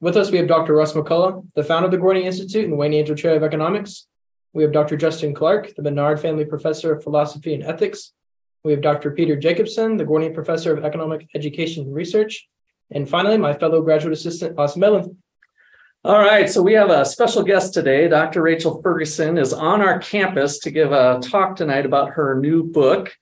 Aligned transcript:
With 0.00 0.16
us, 0.16 0.30
we 0.30 0.38
have 0.38 0.46
Dr. 0.46 0.74
Russ 0.74 0.92
McCullough, 0.92 1.44
the 1.56 1.64
founder 1.64 1.86
of 1.86 1.90
the 1.90 1.98
Gortney 1.98 2.22
Institute 2.22 2.66
and 2.66 2.78
Wayne 2.78 2.94
Angell 2.94 3.16
Chair 3.16 3.34
of 3.34 3.42
Economics. 3.42 4.06
We 4.52 4.62
have 4.62 4.70
Dr. 4.70 4.96
Justin 4.96 5.34
Clark, 5.34 5.74
the 5.74 5.82
Menard 5.82 6.20
Family 6.20 6.44
Professor 6.44 6.92
of 6.92 7.02
Philosophy 7.02 7.52
and 7.52 7.64
Ethics. 7.64 8.12
We 8.62 8.70
have 8.70 8.80
Dr. 8.80 9.10
Peter 9.10 9.34
Jacobson, 9.34 9.96
the 9.96 10.04
Gortney 10.04 10.32
Professor 10.32 10.76
of 10.76 10.84
Economic 10.84 11.28
Education 11.34 11.84
and 11.84 11.94
Research. 11.94 12.46
And 12.92 13.08
finally, 13.08 13.38
my 13.38 13.52
fellow 13.54 13.82
graduate 13.82 14.12
assistant, 14.12 14.56
Austin 14.56 14.80
Mellon. 14.80 15.16
All 16.04 16.20
right, 16.20 16.48
so 16.48 16.62
we 16.62 16.74
have 16.74 16.90
a 16.90 17.04
special 17.04 17.42
guest 17.42 17.74
today. 17.74 18.06
Dr. 18.06 18.40
Rachel 18.40 18.80
Ferguson 18.80 19.36
is 19.36 19.52
on 19.52 19.80
our 19.80 19.98
campus 19.98 20.60
to 20.60 20.70
give 20.70 20.92
a 20.92 21.18
talk 21.20 21.56
tonight 21.56 21.84
about 21.84 22.10
her 22.10 22.38
new 22.38 22.62
book. 22.62 23.12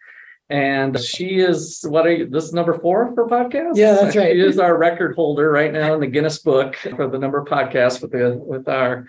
And 0.49 0.99
she 0.99 1.41
is 1.41 1.85
what 1.89 2.07
are 2.07 2.13
you, 2.13 2.29
this 2.29 2.45
is 2.45 2.53
number 2.53 2.79
four 2.79 3.13
for 3.15 3.27
podcasts? 3.29 3.77
Yeah, 3.77 3.95
that's 3.95 4.17
right. 4.17 4.33
She 4.37 4.41
is 4.41 4.59
our 4.59 4.79
record 4.79 5.17
holder 5.17 5.51
right 5.51 5.73
now 5.73 5.95
in 5.95 6.01
the 6.01 6.07
Guinness 6.07 6.39
Book 6.39 6.77
for 6.77 7.09
the 7.09 7.19
number 7.19 7.39
of 7.39 7.49
podcasts 7.49 8.01
with 8.01 8.13
the 8.13 8.37
with 8.37 8.69
our 8.69 9.07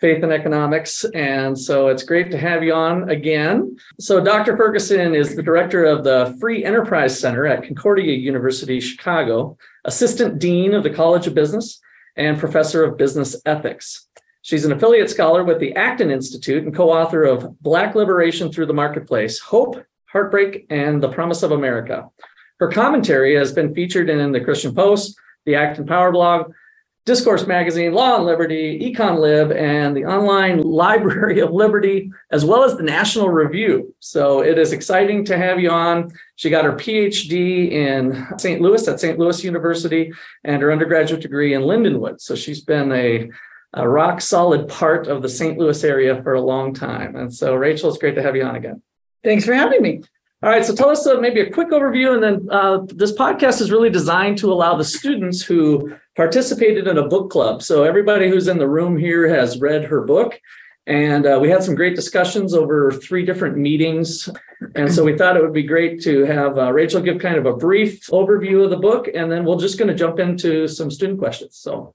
faith 0.00 0.22
and 0.22 0.32
economics. 0.32 1.04
And 1.14 1.58
so 1.58 1.88
it's 1.88 2.02
great 2.02 2.30
to 2.30 2.38
have 2.38 2.62
you 2.62 2.72
on 2.72 3.10
again. 3.10 3.76
So 3.98 4.22
Dr. 4.22 4.56
Ferguson 4.56 5.14
is 5.14 5.34
the 5.34 5.42
director 5.42 5.84
of 5.84 6.04
the 6.04 6.36
Free 6.40 6.64
Enterprise 6.64 7.18
Center 7.18 7.46
at 7.46 7.64
Concordia 7.64 8.14
University, 8.14 8.80
Chicago, 8.80 9.56
assistant 9.84 10.38
dean 10.38 10.74
of 10.74 10.82
the 10.84 10.90
College 10.90 11.26
of 11.26 11.34
Business, 11.34 11.80
and 12.16 12.38
professor 12.38 12.84
of 12.84 12.96
business 12.96 13.36
ethics. 13.44 14.06
She's 14.42 14.64
an 14.64 14.72
affiliate 14.72 15.10
scholar 15.10 15.44
with 15.44 15.58
the 15.60 15.74
Acton 15.74 16.10
Institute 16.10 16.64
and 16.64 16.74
co-author 16.74 17.24
of 17.24 17.60
Black 17.60 17.94
Liberation 17.94 18.50
Through 18.50 18.66
the 18.66 18.72
Marketplace: 18.72 19.38
Hope, 19.38 19.84
Heartbreak, 20.12 20.66
and 20.70 21.02
The 21.02 21.10
Promise 21.10 21.42
of 21.42 21.52
America. 21.52 22.08
Her 22.58 22.68
commentary 22.68 23.36
has 23.36 23.52
been 23.52 23.74
featured 23.74 24.10
in 24.10 24.32
the 24.32 24.40
Christian 24.40 24.74
Post, 24.74 25.18
the 25.46 25.54
Acton 25.54 25.86
Power 25.86 26.10
blog, 26.10 26.52
Discourse 27.08 27.46
Magazine, 27.46 27.94
Law 27.94 28.16
and 28.16 28.26
Liberty, 28.26 28.78
Econ 28.80 29.18
Lib, 29.18 29.50
and 29.52 29.96
the 29.96 30.04
online 30.04 30.60
Library 30.62 31.40
of 31.40 31.50
Liberty, 31.50 32.10
as 32.30 32.44
well 32.44 32.64
as 32.64 32.76
the 32.76 32.82
National 32.82 33.30
Review. 33.30 33.94
So 34.00 34.42
it 34.42 34.58
is 34.58 34.74
exciting 34.74 35.24
to 35.24 35.38
have 35.38 35.58
you 35.58 35.70
on. 35.70 36.12
She 36.36 36.50
got 36.50 36.66
her 36.66 36.74
PhD 36.74 37.72
in 37.72 38.26
St. 38.36 38.60
Louis 38.60 38.86
at 38.86 39.00
St. 39.00 39.18
Louis 39.18 39.42
University 39.42 40.12
and 40.44 40.60
her 40.60 40.70
undergraduate 40.70 41.22
degree 41.22 41.54
in 41.54 41.62
Lindenwood. 41.62 42.20
So 42.20 42.34
she's 42.34 42.60
been 42.60 42.92
a, 42.92 43.30
a 43.72 43.88
rock 43.88 44.20
solid 44.20 44.68
part 44.68 45.06
of 45.06 45.22
the 45.22 45.30
St. 45.30 45.56
Louis 45.56 45.82
area 45.84 46.22
for 46.22 46.34
a 46.34 46.42
long 46.42 46.74
time. 46.74 47.16
And 47.16 47.32
so, 47.32 47.54
Rachel, 47.54 47.88
it's 47.88 47.96
great 47.96 48.16
to 48.16 48.22
have 48.22 48.36
you 48.36 48.44
on 48.44 48.56
again. 48.56 48.82
Thanks 49.24 49.44
for 49.44 49.54
having 49.54 49.82
me. 49.82 50.02
All 50.40 50.50
right, 50.50 50.64
so 50.64 50.72
tell 50.72 50.90
us 50.90 51.04
uh, 51.04 51.18
maybe 51.18 51.40
a 51.40 51.50
quick 51.50 51.70
overview, 51.70 52.14
and 52.14 52.22
then 52.22 52.48
uh, 52.48 52.78
this 52.94 53.10
podcast 53.12 53.60
is 53.60 53.72
really 53.72 53.90
designed 53.90 54.38
to 54.38 54.52
allow 54.52 54.76
the 54.76 54.84
students 54.84 55.42
who 55.42 55.92
participated 56.14 56.86
in 56.86 56.96
a 56.96 57.08
book 57.08 57.28
club. 57.28 57.60
So 57.60 57.82
everybody 57.82 58.28
who's 58.28 58.46
in 58.46 58.58
the 58.58 58.68
room 58.68 58.96
here 58.96 59.28
has 59.28 59.60
read 59.60 59.84
her 59.86 60.02
book, 60.02 60.40
and 60.86 61.26
uh, 61.26 61.40
we 61.42 61.50
had 61.50 61.64
some 61.64 61.74
great 61.74 61.96
discussions 61.96 62.54
over 62.54 62.92
three 62.92 63.24
different 63.26 63.56
meetings. 63.56 64.28
And 64.76 64.92
so 64.92 65.02
we 65.02 65.18
thought 65.18 65.36
it 65.36 65.42
would 65.42 65.52
be 65.52 65.64
great 65.64 66.00
to 66.02 66.24
have 66.24 66.56
uh, 66.56 66.72
Rachel 66.72 67.02
give 67.02 67.18
kind 67.18 67.36
of 67.36 67.46
a 67.46 67.56
brief 67.56 68.06
overview 68.06 68.62
of 68.62 68.70
the 68.70 68.76
book, 68.76 69.08
and 69.12 69.30
then 69.32 69.44
we're 69.44 69.58
just 69.58 69.76
going 69.76 69.88
to 69.88 69.94
jump 69.94 70.20
into 70.20 70.68
some 70.68 70.90
student 70.90 71.18
questions. 71.18 71.56
So. 71.56 71.94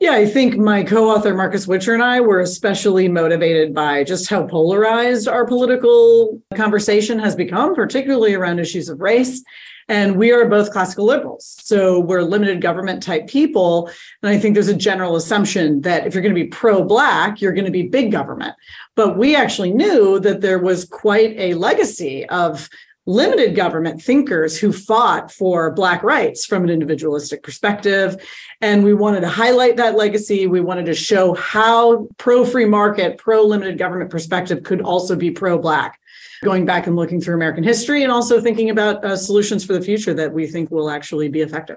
Yeah, 0.00 0.12
I 0.12 0.26
think 0.26 0.56
my 0.56 0.82
co 0.82 1.08
author, 1.08 1.34
Marcus 1.34 1.66
Witcher, 1.66 1.94
and 1.94 2.02
I 2.02 2.20
were 2.20 2.40
especially 2.40 3.08
motivated 3.08 3.72
by 3.72 4.04
just 4.04 4.28
how 4.28 4.44
polarized 4.46 5.28
our 5.28 5.46
political 5.46 6.42
conversation 6.54 7.18
has 7.20 7.36
become, 7.36 7.74
particularly 7.74 8.34
around 8.34 8.58
issues 8.58 8.88
of 8.88 9.00
race. 9.00 9.42
And 9.88 10.16
we 10.16 10.32
are 10.32 10.48
both 10.48 10.72
classical 10.72 11.04
liberals. 11.04 11.56
So 11.60 12.00
we're 12.00 12.22
limited 12.22 12.62
government 12.62 13.02
type 13.02 13.26
people. 13.26 13.90
And 14.22 14.30
I 14.30 14.38
think 14.38 14.54
there's 14.54 14.68
a 14.68 14.74
general 14.74 15.14
assumption 15.14 15.82
that 15.82 16.06
if 16.06 16.14
you're 16.14 16.22
going 16.22 16.34
to 16.34 16.40
be 16.40 16.48
pro 16.48 16.82
Black, 16.82 17.40
you're 17.40 17.52
going 17.52 17.66
to 17.66 17.70
be 17.70 17.82
big 17.82 18.10
government. 18.10 18.54
But 18.96 19.18
we 19.18 19.36
actually 19.36 19.72
knew 19.72 20.18
that 20.20 20.40
there 20.40 20.58
was 20.58 20.86
quite 20.86 21.34
a 21.36 21.54
legacy 21.54 22.26
of 22.30 22.68
limited 23.06 23.54
government 23.54 24.02
thinkers 24.02 24.58
who 24.58 24.72
fought 24.72 25.30
for 25.30 25.70
Black 25.72 26.02
rights 26.02 26.46
from 26.46 26.64
an 26.64 26.70
individualistic 26.70 27.42
perspective. 27.42 28.16
And 28.60 28.82
we 28.82 28.94
wanted 28.94 29.20
to 29.20 29.28
highlight 29.28 29.76
that 29.76 29.96
legacy. 29.96 30.46
We 30.46 30.60
wanted 30.60 30.86
to 30.86 30.94
show 30.94 31.34
how 31.34 32.08
pro 32.16 32.44
free 32.44 32.64
market, 32.64 33.18
pro 33.18 33.42
limited 33.42 33.78
government 33.78 34.10
perspective 34.10 34.62
could 34.62 34.80
also 34.80 35.16
be 35.16 35.30
pro 35.30 35.58
Black. 35.58 36.00
Going 36.42 36.66
back 36.66 36.86
and 36.86 36.96
looking 36.96 37.20
through 37.20 37.36
American 37.36 37.64
history 37.64 38.02
and 38.02 38.12
also 38.12 38.40
thinking 38.40 38.68
about 38.68 39.02
uh, 39.04 39.16
solutions 39.16 39.64
for 39.64 39.72
the 39.72 39.80
future 39.80 40.12
that 40.14 40.32
we 40.32 40.46
think 40.46 40.70
will 40.70 40.90
actually 40.90 41.28
be 41.28 41.40
effective. 41.40 41.76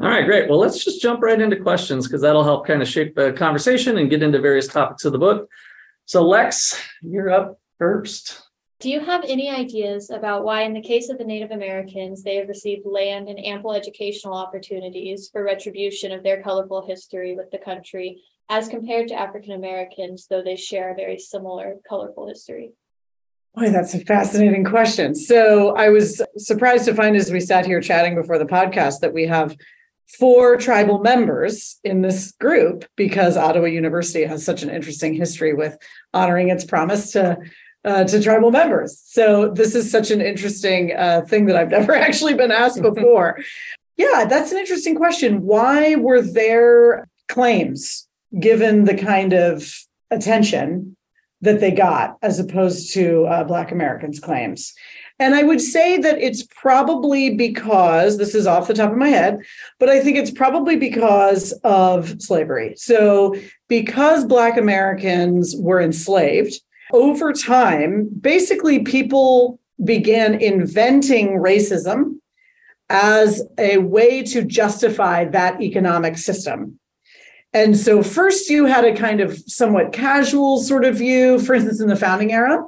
All 0.00 0.08
right, 0.08 0.26
great. 0.26 0.48
Well, 0.48 0.58
let's 0.58 0.84
just 0.84 1.00
jump 1.00 1.22
right 1.22 1.40
into 1.40 1.56
questions 1.56 2.06
because 2.06 2.22
that'll 2.22 2.44
help 2.44 2.66
kind 2.66 2.82
of 2.82 2.88
shape 2.88 3.14
the 3.14 3.32
conversation 3.32 3.98
and 3.98 4.10
get 4.10 4.22
into 4.22 4.40
various 4.40 4.66
topics 4.66 5.04
of 5.04 5.12
the 5.12 5.18
book. 5.18 5.48
So, 6.06 6.22
Lex, 6.22 6.78
you're 7.02 7.30
up 7.30 7.60
first. 7.78 8.42
Do 8.82 8.90
you 8.90 8.98
have 8.98 9.22
any 9.22 9.48
ideas 9.48 10.10
about 10.10 10.42
why, 10.42 10.62
in 10.62 10.72
the 10.72 10.80
case 10.80 11.08
of 11.08 11.16
the 11.16 11.24
Native 11.24 11.52
Americans, 11.52 12.24
they 12.24 12.34
have 12.34 12.48
received 12.48 12.84
land 12.84 13.28
and 13.28 13.38
ample 13.46 13.72
educational 13.72 14.34
opportunities 14.34 15.28
for 15.30 15.44
retribution 15.44 16.10
of 16.10 16.24
their 16.24 16.42
colorful 16.42 16.84
history 16.84 17.36
with 17.36 17.48
the 17.52 17.58
country, 17.58 18.20
as 18.48 18.66
compared 18.66 19.06
to 19.06 19.14
African 19.14 19.52
Americans, 19.52 20.26
though 20.28 20.42
they 20.42 20.56
share 20.56 20.90
a 20.90 20.96
very 20.96 21.16
similar 21.16 21.76
colorful 21.88 22.26
history? 22.26 22.72
Boy, 23.54 23.70
that's 23.70 23.94
a 23.94 24.00
fascinating 24.00 24.64
question. 24.64 25.14
So 25.14 25.76
I 25.76 25.90
was 25.90 26.20
surprised 26.36 26.86
to 26.86 26.94
find 26.94 27.14
as 27.14 27.30
we 27.30 27.38
sat 27.38 27.64
here 27.64 27.80
chatting 27.80 28.16
before 28.16 28.40
the 28.40 28.46
podcast 28.46 28.98
that 28.98 29.14
we 29.14 29.28
have 29.28 29.56
four 30.18 30.56
tribal 30.56 30.98
members 30.98 31.78
in 31.84 32.02
this 32.02 32.32
group 32.32 32.84
because 32.96 33.36
Ottawa 33.36 33.66
University 33.66 34.24
has 34.24 34.44
such 34.44 34.64
an 34.64 34.70
interesting 34.70 35.14
history 35.14 35.54
with 35.54 35.78
honoring 36.12 36.48
its 36.48 36.64
promise 36.64 37.12
to 37.12 37.38
uh, 37.84 38.04
to 38.04 38.22
tribal 38.22 38.50
members. 38.50 39.00
So 39.04 39.48
this 39.48 39.74
is 39.74 39.90
such 39.90 40.10
an 40.10 40.20
interesting 40.20 40.92
uh, 40.96 41.22
thing 41.22 41.46
that 41.46 41.56
I've 41.56 41.70
never 41.78 41.94
actually 41.94 42.34
been 42.34 42.52
asked 42.52 42.82
before. 42.82 43.38
yeah, 43.96 44.24
that's 44.24 44.52
an 44.52 44.58
interesting 44.58 44.96
question. 44.96 45.42
Why 45.42 45.96
were 45.96 46.22
their 46.22 47.08
claims 47.28 48.08
given 48.38 48.84
the 48.84 48.96
kind 48.96 49.32
of 49.32 49.68
attention 50.10 50.96
that 51.40 51.60
they 51.60 51.72
got 51.72 52.16
as 52.22 52.38
opposed 52.38 52.94
to 52.94 53.24
uh, 53.26 53.44
Black 53.44 53.72
Americans' 53.72 54.20
claims? 54.20 54.74
And 55.18 55.34
I 55.34 55.44
would 55.44 55.60
say 55.60 55.98
that 55.98 56.18
it's 56.18 56.42
probably 56.42 57.34
because 57.36 58.18
this 58.18 58.34
is 58.34 58.46
off 58.46 58.66
the 58.66 58.74
top 58.74 58.90
of 58.90 58.96
my 58.96 59.08
head, 59.08 59.38
but 59.78 59.88
I 59.88 60.00
think 60.00 60.16
it's 60.16 60.32
probably 60.32 60.74
because 60.74 61.52
of 61.62 62.20
slavery. 62.20 62.74
So, 62.76 63.36
because 63.68 64.24
Black 64.24 64.56
Americans 64.56 65.54
were 65.56 65.80
enslaved, 65.80 66.60
over 66.92 67.32
time, 67.32 68.08
basically, 68.20 68.80
people 68.80 69.58
began 69.82 70.34
inventing 70.34 71.30
racism 71.30 72.18
as 72.88 73.42
a 73.58 73.78
way 73.78 74.22
to 74.22 74.44
justify 74.44 75.24
that 75.24 75.60
economic 75.60 76.18
system. 76.18 76.78
And 77.54 77.76
so, 77.76 78.02
first, 78.02 78.48
you 78.48 78.66
had 78.66 78.84
a 78.84 78.94
kind 78.94 79.20
of 79.20 79.38
somewhat 79.46 79.92
casual 79.92 80.60
sort 80.60 80.84
of 80.84 80.96
view, 80.96 81.38
for 81.38 81.54
instance, 81.54 81.80
in 81.80 81.88
the 81.88 81.96
founding 81.96 82.32
era, 82.32 82.62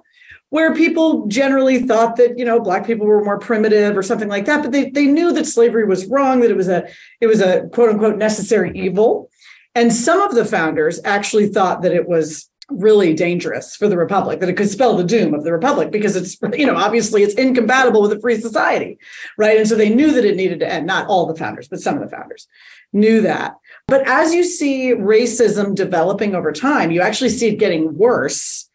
where 0.54 0.72
people 0.72 1.26
generally 1.26 1.80
thought 1.80 2.14
that 2.14 2.38
you 2.38 2.44
know 2.44 2.60
black 2.60 2.86
people 2.86 3.06
were 3.06 3.24
more 3.24 3.40
primitive 3.40 3.96
or 3.96 4.04
something 4.04 4.28
like 4.28 4.44
that 4.44 4.62
but 4.62 4.70
they, 4.70 4.88
they 4.90 5.06
knew 5.06 5.32
that 5.32 5.46
slavery 5.46 5.84
was 5.84 6.06
wrong 6.06 6.38
that 6.38 6.50
it 6.50 6.56
was 6.56 6.68
a 6.68 6.86
it 7.20 7.26
was 7.26 7.40
a 7.40 7.66
quote 7.72 7.90
unquote 7.90 8.16
necessary 8.16 8.70
evil 8.78 9.28
and 9.74 9.92
some 9.92 10.20
of 10.20 10.36
the 10.36 10.44
founders 10.44 11.00
actually 11.04 11.48
thought 11.48 11.82
that 11.82 11.90
it 11.90 12.06
was 12.06 12.48
really 12.70 13.12
dangerous 13.12 13.76
for 13.76 13.88
the 13.88 13.96
republic 13.96 14.40
that 14.40 14.48
it 14.48 14.56
could 14.56 14.70
spell 14.70 14.96
the 14.96 15.04
doom 15.04 15.34
of 15.34 15.44
the 15.44 15.52
republic 15.52 15.90
because 15.90 16.16
it's 16.16 16.38
you 16.58 16.66
know 16.66 16.76
obviously 16.76 17.22
it's 17.22 17.34
incompatible 17.34 18.00
with 18.00 18.12
a 18.12 18.20
free 18.20 18.40
society 18.40 18.98
right 19.36 19.58
and 19.58 19.68
so 19.68 19.74
they 19.74 19.94
knew 19.94 20.12
that 20.12 20.24
it 20.24 20.36
needed 20.36 20.60
to 20.60 20.70
end 20.70 20.86
not 20.86 21.06
all 21.06 21.26
the 21.26 21.34
founders 21.34 21.68
but 21.68 21.80
some 21.80 21.94
of 21.94 22.00
the 22.00 22.16
founders 22.16 22.48
knew 22.92 23.20
that 23.20 23.54
but 23.86 24.06
as 24.08 24.32
you 24.32 24.42
see 24.42 24.94
racism 24.94 25.74
developing 25.74 26.34
over 26.34 26.52
time 26.52 26.90
you 26.90 27.02
actually 27.02 27.28
see 27.28 27.48
it 27.48 27.56
getting 27.56 27.96
worse 27.96 28.70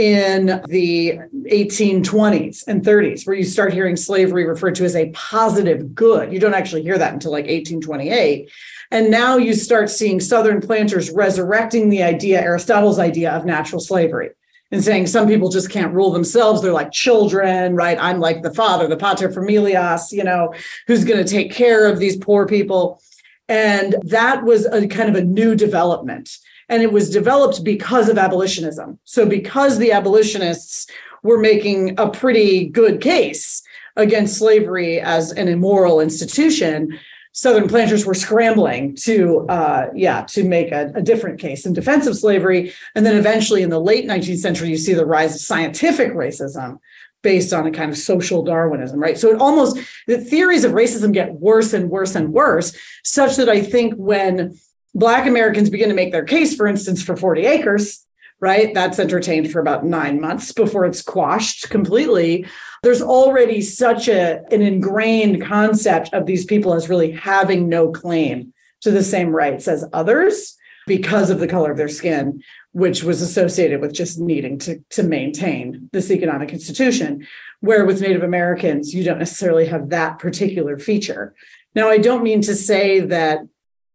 in 0.00 0.62
the 0.68 1.18
1820s 1.52 2.64
and 2.66 2.82
30s, 2.82 3.26
where 3.26 3.36
you 3.36 3.44
start 3.44 3.70
hearing 3.70 3.96
slavery 3.96 4.46
referred 4.46 4.74
to 4.76 4.84
as 4.84 4.96
a 4.96 5.10
positive 5.10 5.94
good. 5.94 6.32
You 6.32 6.40
don't 6.40 6.54
actually 6.54 6.82
hear 6.82 6.96
that 6.96 7.12
until 7.12 7.32
like 7.32 7.44
1828. 7.44 8.50
And 8.90 9.10
now 9.10 9.36
you 9.36 9.54
start 9.54 9.88
seeing 9.88 10.18
Southern 10.20 10.60
planters 10.60 11.10
resurrecting 11.10 11.90
the 11.90 12.02
idea, 12.02 12.40
Aristotle's 12.40 12.98
idea 12.98 13.30
of 13.32 13.44
natural 13.44 13.80
slavery 13.80 14.30
and 14.72 14.82
saying 14.82 15.06
some 15.06 15.26
people 15.26 15.48
just 15.48 15.70
can't 15.70 15.94
rule 15.94 16.10
themselves. 16.10 16.62
They're 16.62 16.72
like 16.72 16.92
children, 16.92 17.74
right? 17.74 17.98
I'm 18.00 18.20
like 18.20 18.42
the 18.42 18.54
father, 18.54 18.86
the 18.86 18.96
pater 18.96 19.28
familias, 19.28 20.12
you 20.12 20.24
know, 20.24 20.54
who's 20.86 21.04
going 21.04 21.24
to 21.24 21.30
take 21.30 21.52
care 21.52 21.86
of 21.86 21.98
these 21.98 22.16
poor 22.16 22.46
people. 22.46 23.02
And 23.48 23.96
that 24.02 24.44
was 24.44 24.66
a 24.66 24.86
kind 24.86 25.08
of 25.08 25.16
a 25.16 25.24
new 25.24 25.54
development. 25.54 26.30
And 26.68 26.82
it 26.82 26.92
was 26.92 27.10
developed 27.10 27.64
because 27.64 28.08
of 28.08 28.16
abolitionism. 28.16 28.98
So, 29.04 29.26
because 29.26 29.78
the 29.78 29.90
abolitionists 29.90 30.86
were 31.24 31.38
making 31.38 31.98
a 31.98 32.08
pretty 32.08 32.66
good 32.66 33.00
case 33.00 33.62
against 33.96 34.38
slavery 34.38 35.00
as 35.00 35.32
an 35.32 35.48
immoral 35.48 36.00
institution, 36.00 36.96
Southern 37.32 37.68
planters 37.68 38.04
were 38.04 38.14
scrambling 38.14 38.96
to, 38.96 39.46
uh, 39.48 39.88
yeah, 39.94 40.22
to 40.22 40.42
make 40.42 40.72
a, 40.72 40.90
a, 40.96 41.02
different 41.02 41.38
case 41.38 41.64
in 41.64 41.72
defense 41.72 42.06
of 42.08 42.16
slavery. 42.16 42.72
And 42.96 43.06
then 43.06 43.16
eventually 43.16 43.62
in 43.62 43.70
the 43.70 43.80
late 43.80 44.04
19th 44.04 44.38
century, 44.38 44.68
you 44.68 44.76
see 44.76 44.94
the 44.94 45.06
rise 45.06 45.36
of 45.36 45.40
scientific 45.40 46.12
racism 46.12 46.78
based 47.22 47.52
on 47.52 47.66
a 47.66 47.70
kind 47.70 47.90
of 47.90 47.98
social 47.98 48.42
Darwinism, 48.42 48.98
right? 48.98 49.16
So 49.16 49.28
it 49.28 49.40
almost, 49.40 49.78
the 50.06 50.18
theories 50.18 50.64
of 50.64 50.72
racism 50.72 51.12
get 51.12 51.34
worse 51.34 51.72
and 51.72 51.88
worse 51.88 52.14
and 52.14 52.32
worse, 52.32 52.76
such 53.04 53.36
that 53.36 53.48
I 53.48 53.62
think 53.62 53.94
when 53.94 54.58
Black 54.94 55.26
Americans 55.26 55.70
begin 55.70 55.88
to 55.88 55.94
make 55.94 56.12
their 56.12 56.24
case, 56.24 56.56
for 56.56 56.66
instance, 56.66 57.02
for 57.02 57.16
40 57.16 57.46
acres, 57.46 58.04
right? 58.40 58.72
That's 58.74 58.98
entertained 58.98 59.52
for 59.52 59.60
about 59.60 59.84
nine 59.84 60.20
months 60.20 60.52
before 60.52 60.86
it's 60.86 61.02
quashed 61.02 61.68
completely. 61.70 62.46
There's 62.82 63.02
already 63.02 63.60
such 63.60 64.08
a, 64.08 64.42
an 64.50 64.62
ingrained 64.62 65.42
concept 65.42 66.12
of 66.14 66.26
these 66.26 66.46
people 66.46 66.72
as 66.72 66.88
really 66.88 67.12
having 67.12 67.68
no 67.68 67.90
claim 67.90 68.52
to 68.80 68.90
the 68.90 69.04
same 69.04 69.28
rights 69.28 69.68
as 69.68 69.84
others 69.92 70.56
because 70.86 71.28
of 71.30 71.38
the 71.38 71.46
color 71.46 71.70
of 71.70 71.76
their 71.76 71.88
skin, 71.88 72.42
which 72.72 73.04
was 73.04 73.20
associated 73.20 73.80
with 73.80 73.92
just 73.92 74.18
needing 74.18 74.58
to, 74.58 74.82
to 74.90 75.02
maintain 75.02 75.90
this 75.92 76.10
economic 76.10 76.52
institution. 76.52 77.26
Where 77.60 77.84
with 77.84 78.00
Native 78.00 78.22
Americans, 78.22 78.94
you 78.94 79.04
don't 79.04 79.18
necessarily 79.18 79.66
have 79.66 79.90
that 79.90 80.18
particular 80.18 80.78
feature. 80.78 81.34
Now, 81.74 81.90
I 81.90 81.98
don't 81.98 82.22
mean 82.22 82.40
to 82.42 82.54
say 82.54 83.00
that 83.00 83.40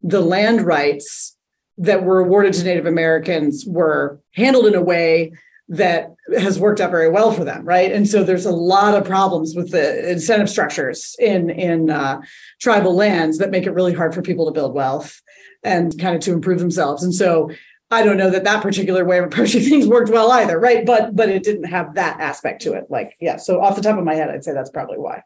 the 0.03 0.21
land 0.21 0.61
rights 0.61 1.34
that 1.77 2.03
were 2.03 2.19
awarded 2.19 2.53
to 2.53 2.63
Native 2.63 2.85
Americans 2.85 3.65
were 3.65 4.19
handled 4.33 4.67
in 4.67 4.75
a 4.75 4.81
way 4.81 5.33
that 5.67 6.13
has 6.37 6.59
worked 6.59 6.79
out 6.79 6.91
very 6.91 7.09
well 7.09 7.31
for 7.31 7.43
them, 7.43 7.65
right? 7.65 7.91
And 7.91 8.07
so 8.07 8.23
there's 8.23 8.45
a 8.45 8.51
lot 8.51 8.95
of 8.95 9.05
problems 9.05 9.55
with 9.55 9.71
the 9.71 10.11
incentive 10.11 10.49
structures 10.49 11.15
in 11.19 11.49
in 11.49 11.89
uh, 11.89 12.21
tribal 12.61 12.95
lands 12.95 13.39
that 13.39 13.51
make 13.51 13.65
it 13.65 13.71
really 13.71 13.93
hard 13.93 14.13
for 14.13 14.21
people 14.21 14.45
to 14.45 14.51
build 14.51 14.75
wealth 14.75 15.21
and 15.63 15.97
kind 15.99 16.15
of 16.15 16.21
to 16.21 16.33
improve 16.33 16.59
themselves. 16.59 17.03
And 17.03 17.13
so 17.13 17.49
I 17.89 18.03
don't 18.03 18.17
know 18.17 18.29
that 18.29 18.43
that 18.43 18.61
particular 18.61 19.05
way 19.05 19.17
of 19.17 19.25
approaching 19.25 19.61
things 19.69 19.87
worked 19.87 20.09
well 20.09 20.31
either, 20.31 20.59
right? 20.59 20.85
But 20.85 21.15
but 21.15 21.29
it 21.29 21.43
didn't 21.43 21.65
have 21.65 21.95
that 21.95 22.19
aspect 22.19 22.61
to 22.63 22.73
it. 22.73 22.85
Like 22.89 23.15
yeah, 23.19 23.37
so 23.37 23.61
off 23.61 23.75
the 23.75 23.81
top 23.81 23.97
of 23.97 24.05
my 24.05 24.15
head, 24.15 24.29
I'd 24.29 24.43
say 24.43 24.53
that's 24.53 24.69
probably 24.71 24.99
why. 24.99 25.23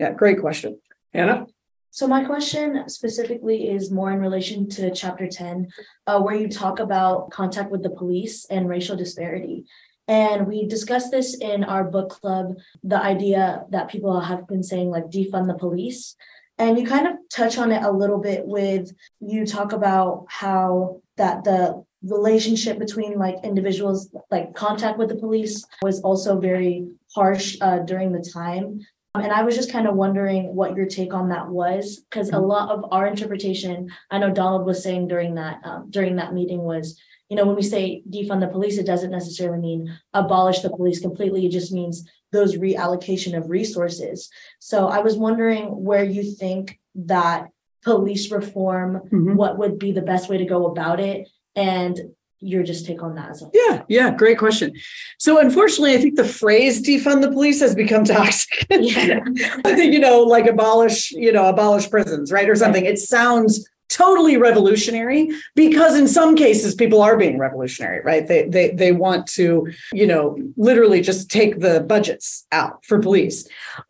Yeah, 0.00 0.12
great 0.12 0.40
question, 0.40 0.80
Anna. 1.12 1.46
So 1.94 2.08
my 2.08 2.24
question 2.24 2.88
specifically 2.88 3.68
is 3.68 3.90
more 3.90 4.10
in 4.12 4.18
relation 4.18 4.66
to 4.70 4.90
chapter 4.92 5.28
10, 5.28 5.68
uh, 6.06 6.22
where 6.22 6.34
you 6.34 6.48
talk 6.48 6.78
about 6.78 7.30
contact 7.30 7.70
with 7.70 7.82
the 7.82 7.90
police 7.90 8.46
and 8.46 8.66
racial 8.66 8.96
disparity. 8.96 9.66
And 10.08 10.46
we 10.46 10.66
discussed 10.66 11.10
this 11.10 11.36
in 11.36 11.64
our 11.64 11.84
book 11.84 12.08
club, 12.08 12.54
the 12.82 12.96
idea 12.96 13.66
that 13.68 13.90
people 13.90 14.18
have 14.18 14.48
been 14.48 14.62
saying, 14.62 14.88
like 14.88 15.10
defund 15.10 15.48
the 15.48 15.58
police. 15.58 16.16
And 16.56 16.78
you 16.78 16.86
kind 16.86 17.06
of 17.06 17.16
touch 17.30 17.58
on 17.58 17.70
it 17.70 17.82
a 17.82 17.92
little 17.92 18.18
bit 18.18 18.46
with 18.46 18.90
you 19.20 19.44
talk 19.44 19.74
about 19.74 20.24
how 20.28 21.02
that 21.18 21.44
the 21.44 21.84
relationship 22.02 22.78
between 22.78 23.18
like 23.18 23.36
individuals, 23.44 24.08
like 24.30 24.54
contact 24.54 24.96
with 24.96 25.10
the 25.10 25.16
police, 25.16 25.66
was 25.82 26.00
also 26.00 26.40
very 26.40 26.88
harsh 27.14 27.58
uh, 27.60 27.80
during 27.80 28.12
the 28.12 28.26
time 28.32 28.80
and 29.14 29.32
I 29.32 29.42
was 29.42 29.54
just 29.54 29.70
kind 29.70 29.86
of 29.86 29.94
wondering 29.94 30.54
what 30.54 30.76
your 30.76 30.86
take 30.86 31.12
on 31.12 31.28
that 31.28 31.48
was, 31.48 32.02
because 32.08 32.30
a 32.30 32.38
lot 32.38 32.70
of 32.70 32.84
our 32.90 33.06
interpretation, 33.06 33.90
I 34.10 34.18
know 34.18 34.30
Donald 34.30 34.64
was 34.64 34.82
saying 34.82 35.08
during 35.08 35.34
that 35.34 35.60
um, 35.64 35.90
during 35.90 36.16
that 36.16 36.32
meeting 36.32 36.60
was, 36.60 36.98
you 37.28 37.36
know, 37.36 37.44
when 37.44 37.56
we 37.56 37.62
say 37.62 38.02
defund 38.10 38.40
the 38.40 38.48
police, 38.48 38.78
it 38.78 38.86
doesn't 38.86 39.10
necessarily 39.10 39.60
mean 39.60 39.98
abolish 40.14 40.60
the 40.60 40.70
police 40.70 41.00
completely. 41.00 41.44
It 41.44 41.52
just 41.52 41.72
means 41.72 42.08
those 42.32 42.56
reallocation 42.56 43.36
of 43.36 43.50
resources. 43.50 44.30
So 44.58 44.88
I 44.88 45.00
was 45.00 45.16
wondering 45.16 45.66
where 45.66 46.04
you 46.04 46.22
think 46.34 46.80
that 46.94 47.48
police 47.84 48.30
reform, 48.30 49.02
mm-hmm. 49.12 49.34
what 49.34 49.58
would 49.58 49.78
be 49.78 49.92
the 49.92 50.00
best 50.00 50.30
way 50.30 50.38
to 50.38 50.46
go 50.46 50.66
about 50.66 51.00
it, 51.00 51.28
and 51.54 52.00
your 52.42 52.62
just 52.62 52.84
take 52.84 53.02
on 53.02 53.14
that 53.14 53.30
as 53.30 53.40
well. 53.40 53.50
Yeah, 53.54 53.82
yeah, 53.88 54.10
great 54.10 54.38
question. 54.38 54.72
So 55.18 55.38
unfortunately, 55.38 55.94
I 55.94 55.98
think 55.98 56.16
the 56.16 56.24
phrase 56.24 56.82
defund 56.82 57.22
the 57.22 57.30
police 57.30 57.60
has 57.60 57.74
become 57.74 58.04
toxic. 58.04 58.66
Yeah. 58.70 59.20
you 59.76 59.98
know, 59.98 60.22
like 60.22 60.46
abolish, 60.46 61.12
you 61.12 61.32
know, 61.32 61.46
abolish 61.46 61.88
prisons, 61.88 62.32
right? 62.32 62.48
Or 62.48 62.56
something. 62.56 62.84
It 62.84 62.98
sounds 62.98 63.68
totally 63.92 64.36
revolutionary 64.36 65.28
because 65.54 65.98
in 65.98 66.08
some 66.08 66.34
cases 66.34 66.74
people 66.74 67.02
are 67.02 67.16
being 67.16 67.38
revolutionary 67.38 68.00
right? 68.04 68.26
They 68.26 68.48
they 68.48 68.70
they 68.70 68.92
want 68.92 69.26
to 69.28 69.68
you 69.92 70.06
know 70.06 70.38
literally 70.56 71.00
just 71.00 71.30
take 71.30 71.60
the 71.60 71.80
budgets 71.80 72.46
out 72.52 72.84
for 72.84 72.98
police. 72.98 73.46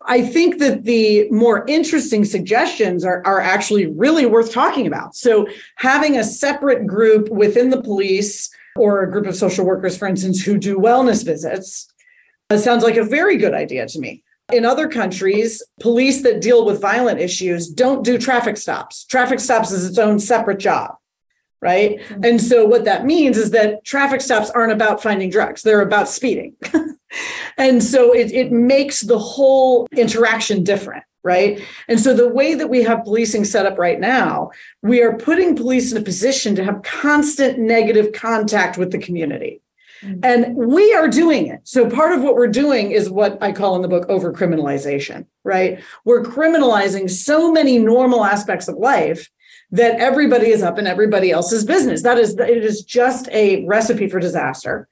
I 0.06 0.22
think 0.22 0.58
that 0.58 0.84
the 0.84 1.30
more 1.30 1.64
interesting 1.68 2.24
suggestions 2.24 3.04
are 3.04 3.22
are 3.24 3.40
actually 3.40 3.86
really 3.86 4.26
worth 4.26 4.52
talking 4.52 4.86
about. 4.86 5.14
So 5.14 5.46
having 5.76 6.16
a 6.16 6.24
separate 6.24 6.86
group 6.86 7.28
within 7.28 7.70
the 7.70 7.80
police 7.80 8.50
or 8.76 9.02
a 9.02 9.10
group 9.10 9.26
of 9.26 9.36
social 9.36 9.64
workers 9.64 9.96
for 9.96 10.08
instance 10.08 10.42
who 10.42 10.58
do 10.58 10.78
wellness 10.78 11.24
visits 11.24 11.88
uh, 12.50 12.56
sounds 12.56 12.82
like 12.82 12.96
a 12.96 13.04
very 13.04 13.36
good 13.36 13.54
idea 13.54 13.86
to 13.86 13.98
me 13.98 14.22
in 14.52 14.64
other 14.64 14.88
countries, 14.88 15.62
police 15.80 16.22
that 16.22 16.40
deal 16.40 16.64
with 16.64 16.80
violent 16.80 17.20
issues 17.20 17.68
don't 17.68 18.04
do 18.04 18.18
traffic 18.18 18.56
stops. 18.56 19.04
Traffic 19.04 19.40
stops 19.40 19.70
is 19.70 19.86
its 19.88 19.98
own 19.98 20.18
separate 20.18 20.58
job, 20.58 20.96
right? 21.60 21.98
Mm-hmm. 21.98 22.24
And 22.24 22.40
so 22.40 22.66
what 22.66 22.84
that 22.84 23.04
means 23.04 23.36
is 23.38 23.50
that 23.52 23.84
traffic 23.84 24.20
stops 24.20 24.50
aren't 24.50 24.72
about 24.72 25.02
finding 25.02 25.30
drugs, 25.30 25.62
they're 25.62 25.80
about 25.80 26.08
speeding. 26.08 26.56
and 27.58 27.82
so 27.82 28.14
it, 28.14 28.32
it 28.32 28.52
makes 28.52 29.00
the 29.00 29.18
whole 29.18 29.86
interaction 29.92 30.64
different 30.64 31.04
right? 31.24 31.62
And 31.88 32.00
so 32.00 32.14
the 32.14 32.28
way 32.28 32.54
that 32.54 32.68
we 32.68 32.82
have 32.82 33.04
policing 33.04 33.44
set 33.44 33.64
up 33.64 33.78
right 33.78 34.00
now, 34.00 34.50
we 34.82 35.02
are 35.02 35.16
putting 35.16 35.54
police 35.54 35.92
in 35.92 35.98
a 35.98 36.04
position 36.04 36.56
to 36.56 36.64
have 36.64 36.82
constant 36.82 37.58
negative 37.60 38.12
contact 38.12 38.76
with 38.76 38.90
the 38.90 38.98
community. 38.98 39.61
Mm-hmm. 40.02 40.20
And 40.22 40.56
we 40.56 40.92
are 40.94 41.08
doing 41.08 41.46
it. 41.46 41.60
So 41.64 41.88
part 41.88 42.12
of 42.12 42.22
what 42.22 42.34
we're 42.34 42.48
doing 42.48 42.90
is 42.90 43.08
what 43.08 43.40
I 43.42 43.52
call 43.52 43.76
in 43.76 43.82
the 43.82 43.88
book 43.88 44.08
over 44.08 44.32
criminalization, 44.32 45.26
right? 45.44 45.82
We're 46.04 46.22
criminalizing 46.22 47.10
so 47.10 47.52
many 47.52 47.78
normal 47.78 48.24
aspects 48.24 48.68
of 48.68 48.76
life 48.76 49.30
that 49.70 49.98
everybody 49.98 50.48
is 50.48 50.62
up 50.62 50.78
in 50.78 50.86
everybody 50.86 51.30
else's 51.30 51.64
business. 51.64 52.02
That 52.02 52.18
is, 52.18 52.36
it 52.38 52.64
is 52.64 52.82
just 52.82 53.28
a 53.30 53.64
recipe 53.66 54.08
for 54.08 54.20
disaster. 54.20 54.88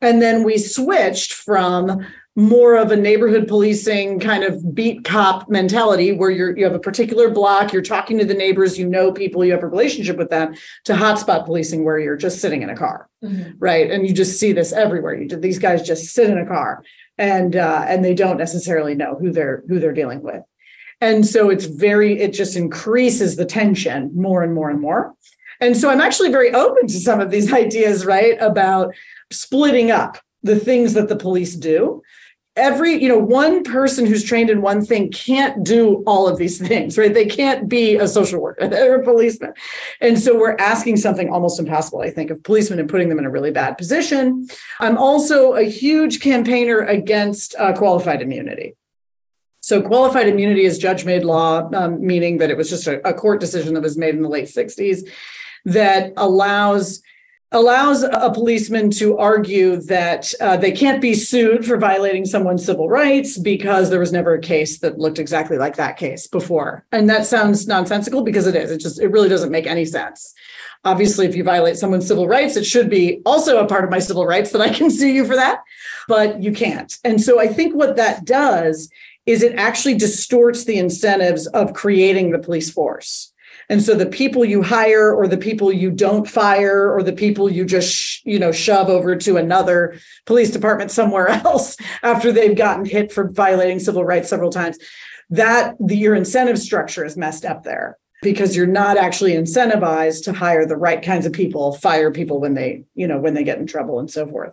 And 0.00 0.20
then 0.20 0.44
we 0.44 0.58
switched 0.58 1.32
from 1.32 2.06
more 2.38 2.76
of 2.76 2.92
a 2.92 2.96
neighborhood 2.96 3.48
policing 3.48 4.20
kind 4.20 4.44
of 4.44 4.72
beat 4.72 5.02
cop 5.02 5.48
mentality 5.48 6.12
where 6.12 6.30
you're 6.30 6.56
you 6.56 6.62
have 6.62 6.74
a 6.74 6.78
particular 6.78 7.28
block 7.28 7.72
you're 7.72 7.82
talking 7.82 8.16
to 8.16 8.24
the 8.24 8.32
neighbors 8.32 8.78
you 8.78 8.88
know 8.88 9.10
people 9.10 9.44
you 9.44 9.50
have 9.50 9.64
a 9.64 9.66
relationship 9.66 10.16
with 10.16 10.30
them 10.30 10.54
to 10.84 10.92
hotspot 10.92 11.44
policing 11.44 11.84
where 11.84 11.98
you're 11.98 12.16
just 12.16 12.40
sitting 12.40 12.62
in 12.62 12.70
a 12.70 12.76
car 12.76 13.07
mm-hmm. 13.22 13.52
right? 13.58 13.90
And 13.90 14.06
you 14.06 14.14
just 14.14 14.38
see 14.38 14.52
this 14.52 14.72
everywhere. 14.72 15.14
You 15.14 15.28
these 15.28 15.58
guys 15.58 15.86
just 15.86 16.14
sit 16.14 16.30
in 16.30 16.38
a 16.38 16.46
car 16.46 16.82
and 17.16 17.56
uh, 17.56 17.84
and 17.86 18.04
they 18.04 18.14
don't 18.14 18.38
necessarily 18.38 18.94
know 18.94 19.16
who 19.16 19.30
they're 19.30 19.62
who 19.68 19.78
they're 19.78 19.92
dealing 19.92 20.22
with. 20.22 20.42
And 21.00 21.26
so 21.26 21.50
it's 21.50 21.66
very 21.66 22.20
it 22.20 22.32
just 22.32 22.56
increases 22.56 23.36
the 23.36 23.46
tension 23.46 24.10
more 24.14 24.42
and 24.42 24.54
more 24.54 24.70
and 24.70 24.80
more. 24.80 25.14
And 25.60 25.76
so 25.76 25.90
i'm 25.90 26.00
actually 26.00 26.30
very 26.30 26.54
open 26.54 26.86
to 26.86 27.00
some 27.00 27.20
of 27.20 27.30
these 27.30 27.52
ideas 27.64 28.06
right 28.06 28.36
about 28.40 28.94
splitting 29.30 29.90
up 29.90 30.18
the 30.42 30.58
things 30.58 30.94
that 30.94 31.08
the 31.08 31.16
police 31.16 31.56
do 31.56 32.00
every 32.58 33.00
you 33.00 33.08
know 33.08 33.18
one 33.18 33.62
person 33.62 34.04
who's 34.04 34.24
trained 34.24 34.50
in 34.50 34.60
one 34.60 34.84
thing 34.84 35.10
can't 35.10 35.64
do 35.64 36.02
all 36.06 36.28
of 36.28 36.36
these 36.36 36.58
things 36.68 36.98
right? 36.98 37.14
They 37.14 37.26
can't 37.26 37.68
be 37.68 37.96
a 37.96 38.08
social 38.08 38.40
worker 38.40 38.68
they're 38.68 39.00
a 39.00 39.04
policeman. 39.04 39.54
And 40.00 40.18
so 40.18 40.38
we're 40.38 40.56
asking 40.58 40.96
something 40.96 41.30
almost 41.30 41.58
impossible 41.58 42.00
i 42.00 42.10
think 42.10 42.30
of 42.30 42.42
policemen 42.42 42.78
and 42.78 42.88
putting 42.88 43.08
them 43.08 43.18
in 43.18 43.24
a 43.24 43.30
really 43.30 43.50
bad 43.50 43.78
position. 43.78 44.48
I'm 44.80 44.98
also 44.98 45.54
a 45.54 45.62
huge 45.62 46.20
campaigner 46.20 46.80
against 46.80 47.54
uh, 47.58 47.72
qualified 47.74 48.20
immunity. 48.22 48.74
So 49.60 49.82
qualified 49.82 50.28
immunity 50.28 50.64
is 50.64 50.78
judge 50.78 51.04
made 51.04 51.24
law 51.24 51.68
um, 51.74 52.04
meaning 52.04 52.38
that 52.38 52.50
it 52.50 52.56
was 52.56 52.70
just 52.70 52.86
a, 52.86 53.06
a 53.06 53.12
court 53.12 53.40
decision 53.40 53.74
that 53.74 53.82
was 53.82 53.98
made 53.98 54.14
in 54.14 54.22
the 54.22 54.28
late 54.28 54.46
60s 54.46 55.08
that 55.64 56.12
allows 56.16 57.02
allows 57.52 58.02
a 58.02 58.30
policeman 58.32 58.90
to 58.90 59.16
argue 59.16 59.76
that 59.76 60.32
uh, 60.40 60.56
they 60.56 60.72
can't 60.72 61.00
be 61.00 61.14
sued 61.14 61.64
for 61.64 61.78
violating 61.78 62.26
someone's 62.26 62.64
civil 62.64 62.88
rights 62.88 63.38
because 63.38 63.88
there 63.88 64.00
was 64.00 64.12
never 64.12 64.34
a 64.34 64.40
case 64.40 64.80
that 64.80 64.98
looked 64.98 65.18
exactly 65.18 65.56
like 65.56 65.76
that 65.76 65.96
case 65.96 66.26
before. 66.26 66.84
And 66.92 67.08
that 67.08 67.26
sounds 67.26 67.66
nonsensical 67.66 68.22
because 68.22 68.46
it 68.46 68.54
is. 68.54 68.70
It 68.70 68.80
just, 68.80 69.00
it 69.00 69.08
really 69.08 69.30
doesn't 69.30 69.50
make 69.50 69.66
any 69.66 69.86
sense. 69.86 70.34
Obviously, 70.84 71.26
if 71.26 71.34
you 71.34 71.42
violate 71.42 71.76
someone's 71.76 72.06
civil 72.06 72.28
rights, 72.28 72.56
it 72.56 72.64
should 72.64 72.90
be 72.90 73.22
also 73.24 73.58
a 73.58 73.66
part 73.66 73.84
of 73.84 73.90
my 73.90 73.98
civil 73.98 74.26
rights 74.26 74.52
that 74.52 74.60
I 74.60 74.68
can 74.68 74.90
sue 74.90 75.08
you 75.08 75.24
for 75.24 75.34
that, 75.34 75.62
but 76.06 76.42
you 76.42 76.52
can't. 76.52 76.96
And 77.02 77.20
so 77.20 77.40
I 77.40 77.48
think 77.48 77.74
what 77.74 77.96
that 77.96 78.26
does 78.26 78.90
is 79.24 79.42
it 79.42 79.56
actually 79.56 79.94
distorts 79.94 80.64
the 80.64 80.78
incentives 80.78 81.46
of 81.48 81.74
creating 81.74 82.30
the 82.30 82.38
police 82.38 82.70
force. 82.70 83.32
And 83.68 83.82
so 83.82 83.94
the 83.94 84.06
people 84.06 84.44
you 84.44 84.62
hire 84.62 85.14
or 85.14 85.28
the 85.28 85.36
people 85.36 85.70
you 85.72 85.90
don't 85.90 86.28
fire 86.28 86.90
or 86.90 87.02
the 87.02 87.12
people 87.12 87.50
you 87.50 87.64
just, 87.64 88.24
you 88.24 88.38
know, 88.38 88.52
shove 88.52 88.88
over 88.88 89.14
to 89.16 89.36
another 89.36 89.98
police 90.24 90.50
department 90.50 90.90
somewhere 90.90 91.28
else 91.44 91.76
after 92.02 92.32
they've 92.32 92.56
gotten 92.56 92.84
hit 92.84 93.12
for 93.12 93.30
violating 93.30 93.78
civil 93.78 94.04
rights 94.04 94.30
several 94.30 94.50
times, 94.50 94.78
that 95.30 95.74
the, 95.78 95.96
your 95.96 96.14
incentive 96.14 96.58
structure 96.58 97.04
is 97.04 97.16
messed 97.16 97.44
up 97.44 97.62
there 97.62 97.98
because 98.22 98.56
you're 98.56 98.66
not 98.66 98.96
actually 98.96 99.32
incentivized 99.32 100.24
to 100.24 100.32
hire 100.32 100.66
the 100.66 100.76
right 100.76 101.02
kinds 101.02 101.24
of 101.24 101.32
people, 101.32 101.72
fire 101.74 102.10
people 102.10 102.40
when 102.40 102.54
they, 102.54 102.84
you 102.94 103.06
know, 103.06 103.18
when 103.18 103.34
they 103.34 103.44
get 103.44 103.58
in 103.58 103.66
trouble 103.66 104.00
and 104.00 104.10
so 104.10 104.26
forth. 104.26 104.52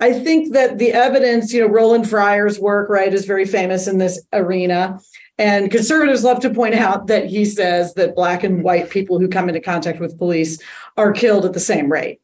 I 0.00 0.12
think 0.12 0.52
that 0.52 0.78
the 0.78 0.92
evidence, 0.92 1.52
you 1.52 1.60
know, 1.60 1.72
Roland 1.72 2.08
Fryer's 2.08 2.58
work, 2.58 2.90
right, 2.90 3.12
is 3.12 3.24
very 3.24 3.46
famous 3.46 3.88
in 3.88 3.98
this 3.98 4.20
arena. 4.32 4.98
And 5.38 5.70
conservatives 5.70 6.24
love 6.24 6.40
to 6.40 6.50
point 6.50 6.74
out 6.74 7.06
that 7.06 7.26
he 7.26 7.44
says 7.44 7.94
that 7.94 8.16
black 8.16 8.42
and 8.42 8.64
white 8.64 8.90
people 8.90 9.20
who 9.20 9.28
come 9.28 9.48
into 9.48 9.60
contact 9.60 10.00
with 10.00 10.18
police 10.18 10.60
are 10.96 11.12
killed 11.12 11.44
at 11.44 11.52
the 11.52 11.60
same 11.60 11.90
rate. 11.90 12.20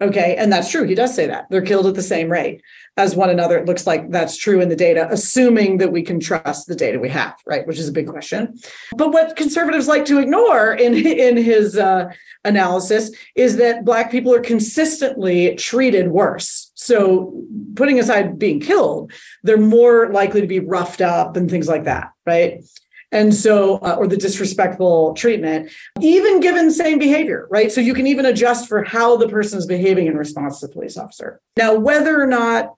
Okay. 0.00 0.34
And 0.36 0.52
that's 0.52 0.70
true. 0.70 0.84
He 0.84 0.94
does 0.94 1.14
say 1.14 1.26
that 1.28 1.46
they're 1.50 1.62
killed 1.62 1.86
at 1.86 1.94
the 1.94 2.02
same 2.02 2.28
rate 2.28 2.62
as 2.96 3.14
one 3.14 3.30
another. 3.30 3.56
It 3.58 3.66
looks 3.66 3.86
like 3.86 4.10
that's 4.10 4.36
true 4.36 4.60
in 4.60 4.68
the 4.68 4.76
data, 4.76 5.06
assuming 5.10 5.78
that 5.78 5.92
we 5.92 6.02
can 6.02 6.18
trust 6.18 6.66
the 6.66 6.74
data 6.74 6.98
we 6.98 7.08
have, 7.10 7.34
right? 7.46 7.66
Which 7.66 7.78
is 7.78 7.88
a 7.88 7.92
big 7.92 8.08
question. 8.08 8.58
But 8.96 9.12
what 9.12 9.36
conservatives 9.36 9.86
like 9.86 10.04
to 10.06 10.18
ignore 10.18 10.72
in, 10.74 10.94
in 10.94 11.36
his 11.36 11.76
uh, 11.76 12.12
analysis 12.44 13.12
is 13.36 13.56
that 13.58 13.84
Black 13.84 14.10
people 14.10 14.34
are 14.34 14.40
consistently 14.40 15.54
treated 15.54 16.08
worse. 16.08 16.72
So, 16.84 17.42
putting 17.76 17.98
aside 17.98 18.38
being 18.38 18.60
killed, 18.60 19.10
they're 19.42 19.56
more 19.56 20.12
likely 20.12 20.42
to 20.42 20.46
be 20.46 20.60
roughed 20.60 21.00
up 21.00 21.34
and 21.34 21.50
things 21.50 21.66
like 21.66 21.84
that, 21.84 22.12
right? 22.26 22.62
And 23.10 23.34
so, 23.34 23.76
uh, 23.76 23.96
or 23.98 24.06
the 24.06 24.18
disrespectful 24.18 25.14
treatment, 25.14 25.70
even 26.00 26.40
given 26.40 26.70
same 26.70 26.98
behavior, 26.98 27.46
right? 27.50 27.72
So 27.72 27.80
you 27.80 27.94
can 27.94 28.06
even 28.06 28.26
adjust 28.26 28.68
for 28.68 28.84
how 28.84 29.16
the 29.16 29.28
person 29.28 29.58
is 29.58 29.66
behaving 29.66 30.08
in 30.08 30.16
response 30.16 30.60
to 30.60 30.66
the 30.66 30.74
police 30.74 30.98
officer. 30.98 31.40
Now, 31.56 31.74
whether 31.74 32.20
or 32.20 32.26
not 32.26 32.74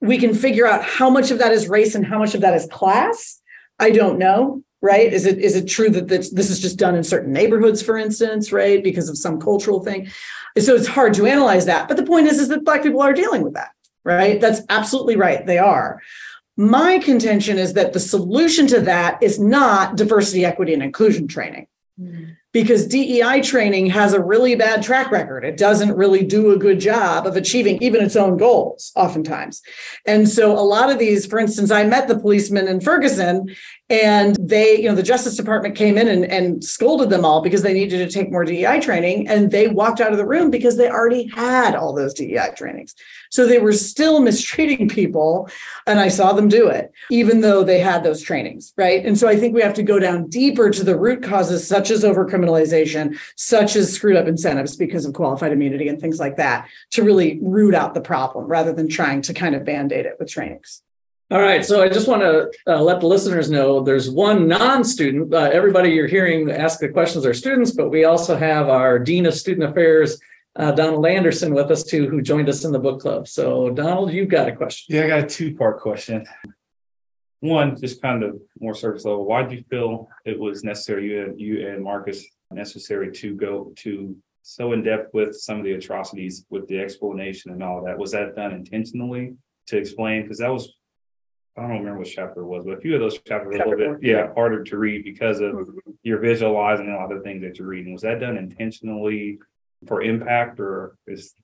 we 0.00 0.18
can 0.18 0.32
figure 0.32 0.66
out 0.66 0.84
how 0.84 1.10
much 1.10 1.32
of 1.32 1.38
that 1.38 1.50
is 1.50 1.68
race 1.68 1.96
and 1.96 2.06
how 2.06 2.20
much 2.20 2.34
of 2.34 2.42
that 2.42 2.54
is 2.54 2.68
class, 2.70 3.40
I 3.80 3.90
don't 3.90 4.18
know 4.18 4.62
right? 4.82 5.12
Is 5.12 5.26
it 5.26 5.38
is 5.38 5.56
it 5.56 5.66
true 5.66 5.90
that 5.90 6.08
this, 6.08 6.30
this 6.30 6.50
is 6.50 6.60
just 6.60 6.78
done 6.78 6.94
in 6.94 7.04
certain 7.04 7.32
neighborhoods 7.32 7.82
for 7.82 7.96
instance 7.96 8.52
right? 8.52 8.82
Because 8.82 9.08
of 9.08 9.18
some 9.18 9.40
cultural 9.40 9.82
thing. 9.82 10.08
So 10.58 10.74
it's 10.74 10.86
hard 10.86 11.14
to 11.14 11.26
analyze 11.26 11.66
that 11.66 11.88
but 11.88 11.96
the 11.96 12.02
point 12.04 12.26
is 12.26 12.38
is 12.38 12.48
that 12.48 12.64
black 12.64 12.82
people 12.82 13.02
are 13.02 13.12
dealing 13.12 13.42
with 13.42 13.54
that 13.54 13.70
right? 14.04 14.40
That's 14.40 14.60
absolutely 14.68 15.16
right 15.16 15.44
they 15.46 15.58
are. 15.58 16.00
My 16.56 16.98
contention 16.98 17.58
is 17.58 17.74
that 17.74 17.92
the 17.92 18.00
solution 18.00 18.66
to 18.68 18.80
that 18.80 19.22
is 19.22 19.38
not 19.38 19.96
diversity 19.96 20.44
equity 20.44 20.72
and 20.72 20.82
inclusion 20.82 21.28
training. 21.28 21.66
Mm-hmm. 22.00 22.32
Because 22.52 22.86
DEI 22.86 23.42
training 23.42 23.86
has 23.88 24.14
a 24.14 24.22
really 24.22 24.54
bad 24.54 24.82
track 24.82 25.10
record. 25.10 25.44
It 25.44 25.58
doesn't 25.58 25.94
really 25.94 26.24
do 26.24 26.52
a 26.52 26.58
good 26.58 26.80
job 26.80 27.26
of 27.26 27.36
achieving 27.36 27.82
even 27.82 28.02
its 28.02 28.16
own 28.16 28.38
goals, 28.38 28.92
oftentimes. 28.96 29.60
And 30.06 30.26
so, 30.26 30.52
a 30.52 30.64
lot 30.64 30.90
of 30.90 30.98
these, 30.98 31.26
for 31.26 31.38
instance, 31.38 31.70
I 31.70 31.84
met 31.84 32.08
the 32.08 32.18
policeman 32.18 32.66
in 32.66 32.80
Ferguson, 32.80 33.54
and 33.88 34.36
they, 34.40 34.80
you 34.80 34.88
know, 34.88 34.96
the 34.96 35.02
Justice 35.02 35.36
Department 35.36 35.76
came 35.76 35.96
in 35.96 36.08
and, 36.08 36.24
and 36.24 36.64
scolded 36.64 37.08
them 37.08 37.24
all 37.24 37.40
because 37.40 37.62
they 37.62 37.72
needed 37.72 37.98
to 37.98 38.12
take 38.12 38.32
more 38.32 38.44
DEI 38.44 38.80
training. 38.80 39.28
And 39.28 39.52
they 39.52 39.68
walked 39.68 40.00
out 40.00 40.10
of 40.10 40.18
the 40.18 40.26
room 40.26 40.50
because 40.50 40.76
they 40.76 40.88
already 40.88 41.28
had 41.28 41.76
all 41.76 41.94
those 41.94 42.12
DEI 42.12 42.50
trainings. 42.56 42.96
So 43.30 43.46
they 43.46 43.60
were 43.60 43.72
still 43.72 44.18
mistreating 44.26 44.88
people. 44.88 45.48
And 45.86 46.00
I 46.00 46.08
saw 46.08 46.32
them 46.32 46.48
do 46.48 46.66
it, 46.66 46.90
even 47.10 47.42
though 47.42 47.62
they 47.62 47.78
had 47.78 48.02
those 48.02 48.22
trainings. 48.22 48.72
Right. 48.76 49.06
And 49.06 49.16
so 49.16 49.28
I 49.28 49.36
think 49.36 49.54
we 49.54 49.62
have 49.62 49.74
to 49.74 49.84
go 49.84 50.00
down 50.00 50.28
deeper 50.28 50.68
to 50.70 50.82
the 50.82 50.98
root 50.98 51.22
causes, 51.22 51.66
such 51.66 51.92
as 51.92 52.02
overcriminalization, 52.02 53.16
such 53.36 53.76
as 53.76 53.92
screwed 53.92 54.16
up 54.16 54.26
incentives 54.26 54.76
because 54.76 55.04
of 55.04 55.14
qualified 55.14 55.52
immunity 55.52 55.86
and 55.86 56.00
things 56.00 56.18
like 56.18 56.36
that, 56.38 56.68
to 56.90 57.04
really 57.04 57.38
root 57.40 57.74
out 57.74 57.94
the 57.94 58.00
problem 58.00 58.46
rather 58.46 58.72
than 58.72 58.88
trying 58.88 59.22
to 59.22 59.32
kind 59.32 59.54
of 59.54 59.64
band 59.64 59.92
aid 59.92 60.06
it 60.06 60.16
with 60.18 60.28
trainings. 60.28 60.82
All 61.28 61.40
right, 61.40 61.64
so 61.64 61.82
I 61.82 61.88
just 61.88 62.06
want 62.06 62.22
to 62.22 62.52
uh, 62.68 62.80
let 62.80 63.00
the 63.00 63.08
listeners 63.08 63.50
know 63.50 63.80
there's 63.80 64.08
one 64.08 64.46
non-student. 64.46 65.34
Uh, 65.34 65.50
everybody 65.52 65.90
you're 65.90 66.06
hearing 66.06 66.48
ask 66.52 66.78
the 66.78 66.88
questions 66.88 67.26
are 67.26 67.34
students, 67.34 67.72
but 67.72 67.90
we 67.90 68.04
also 68.04 68.36
have 68.36 68.68
our 68.68 69.00
Dean 69.00 69.26
of 69.26 69.34
Student 69.34 69.68
Affairs, 69.68 70.20
uh, 70.54 70.70
Donald 70.70 71.04
Anderson 71.04 71.52
with 71.52 71.68
us 71.72 71.82
too, 71.82 72.08
who 72.08 72.22
joined 72.22 72.48
us 72.48 72.64
in 72.64 72.70
the 72.70 72.78
book 72.78 73.00
club. 73.00 73.26
So, 73.26 73.70
Donald, 73.70 74.12
you've 74.12 74.28
got 74.28 74.46
a 74.46 74.54
question. 74.54 74.94
Yeah, 74.94 75.06
I 75.06 75.08
got 75.08 75.18
a 75.18 75.26
two 75.26 75.56
part 75.56 75.80
question. 75.80 76.24
One, 77.40 77.76
just 77.76 78.00
kind 78.00 78.22
of 78.22 78.40
more 78.60 78.76
surface 78.76 79.04
level. 79.04 79.24
Why 79.24 79.42
did 79.42 79.58
you 79.58 79.64
feel 79.68 80.08
it 80.24 80.38
was 80.38 80.62
necessary, 80.62 81.10
you 81.10 81.24
and, 81.24 81.40
you 81.40 81.68
and 81.68 81.82
Marcus, 81.82 82.24
necessary 82.52 83.10
to 83.10 83.34
go 83.34 83.72
to 83.78 84.16
so 84.42 84.74
in 84.74 84.84
depth 84.84 85.12
with 85.12 85.34
some 85.34 85.58
of 85.58 85.64
the 85.64 85.72
atrocities 85.72 86.46
with 86.50 86.68
the 86.68 86.78
explanation 86.78 87.50
and 87.50 87.64
all 87.64 87.84
that? 87.84 87.98
Was 87.98 88.12
that 88.12 88.36
done 88.36 88.52
intentionally 88.52 89.34
to 89.66 89.76
explain? 89.76 90.22
Because 90.22 90.38
that 90.38 90.52
was, 90.52 90.72
I 91.56 91.62
don't 91.62 91.70
remember 91.70 92.00
what 92.00 92.08
chapter 92.08 92.42
it 92.42 92.46
was, 92.46 92.64
but 92.66 92.78
a 92.78 92.80
few 92.80 92.94
of 92.94 93.00
those 93.00 93.18
chapters 93.20 93.56
were 93.56 93.64
a 93.64 93.68
little 93.68 93.94
bit, 93.94 94.02
yeah, 94.02 94.32
harder 94.34 94.62
to 94.62 94.76
read 94.76 95.04
because 95.04 95.40
of 95.40 95.54
mm-hmm. 95.54 95.90
you're 96.02 96.18
visualizing 96.18 96.90
a 96.90 96.96
lot 96.96 97.12
of 97.12 97.22
things 97.22 97.42
that 97.42 97.58
you're 97.58 97.68
reading. 97.68 97.92
Was 97.92 98.02
that 98.02 98.20
done 98.20 98.36
intentionally 98.36 99.38
for 99.86 100.02
impact 100.02 100.60
or 100.60 100.96
is 101.06 101.34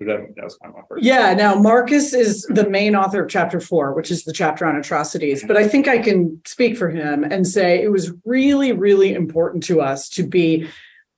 that, 0.00 0.34
that 0.36 0.44
was 0.44 0.56
kind 0.58 0.74
of 0.74 0.76
my 0.76 0.86
first. 0.86 1.04
Yeah, 1.04 1.32
now 1.32 1.54
Marcus 1.54 2.12
is 2.12 2.42
the 2.42 2.68
main 2.68 2.94
author 2.94 3.24
of 3.24 3.30
chapter 3.30 3.60
four, 3.60 3.94
which 3.94 4.10
is 4.10 4.24
the 4.24 4.32
chapter 4.32 4.66
on 4.66 4.76
atrocities. 4.76 5.42
But 5.42 5.56
I 5.56 5.66
think 5.66 5.88
I 5.88 5.98
can 5.98 6.42
speak 6.44 6.76
for 6.76 6.90
him 6.90 7.24
and 7.24 7.46
say 7.46 7.82
it 7.82 7.90
was 7.90 8.12
really, 8.26 8.72
really 8.72 9.14
important 9.14 9.62
to 9.64 9.80
us 9.80 10.10
to 10.10 10.22
be 10.22 10.68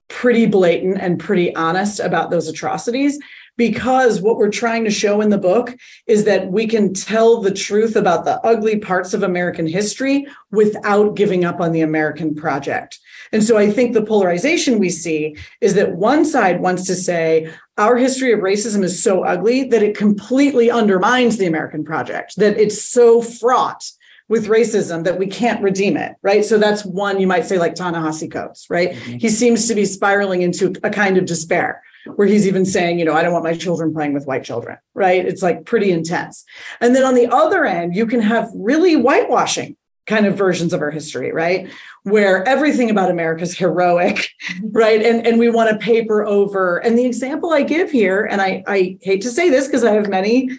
pretty 0.06 0.46
blatant 0.46 0.98
and 1.00 1.18
pretty 1.18 1.54
honest 1.56 1.98
about 1.98 2.30
those 2.30 2.48
atrocities 2.48 3.18
because 3.58 4.22
what 4.22 4.36
we're 4.36 4.50
trying 4.50 4.84
to 4.84 4.90
show 4.90 5.20
in 5.20 5.28
the 5.28 5.36
book 5.36 5.76
is 6.06 6.24
that 6.24 6.50
we 6.50 6.66
can 6.66 6.94
tell 6.94 7.42
the 7.42 7.50
truth 7.50 7.96
about 7.96 8.24
the 8.24 8.40
ugly 8.46 8.78
parts 8.78 9.12
of 9.12 9.22
American 9.22 9.66
history 9.66 10.26
without 10.52 11.16
giving 11.16 11.44
up 11.44 11.60
on 11.60 11.72
the 11.72 11.82
American 11.82 12.34
project. 12.34 13.00
And 13.32 13.42
so 13.42 13.58
I 13.58 13.70
think 13.70 13.92
the 13.92 14.04
polarization 14.04 14.78
we 14.78 14.88
see 14.88 15.36
is 15.60 15.74
that 15.74 15.96
one 15.96 16.24
side 16.24 16.60
wants 16.60 16.86
to 16.86 16.94
say 16.94 17.52
our 17.76 17.96
history 17.96 18.32
of 18.32 18.40
racism 18.40 18.82
is 18.84 19.02
so 19.02 19.24
ugly 19.24 19.64
that 19.64 19.82
it 19.82 19.96
completely 19.96 20.70
undermines 20.70 21.36
the 21.36 21.46
American 21.46 21.84
project, 21.84 22.36
that 22.36 22.56
it's 22.58 22.80
so 22.80 23.20
fraught 23.20 23.90
with 24.28 24.46
racism 24.46 25.04
that 25.04 25.18
we 25.18 25.26
can't 25.26 25.62
redeem 25.62 25.96
it, 25.96 26.14
right? 26.22 26.44
So 26.44 26.58
that's 26.58 26.84
one 26.84 27.18
you 27.18 27.26
might 27.26 27.46
say 27.46 27.58
like 27.58 27.74
Ta-Nehisi 27.74 28.30
Coates, 28.30 28.66
right? 28.70 28.92
Mm-hmm. 28.92 29.18
He 29.18 29.30
seems 29.30 29.66
to 29.66 29.74
be 29.74 29.84
spiraling 29.84 30.42
into 30.42 30.74
a 30.84 30.90
kind 30.90 31.16
of 31.16 31.24
despair 31.24 31.82
where 32.16 32.28
he's 32.28 32.46
even 32.46 32.64
saying, 32.64 32.98
you 32.98 33.04
know, 33.04 33.14
I 33.14 33.22
don't 33.22 33.32
want 33.32 33.44
my 33.44 33.54
children 33.54 33.92
playing 33.92 34.14
with 34.14 34.26
white 34.26 34.44
children, 34.44 34.78
right? 34.94 35.24
It's 35.24 35.42
like 35.42 35.64
pretty 35.64 35.90
intense. 35.90 36.44
And 36.80 36.94
then 36.94 37.04
on 37.04 37.14
the 37.14 37.26
other 37.26 37.64
end, 37.64 37.94
you 37.94 38.06
can 38.06 38.20
have 38.20 38.50
really 38.54 38.94
whitewashing 38.94 39.76
kind 40.06 40.26
of 40.26 40.36
versions 40.36 40.72
of 40.72 40.80
our 40.80 40.90
history, 40.90 41.32
right? 41.32 41.70
Where 42.02 42.46
everything 42.48 42.90
about 42.90 43.10
America 43.10 43.42
is 43.42 43.56
heroic, 43.56 44.30
right? 44.62 45.02
And, 45.02 45.26
and 45.26 45.38
we 45.38 45.50
want 45.50 45.70
to 45.70 45.84
paper 45.84 46.24
over. 46.24 46.78
And 46.78 46.98
the 46.98 47.04
example 47.04 47.52
I 47.52 47.62
give 47.62 47.90
here, 47.90 48.24
and 48.24 48.40
I, 48.40 48.64
I 48.66 48.98
hate 49.02 49.20
to 49.22 49.30
say 49.30 49.50
this 49.50 49.66
because 49.66 49.84
I 49.84 49.92
have 49.92 50.08
many 50.08 50.50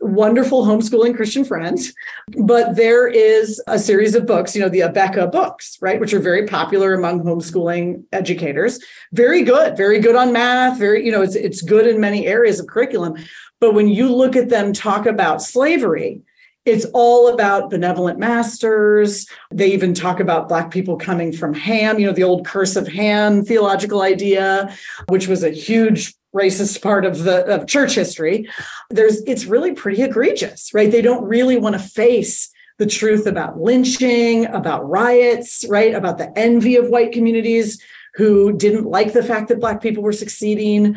wonderful 0.00 0.64
homeschooling 0.64 1.16
Christian 1.16 1.44
friends. 1.44 1.92
But 2.38 2.76
there 2.76 3.08
is 3.08 3.62
a 3.66 3.78
series 3.78 4.14
of 4.14 4.26
books, 4.26 4.54
you 4.54 4.62
know, 4.62 4.68
the 4.68 4.80
Abeka 4.80 5.30
books, 5.30 5.78
right, 5.80 6.00
which 6.00 6.14
are 6.14 6.20
very 6.20 6.46
popular 6.46 6.94
among 6.94 7.22
homeschooling 7.22 8.04
educators. 8.12 8.80
Very 9.12 9.42
good, 9.42 9.76
very 9.76 10.00
good 10.00 10.16
on 10.16 10.32
math, 10.32 10.78
very, 10.78 11.04
you 11.04 11.12
know, 11.12 11.22
it's 11.22 11.34
it's 11.34 11.62
good 11.62 11.86
in 11.86 12.00
many 12.00 12.26
areas 12.26 12.60
of 12.60 12.66
curriculum. 12.66 13.14
But 13.60 13.74
when 13.74 13.88
you 13.88 14.14
look 14.14 14.36
at 14.36 14.48
them 14.48 14.72
talk 14.72 15.06
about 15.06 15.42
slavery, 15.42 16.22
it's 16.64 16.84
all 16.92 17.28
about 17.28 17.70
benevolent 17.70 18.18
masters. 18.18 19.26
They 19.50 19.72
even 19.72 19.94
talk 19.94 20.20
about 20.20 20.48
Black 20.48 20.70
people 20.70 20.96
coming 20.96 21.32
from 21.32 21.54
Ham, 21.54 21.98
you 21.98 22.06
know, 22.06 22.12
the 22.12 22.24
old 22.24 22.46
curse 22.46 22.76
of 22.76 22.86
Ham 22.88 23.42
theological 23.42 24.02
idea, 24.02 24.74
which 25.08 25.28
was 25.28 25.42
a 25.42 25.50
huge 25.50 26.14
racist 26.34 26.82
part 26.82 27.04
of 27.04 27.24
the 27.24 27.44
of 27.46 27.66
church 27.66 27.94
history 27.94 28.48
there's 28.90 29.22
it's 29.22 29.46
really 29.46 29.72
pretty 29.72 30.02
egregious 30.02 30.72
right? 30.74 30.90
They 30.90 31.02
don't 31.02 31.24
really 31.24 31.56
want 31.56 31.74
to 31.74 31.78
face 31.78 32.50
the 32.78 32.86
truth 32.86 33.26
about 33.26 33.58
lynching 33.58 34.46
about 34.46 34.88
riots 34.88 35.64
right? 35.68 35.94
About 35.94 36.18
the 36.18 36.36
envy 36.38 36.76
of 36.76 36.90
white 36.90 37.12
communities 37.12 37.82
who 38.14 38.52
didn't 38.52 38.84
like 38.84 39.12
the 39.12 39.22
fact 39.22 39.48
that 39.48 39.60
black 39.60 39.80
people 39.80 40.02
were 40.02 40.12
succeeding 40.12 40.96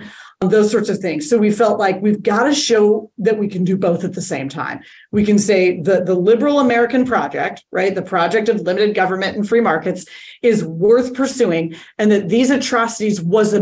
those 0.49 0.71
sorts 0.71 0.89
of 0.89 0.97
things. 0.97 1.29
So 1.29 1.37
we 1.37 1.51
felt 1.51 1.77
like 1.77 2.01
we've 2.01 2.23
got 2.23 2.43
to 2.43 2.53
show 2.53 3.11
that 3.19 3.37
we 3.37 3.47
can 3.47 3.63
do 3.63 3.77
both 3.77 4.03
at 4.03 4.13
the 4.13 4.21
same 4.21 4.49
time. 4.49 4.81
We 5.11 5.23
can 5.23 5.37
say 5.37 5.79
the, 5.79 6.03
the 6.03 6.15
liberal 6.15 6.59
American 6.59 7.05
project, 7.05 7.63
right? 7.71 7.93
The 7.93 8.01
project 8.01 8.49
of 8.49 8.61
limited 8.61 8.95
government 8.95 9.37
and 9.37 9.47
free 9.47 9.61
markets 9.61 10.05
is 10.41 10.65
worth 10.65 11.13
pursuing, 11.13 11.75
and 11.99 12.11
that 12.11 12.29
these 12.29 12.49
atrocities 12.49 13.21
was 13.21 13.53
a 13.53 13.61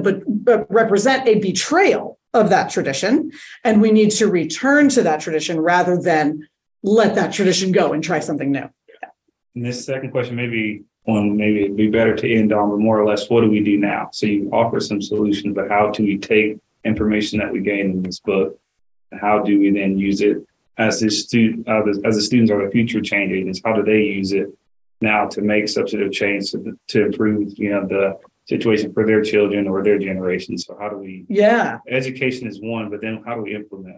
represent 0.69 1.27
a 1.27 1.39
betrayal 1.39 2.17
of 2.33 2.49
that 2.49 2.69
tradition. 2.69 3.31
And 3.65 3.81
we 3.81 3.91
need 3.91 4.11
to 4.11 4.27
return 4.27 4.87
to 4.89 5.03
that 5.03 5.19
tradition 5.19 5.59
rather 5.59 6.01
than 6.01 6.47
let 6.81 7.15
that 7.15 7.33
tradition 7.33 7.73
go 7.73 7.91
and 7.91 8.01
try 8.01 8.19
something 8.19 8.51
new. 8.51 8.69
And 9.55 9.65
this 9.65 9.85
second 9.85 10.11
question, 10.11 10.37
maybe 10.37 10.83
one, 11.03 11.35
maybe 11.35 11.63
it'd 11.63 11.75
be 11.75 11.89
better 11.89 12.15
to 12.15 12.33
end 12.33 12.53
on, 12.53 12.69
but 12.69 12.79
more 12.79 12.99
or 12.99 13.05
less, 13.05 13.29
what 13.29 13.41
do 13.41 13.49
we 13.49 13.61
do 13.61 13.77
now? 13.77 14.09
So 14.13 14.27
you 14.27 14.49
offer 14.53 14.79
some 14.79 15.01
solutions, 15.01 15.55
but 15.55 15.69
how 15.69 15.89
do 15.89 16.03
we 16.03 16.17
take 16.17 16.59
information 16.85 17.39
that 17.39 17.51
we 17.51 17.61
gain 17.61 17.91
in 17.91 18.03
this 18.03 18.19
book? 18.19 18.59
How 19.19 19.39
do 19.39 19.59
we 19.59 19.71
then 19.71 19.97
use 19.97 20.21
it 20.21 20.37
as 20.77 20.99
the 20.99 21.09
student, 21.09 21.67
uh, 21.67 21.83
as 22.05 22.15
the 22.15 22.21
students 22.21 22.51
are 22.51 22.63
the 22.63 22.71
future 22.71 23.01
change 23.01 23.31
agents? 23.31 23.61
How 23.63 23.73
do 23.73 23.83
they 23.83 24.03
use 24.03 24.31
it 24.31 24.47
now 25.01 25.27
to 25.27 25.41
make 25.41 25.67
substantive 25.67 26.11
change 26.11 26.51
to, 26.51 26.77
to 26.87 27.05
improve, 27.05 27.57
you 27.57 27.71
know, 27.71 27.87
the 27.87 28.17
situation 28.47 28.93
for 28.93 29.05
their 29.05 29.21
children 29.21 29.67
or 29.67 29.83
their 29.83 29.99
generation? 29.99 30.57
So 30.57 30.77
how 30.79 30.89
do 30.89 30.97
we? 30.97 31.25
Yeah. 31.27 31.79
Education 31.87 32.47
is 32.47 32.59
one, 32.61 32.89
but 32.89 33.01
then 33.01 33.23
how 33.25 33.35
do 33.35 33.41
we 33.41 33.55
implement? 33.55 33.97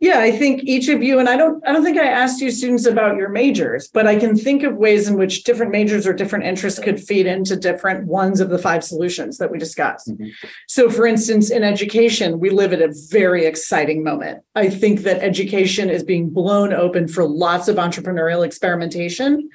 Yeah, 0.00 0.20
I 0.20 0.32
think 0.32 0.62
each 0.64 0.88
of 0.88 1.02
you, 1.02 1.18
and 1.18 1.28
I 1.28 1.36
don't, 1.36 1.62
I 1.68 1.72
don't 1.72 1.84
think 1.84 1.98
I 1.98 2.06
asked 2.06 2.40
you 2.40 2.50
students 2.50 2.86
about 2.86 3.16
your 3.16 3.28
majors, 3.28 3.86
but 3.88 4.06
I 4.06 4.16
can 4.16 4.34
think 4.34 4.62
of 4.62 4.76
ways 4.76 5.06
in 5.06 5.18
which 5.18 5.44
different 5.44 5.72
majors 5.72 6.06
or 6.06 6.14
different 6.14 6.46
interests 6.46 6.80
could 6.80 6.98
feed 6.98 7.26
into 7.26 7.54
different 7.54 8.06
ones 8.06 8.40
of 8.40 8.48
the 8.48 8.58
five 8.58 8.82
solutions 8.82 9.36
that 9.36 9.50
we 9.50 9.58
discussed. 9.58 10.08
Mm-hmm. 10.08 10.28
So, 10.68 10.88
for 10.88 11.06
instance, 11.06 11.50
in 11.50 11.62
education, 11.62 12.40
we 12.40 12.48
live 12.48 12.72
at 12.72 12.80
a 12.80 12.94
very 13.10 13.44
exciting 13.44 14.02
moment. 14.02 14.42
I 14.54 14.70
think 14.70 15.00
that 15.00 15.22
education 15.22 15.90
is 15.90 16.02
being 16.02 16.30
blown 16.30 16.72
open 16.72 17.06
for 17.06 17.28
lots 17.28 17.68
of 17.68 17.76
entrepreneurial 17.76 18.42
experimentation. 18.42 19.50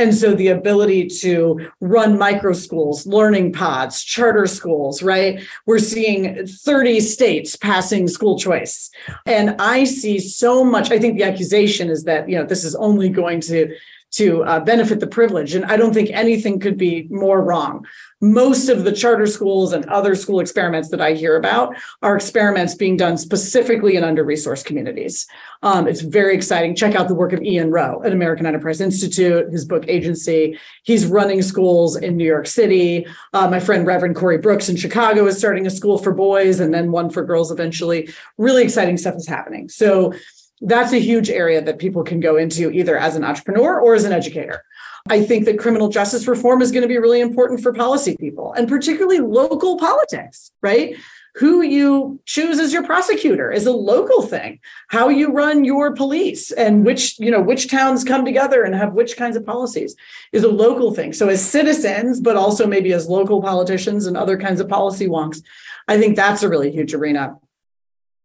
And 0.00 0.14
so 0.14 0.34
the 0.34 0.48
ability 0.48 1.08
to 1.20 1.70
run 1.80 2.16
micro 2.16 2.54
schools, 2.54 3.06
learning 3.06 3.52
pods, 3.52 4.02
charter 4.02 4.46
schools, 4.46 5.02
right? 5.02 5.42
We're 5.66 5.78
seeing 5.78 6.46
30 6.46 7.00
states 7.00 7.54
passing 7.54 8.08
school 8.08 8.38
choice. 8.38 8.90
And 9.26 9.56
I 9.60 9.84
see 9.84 10.18
so 10.18 10.64
much. 10.64 10.90
I 10.90 10.98
think 10.98 11.18
the 11.18 11.24
accusation 11.24 11.90
is 11.90 12.04
that, 12.04 12.30
you 12.30 12.38
know, 12.38 12.46
this 12.46 12.64
is 12.64 12.74
only 12.76 13.10
going 13.10 13.42
to 13.42 13.76
to 14.12 14.42
uh, 14.44 14.60
benefit 14.60 15.00
the 15.00 15.06
privilege. 15.06 15.54
And 15.54 15.64
I 15.66 15.76
don't 15.76 15.94
think 15.94 16.10
anything 16.10 16.60
could 16.60 16.76
be 16.76 17.06
more 17.10 17.42
wrong 17.42 17.86
most 18.20 18.68
of 18.68 18.84
the 18.84 18.92
charter 18.92 19.26
schools 19.26 19.72
and 19.72 19.84
other 19.86 20.14
school 20.14 20.40
experiments 20.40 20.90
that 20.90 21.00
I 21.00 21.14
hear 21.14 21.36
about 21.36 21.74
are 22.02 22.16
experiments 22.16 22.74
being 22.74 22.96
done 22.96 23.16
specifically 23.16 23.96
in 23.96 24.04
under 24.04 24.24
resourced 24.24 24.66
communities. 24.66 25.26
Um, 25.62 25.88
it's 25.88 26.02
very 26.02 26.34
exciting. 26.34 26.76
Check 26.76 26.94
out 26.94 27.08
the 27.08 27.14
work 27.14 27.32
of 27.32 27.42
Ian 27.42 27.70
Rowe 27.70 28.02
at 28.04 28.12
American 28.12 28.44
Enterprise 28.44 28.80
Institute, 28.80 29.50
his 29.50 29.64
book 29.64 29.86
Agency. 29.88 30.58
He's 30.82 31.06
running 31.06 31.40
schools 31.40 31.96
in 31.96 32.16
New 32.16 32.26
York 32.26 32.46
City. 32.46 33.06
Uh, 33.32 33.48
my 33.48 33.60
friend 33.60 33.86
Reverend 33.86 34.16
Corey 34.16 34.38
Brooks 34.38 34.68
in 34.68 34.76
Chicago 34.76 35.26
is 35.26 35.38
starting 35.38 35.66
a 35.66 35.70
school 35.70 35.96
for 35.96 36.12
boys 36.12 36.60
and 36.60 36.74
then 36.74 36.92
one 36.92 37.08
for 37.08 37.24
girls 37.24 37.50
eventually. 37.50 38.10
Really 38.36 38.62
exciting 38.62 38.98
stuff 38.98 39.14
is 39.16 39.26
happening. 39.26 39.68
So 39.70 40.12
that's 40.60 40.92
a 40.92 41.00
huge 41.00 41.30
area 41.30 41.62
that 41.62 41.78
people 41.78 42.04
can 42.04 42.20
go 42.20 42.36
into 42.36 42.70
either 42.70 42.96
as 42.96 43.16
an 43.16 43.24
entrepreneur 43.24 43.80
or 43.80 43.94
as 43.94 44.04
an 44.04 44.12
educator. 44.12 44.64
I 45.08 45.22
think 45.22 45.46
that 45.46 45.58
criminal 45.58 45.88
justice 45.88 46.28
reform 46.28 46.60
is 46.60 46.70
going 46.70 46.82
to 46.82 46.88
be 46.88 46.98
really 46.98 47.20
important 47.20 47.60
for 47.60 47.72
policy 47.72 48.16
people 48.16 48.52
and 48.52 48.68
particularly 48.68 49.20
local 49.20 49.78
politics, 49.78 50.52
right? 50.60 50.94
Who 51.36 51.62
you 51.62 52.20
choose 52.26 52.58
as 52.58 52.72
your 52.72 52.84
prosecutor 52.84 53.50
is 53.50 53.64
a 53.64 53.72
local 53.72 54.22
thing. 54.22 54.58
How 54.88 55.08
you 55.08 55.32
run 55.32 55.64
your 55.64 55.94
police 55.94 56.50
and 56.50 56.84
which, 56.84 57.18
you 57.18 57.30
know, 57.30 57.40
which 57.40 57.70
towns 57.70 58.04
come 58.04 58.24
together 58.24 58.62
and 58.62 58.74
have 58.74 58.92
which 58.92 59.16
kinds 59.16 59.36
of 59.36 59.46
policies 59.46 59.94
is 60.32 60.42
a 60.42 60.48
local 60.48 60.92
thing. 60.92 61.12
So 61.12 61.28
as 61.28 61.42
citizens, 61.42 62.20
but 62.20 62.36
also 62.36 62.66
maybe 62.66 62.92
as 62.92 63.08
local 63.08 63.40
politicians 63.40 64.06
and 64.06 64.16
other 64.16 64.36
kinds 64.36 64.60
of 64.60 64.68
policy 64.68 65.06
wonks, 65.06 65.40
I 65.88 65.98
think 65.98 66.16
that's 66.16 66.42
a 66.42 66.48
really 66.48 66.72
huge 66.72 66.92
arena. 66.94 67.36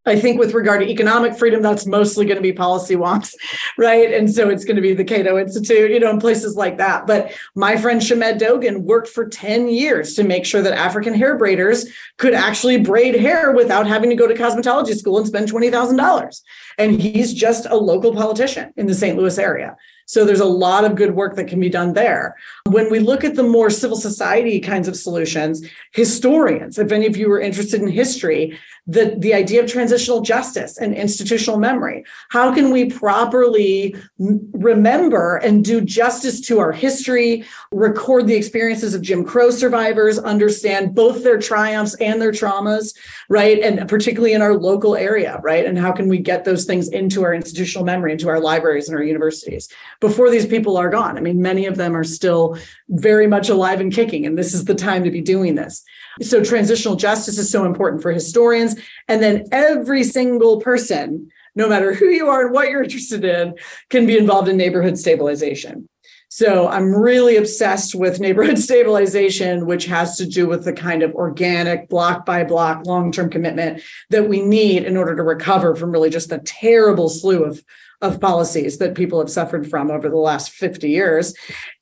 I 0.05 0.19
think 0.19 0.39
with 0.39 0.53
regard 0.53 0.81
to 0.81 0.89
economic 0.89 1.35
freedom, 1.35 1.61
that's 1.61 1.85
mostly 1.85 2.25
going 2.25 2.37
to 2.37 2.41
be 2.41 2.53
policy 2.53 2.95
wonks, 2.95 3.33
right? 3.77 4.13
And 4.13 4.31
so 4.31 4.49
it's 4.49 4.63
going 4.63 4.75
to 4.75 4.81
be 4.81 4.93
the 4.93 5.03
Cato 5.03 5.37
Institute, 5.37 5.91
you 5.91 5.99
know, 5.99 6.11
and 6.11 6.21
places 6.21 6.55
like 6.55 6.77
that. 6.77 7.07
But 7.07 7.33
my 7.55 7.75
friend 7.77 8.03
Shamed 8.03 8.39
Dogan 8.39 8.83
worked 8.83 9.07
for 9.07 9.27
10 9.27 9.67
years 9.67 10.13
to 10.15 10.23
make 10.23 10.45
sure 10.45 10.61
that 10.61 10.73
African 10.73 11.13
hair 11.13 11.37
braiders 11.39 11.87
could 12.17 12.33
actually 12.33 12.77
braid 12.81 13.15
hair 13.15 13.51
without 13.51 13.87
having 13.87 14.09
to 14.09 14.15
go 14.15 14.27
to 14.27 14.35
cosmetology 14.35 14.95
school 14.95 15.17
and 15.17 15.27
spend 15.27 15.51
$20,000. 15.51 16.41
And 16.77 17.01
he's 17.01 17.33
just 17.33 17.65
a 17.65 17.75
local 17.75 18.13
politician 18.13 18.73
in 18.77 18.85
the 18.85 18.93
St. 18.93 19.17
Louis 19.17 19.37
area. 19.37 19.75
So 20.07 20.23
there's 20.23 20.39
a 20.39 20.45
lot 20.45 20.85
of 20.85 20.95
good 20.95 21.15
work 21.15 21.35
that 21.35 21.47
can 21.47 21.59
be 21.59 21.69
done 21.69 21.93
there. 21.93 22.35
When 22.67 22.91
we 22.91 22.99
look 22.99 23.23
at 23.23 23.35
the 23.35 23.43
more 23.43 23.69
civil 23.69 23.97
society 23.97 24.59
kinds 24.59 24.87
of 24.87 24.95
solutions, 24.95 25.67
historians, 25.93 26.77
if 26.77 26.91
any 26.91 27.07
of 27.07 27.17
you 27.17 27.31
are 27.31 27.39
interested 27.39 27.81
in 27.81 27.87
history, 27.87 28.57
the, 28.87 29.15
the 29.17 29.33
idea 29.33 29.63
of 29.63 29.69
transitional 29.69 30.21
justice 30.21 30.77
and 30.77 30.93
institutional 30.93 31.57
memory. 31.57 32.05
How 32.29 32.53
can 32.53 32.71
we 32.71 32.85
properly 32.89 33.95
remember 34.19 35.37
and 35.37 35.65
do 35.65 35.81
justice 35.81 36.39
to 36.41 36.59
our 36.59 36.71
history, 36.71 37.45
record 37.71 38.27
the 38.27 38.35
experiences 38.35 38.93
of 38.93 39.01
Jim 39.01 39.23
Crow 39.23 39.49
survivors, 39.49 40.19
understand 40.19 40.93
both 40.93 41.23
their 41.23 41.39
triumphs 41.39 41.95
and 41.95 42.21
their 42.21 42.31
traumas, 42.31 42.95
right? 43.27 43.59
And 43.59 43.89
particularly 43.89 44.33
in 44.33 44.43
our 44.43 44.53
local 44.53 44.95
area, 44.95 45.39
right? 45.43 45.65
And 45.65 45.79
how 45.79 45.91
can 45.91 46.07
we 46.07 46.19
get 46.19 46.45
those 46.45 46.65
things 46.65 46.87
into 46.89 47.23
our 47.23 47.33
institutional 47.33 47.85
memory, 47.85 48.11
into 48.11 48.29
our 48.29 48.39
libraries 48.39 48.87
and 48.87 48.95
our 48.95 49.03
universities 49.03 49.67
before 49.99 50.29
these 50.29 50.45
people 50.45 50.77
are 50.77 50.89
gone? 50.89 51.17
I 51.17 51.21
mean, 51.21 51.41
many 51.41 51.65
of 51.65 51.75
them 51.75 51.95
are 51.95 52.03
still 52.03 52.57
very 52.89 53.27
much 53.27 53.49
alive 53.49 53.79
and 53.79 53.93
kicking, 53.93 54.25
and 54.25 54.37
this 54.37 54.53
is 54.53 54.65
the 54.65 54.75
time 54.75 55.03
to 55.03 55.11
be 55.11 55.21
doing 55.21 55.55
this. 55.55 55.83
So 56.21 56.43
transitional 56.43 56.95
justice 56.95 57.37
is 57.37 57.51
so 57.51 57.65
important 57.65 58.01
for 58.01 58.11
historians. 58.11 58.75
And 59.07 59.21
then 59.21 59.45
every 59.51 60.03
single 60.03 60.61
person, 60.61 61.29
no 61.55 61.67
matter 61.67 61.93
who 61.93 62.07
you 62.07 62.27
are 62.27 62.45
and 62.45 62.53
what 62.53 62.69
you're 62.69 62.83
interested 62.83 63.25
in, 63.25 63.55
can 63.89 64.05
be 64.05 64.17
involved 64.17 64.47
in 64.47 64.57
neighborhood 64.57 64.97
stabilization. 64.97 65.89
So 66.29 66.67
I'm 66.67 66.93
really 66.93 67.37
obsessed 67.37 67.95
with 67.95 68.19
neighborhood 68.19 68.59
stabilization, 68.69 69.65
which 69.65 69.85
has 69.85 70.17
to 70.17 70.25
do 70.25 70.47
with 70.47 70.65
the 70.65 70.73
kind 70.73 71.03
of 71.03 71.13
organic, 71.13 71.89
block 71.89 72.25
by 72.25 72.43
block, 72.43 72.85
long 72.85 73.11
term 73.11 73.29
commitment 73.29 73.81
that 74.09 74.27
we 74.27 74.41
need 74.41 74.83
in 74.83 74.97
order 74.97 75.15
to 75.15 75.23
recover 75.23 75.75
from 75.75 75.91
really 75.91 76.09
just 76.09 76.29
the 76.29 76.39
terrible 76.39 77.09
slew 77.09 77.43
of, 77.43 77.63
of 78.01 78.19
policies 78.19 78.77
that 78.79 78.95
people 78.95 79.19
have 79.19 79.29
suffered 79.29 79.69
from 79.69 79.89
over 79.89 80.09
the 80.09 80.17
last 80.17 80.51
50 80.51 80.89
years. 80.89 81.33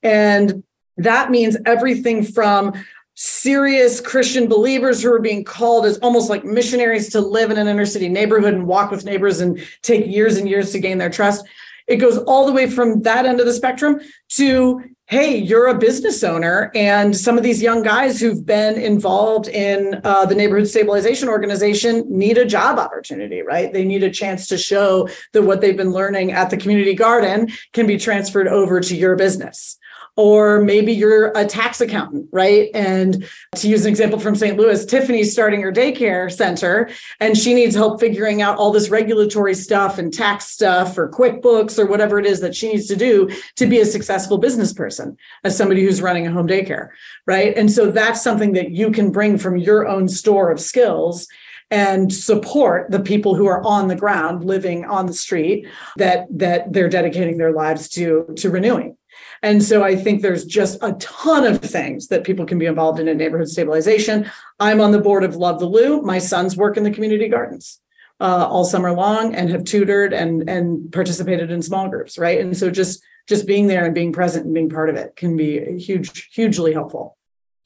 And 0.02 0.64
that 0.98 1.32
means 1.32 1.58
everything 1.66 2.24
from 2.24 2.74
serious 3.16 4.02
Christian 4.02 4.48
believers 4.48 5.02
who 5.02 5.14
are 5.14 5.20
being 5.20 5.44
called 5.44 5.86
as 5.86 5.98
almost 6.00 6.30
like 6.30 6.44
missionaries 6.44 7.10
to 7.10 7.22
live 7.22 7.52
in 7.52 7.58
an 7.58 7.68
inner 7.68 7.86
city 7.86 8.10
neighborhood 8.10 8.54
and 8.54 8.66
walk 8.66 8.90
with 8.90 9.06
neighbors 9.06 9.40
and 9.40 9.64
take 9.82 10.08
years 10.08 10.38
and 10.38 10.50
years 10.50 10.72
to 10.72 10.80
gain 10.80 10.98
their 10.98 11.12
trust. 11.12 11.46
It 11.88 11.98
goes 11.98 12.18
all 12.18 12.46
the 12.46 12.54
way 12.54 12.70
from 12.70 13.02
that 13.02 13.26
end 13.26 13.40
of 13.40 13.46
the 13.46 13.54
spectrum 13.54 14.00
to, 14.30 14.82
hey, 15.08 15.36
you're 15.38 15.68
a 15.68 15.78
business 15.78 16.24
owner, 16.24 16.72
and 16.74 17.16
some 17.16 17.38
of 17.38 17.44
these 17.44 17.62
young 17.62 17.84
guys 17.84 18.20
who've 18.20 18.46
been 18.46 18.76
involved 18.76 19.50
in 19.50 20.00
uh, 20.04 20.26
the 20.26 20.34
neighborhood 20.34 20.68
stabilization 20.68 21.28
organization 21.28 22.06
need 22.08 22.38
a 22.38 22.46
job 22.46 22.80
opportunity, 22.80 23.42
right? 23.42 23.74
They 23.74 23.84
need 23.84 24.02
a 24.02 24.10
chance 24.10 24.48
to 24.48 24.58
show 24.58 25.10
that 25.34 25.44
what 25.44 25.60
they've 25.60 25.78
been 25.78 25.92
learning 25.92 26.32
at 26.32 26.50
the 26.50 26.58
community 26.58 26.96
garden 26.96 27.52
can 27.74 27.86
be 27.86 27.98
transferred 27.98 28.48
over 28.48 28.80
to 28.80 28.96
your 28.96 29.16
business 29.18 29.78
or 30.16 30.62
maybe 30.62 30.94
you're 30.94 31.32
a 31.36 31.46
tax 31.46 31.82
accountant, 31.82 32.30
right? 32.32 32.70
And 32.76 33.28
to 33.56 33.68
use 33.68 33.86
an 33.86 33.90
example 33.90 34.20
from 34.20 34.36
St. 34.36 34.58
Louis, 34.58 34.86
Tiffany's 34.86 35.32
starting 35.32 35.62
her 35.62 35.72
daycare 35.72 36.32
center 36.32 36.90
and 37.20 37.36
she 37.36 37.54
needs 37.54 37.76
help 37.76 38.00
figuring 38.00 38.42
out 38.42 38.58
all 38.58 38.72
this 38.72 38.90
regulatory 38.90 39.56
stuff 39.56 39.98
and 39.98 40.14
tax 40.14 40.48
stuff 40.48 40.98
or 40.98 41.10
QuickBooks 41.10 41.80
or 41.80 41.88
whatever 41.88 42.20
it 42.20 42.28
is 42.28 42.42
that 42.42 42.56
she 42.56 42.72
needs 42.72 42.88
to 42.88 42.96
do 42.96 43.30
to 43.56 43.66
be 43.66 43.80
a 43.80 43.86
successful 43.86 44.38
business 44.38 44.72
person 44.72 45.18
as 45.44 45.58
somebody 45.58 45.84
who's 45.84 46.02
running 46.02 46.28
a 46.28 46.32
home 46.32 46.48
daycare, 46.48 46.90
right? 47.26 47.58
And 47.58 47.72
so 47.72 47.90
that's 47.90 48.22
something 48.22 48.54
that 48.54 48.72
you 48.72 48.92
can 48.92 49.12
bring 49.12 49.40
from 49.40 49.58
your 49.58 49.88
own 49.88 50.08
store 50.08 50.52
of 50.52 50.60
skills 50.60 51.28
and 51.72 52.14
support 52.14 52.92
the 52.92 53.00
people 53.00 53.34
who 53.34 53.48
are 53.48 53.64
on 53.64 53.88
the 53.88 53.96
ground 53.96 54.44
living 54.44 54.86
on 54.86 55.08
the 55.08 55.14
street 55.14 55.66
that 55.98 56.28
that 56.30 56.72
they're 56.72 56.90
dedicating 56.90 57.38
their 57.38 57.52
lives 57.52 57.90
to 57.90 58.32
to 58.38 58.52
renewing 58.52 58.96
and 59.44 59.62
so 59.62 59.84
I 59.84 59.96
think 59.96 60.22
there's 60.22 60.46
just 60.46 60.80
a 60.82 60.94
ton 60.94 61.46
of 61.46 61.62
things 61.62 62.08
that 62.08 62.24
people 62.24 62.46
can 62.46 62.58
be 62.58 62.66
involved 62.66 63.00
in 63.00 63.10
in 63.10 63.18
neighborhood 63.18 63.50
stabilization. 63.50 64.32
I'm 64.60 64.80
on 64.80 64.92
the 64.92 65.02
board 65.02 65.26
of 65.26 65.36
Love 65.36 65.60
the 65.60 65.66
Lou. 65.66 66.02
My 66.02 66.18
sons 66.18 66.56
work 66.56 66.78
in 66.78 66.84
the 66.84 66.92
community 66.92 67.28
gardens 67.28 67.82
uh, 68.22 68.48
all 68.50 68.64
summer 68.64 68.94
long 68.94 69.36
and 69.36 69.50
have 69.50 69.66
tutored 69.66 70.14
and 70.14 70.50
and 70.50 70.92
participated 70.92 71.52
in 71.52 71.62
small 71.62 71.90
groups, 71.90 72.18
right? 72.18 72.40
And 72.40 72.56
so 72.56 72.72
just 72.72 73.04
just 73.28 73.46
being 73.46 73.68
there 73.68 73.86
and 73.86 73.94
being 73.94 74.14
present 74.14 74.46
and 74.46 74.54
being 74.54 74.70
part 74.70 74.90
of 74.90 74.96
it 74.96 75.16
can 75.16 75.36
be 75.36 75.78
huge, 75.78 76.30
hugely 76.34 76.74
helpful. 76.74 77.18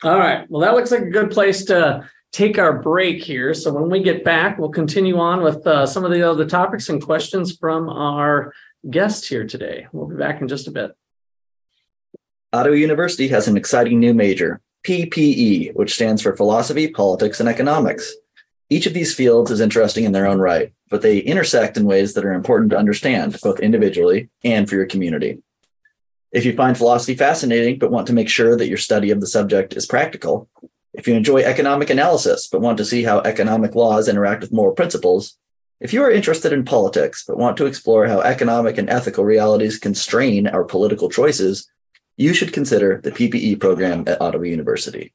All 0.04 0.18
right. 0.18 0.50
Well, 0.50 0.62
that 0.62 0.74
looks 0.74 0.92
like 0.92 1.02
a 1.02 1.10
good 1.10 1.32
place 1.32 1.66
to 1.66 2.10
take 2.32 2.60
our 2.60 2.82
break 2.82 3.24
here. 3.24 3.54
So 3.54 3.74
when 3.74 3.90
we 3.90 4.04
get 4.04 4.24
back, 4.24 4.58
we'll 4.58 4.70
continue 4.70 5.18
on 5.18 5.42
with 5.42 5.66
uh, 5.66 5.86
some 5.86 6.06
of 6.06 6.12
the 6.12 6.22
other 6.22 6.46
topics 6.46 6.90
and 6.90 7.02
questions 7.02 7.56
from 7.56 7.90
our 7.90 8.54
guest 8.90 9.28
here 9.28 9.46
today. 9.46 9.88
We'll 9.92 10.08
be 10.08 10.16
back 10.16 10.42
in 10.42 10.48
just 10.48 10.68
a 10.68 10.72
bit. 10.72 10.92
Ottawa 12.54 12.76
University 12.76 13.28
has 13.28 13.50
an 13.50 13.58
exciting 13.58 14.00
new 14.00 14.14
major, 14.14 14.62
PPE, 14.86 15.76
which 15.76 15.94
stands 15.94 16.22
for 16.22 16.34
Philosophy, 16.34 16.88
Politics, 16.88 17.42
and 17.42 17.50
Economics. 17.50 18.16
Each 18.70 18.86
of 18.86 18.94
these 18.94 19.14
fields 19.14 19.52
is 19.52 19.60
interesting 19.60 20.06
in 20.06 20.14
their 20.14 20.28
own 20.28 20.40
right, 20.40 20.72
but 20.90 21.02
they 21.02 21.20
intersect 21.20 21.76
in 21.76 21.84
ways 21.84 22.14
that 22.14 22.24
are 22.24 22.32
important 22.32 22.70
to 22.70 22.78
understand, 22.78 23.38
both 23.44 23.60
individually 23.60 24.30
and 24.46 24.70
for 24.70 24.76
your 24.76 24.86
community. 24.86 25.40
If 26.32 26.46
you 26.46 26.56
find 26.56 26.78
philosophy 26.78 27.16
fascinating, 27.16 27.80
but 27.80 27.92
want 27.92 28.08
to 28.08 28.14
make 28.14 28.30
sure 28.30 28.56
that 28.56 28.70
your 28.70 28.78
study 28.78 29.12
of 29.12 29.20
the 29.20 29.28
subject 29.28 29.76
is 29.76 29.86
practical, 29.86 30.48
if 30.94 31.06
you 31.06 31.16
enjoy 31.16 31.42
economic 31.42 31.90
analysis, 31.90 32.48
but 32.48 32.62
want 32.62 32.78
to 32.78 32.86
see 32.86 33.04
how 33.04 33.20
economic 33.20 33.76
laws 33.76 34.08
interact 34.08 34.42
with 34.42 34.54
moral 34.54 34.74
principles, 34.74 35.38
if 35.82 35.92
you 35.92 36.02
are 36.02 36.12
interested 36.12 36.54
in 36.54 36.64
politics, 36.64 37.26
but 37.28 37.38
want 37.38 37.58
to 37.58 37.66
explore 37.66 38.08
how 38.08 38.22
economic 38.22 38.78
and 38.78 38.90
ethical 38.90 39.26
realities 39.26 39.78
constrain 39.78 40.48
our 40.48 40.64
political 40.64 41.10
choices, 41.10 41.70
you 42.18 42.34
should 42.34 42.52
consider 42.52 43.00
the 43.02 43.12
PPE 43.12 43.60
program 43.60 44.04
at 44.08 44.20
Ottawa 44.20 44.44
University. 44.44 45.14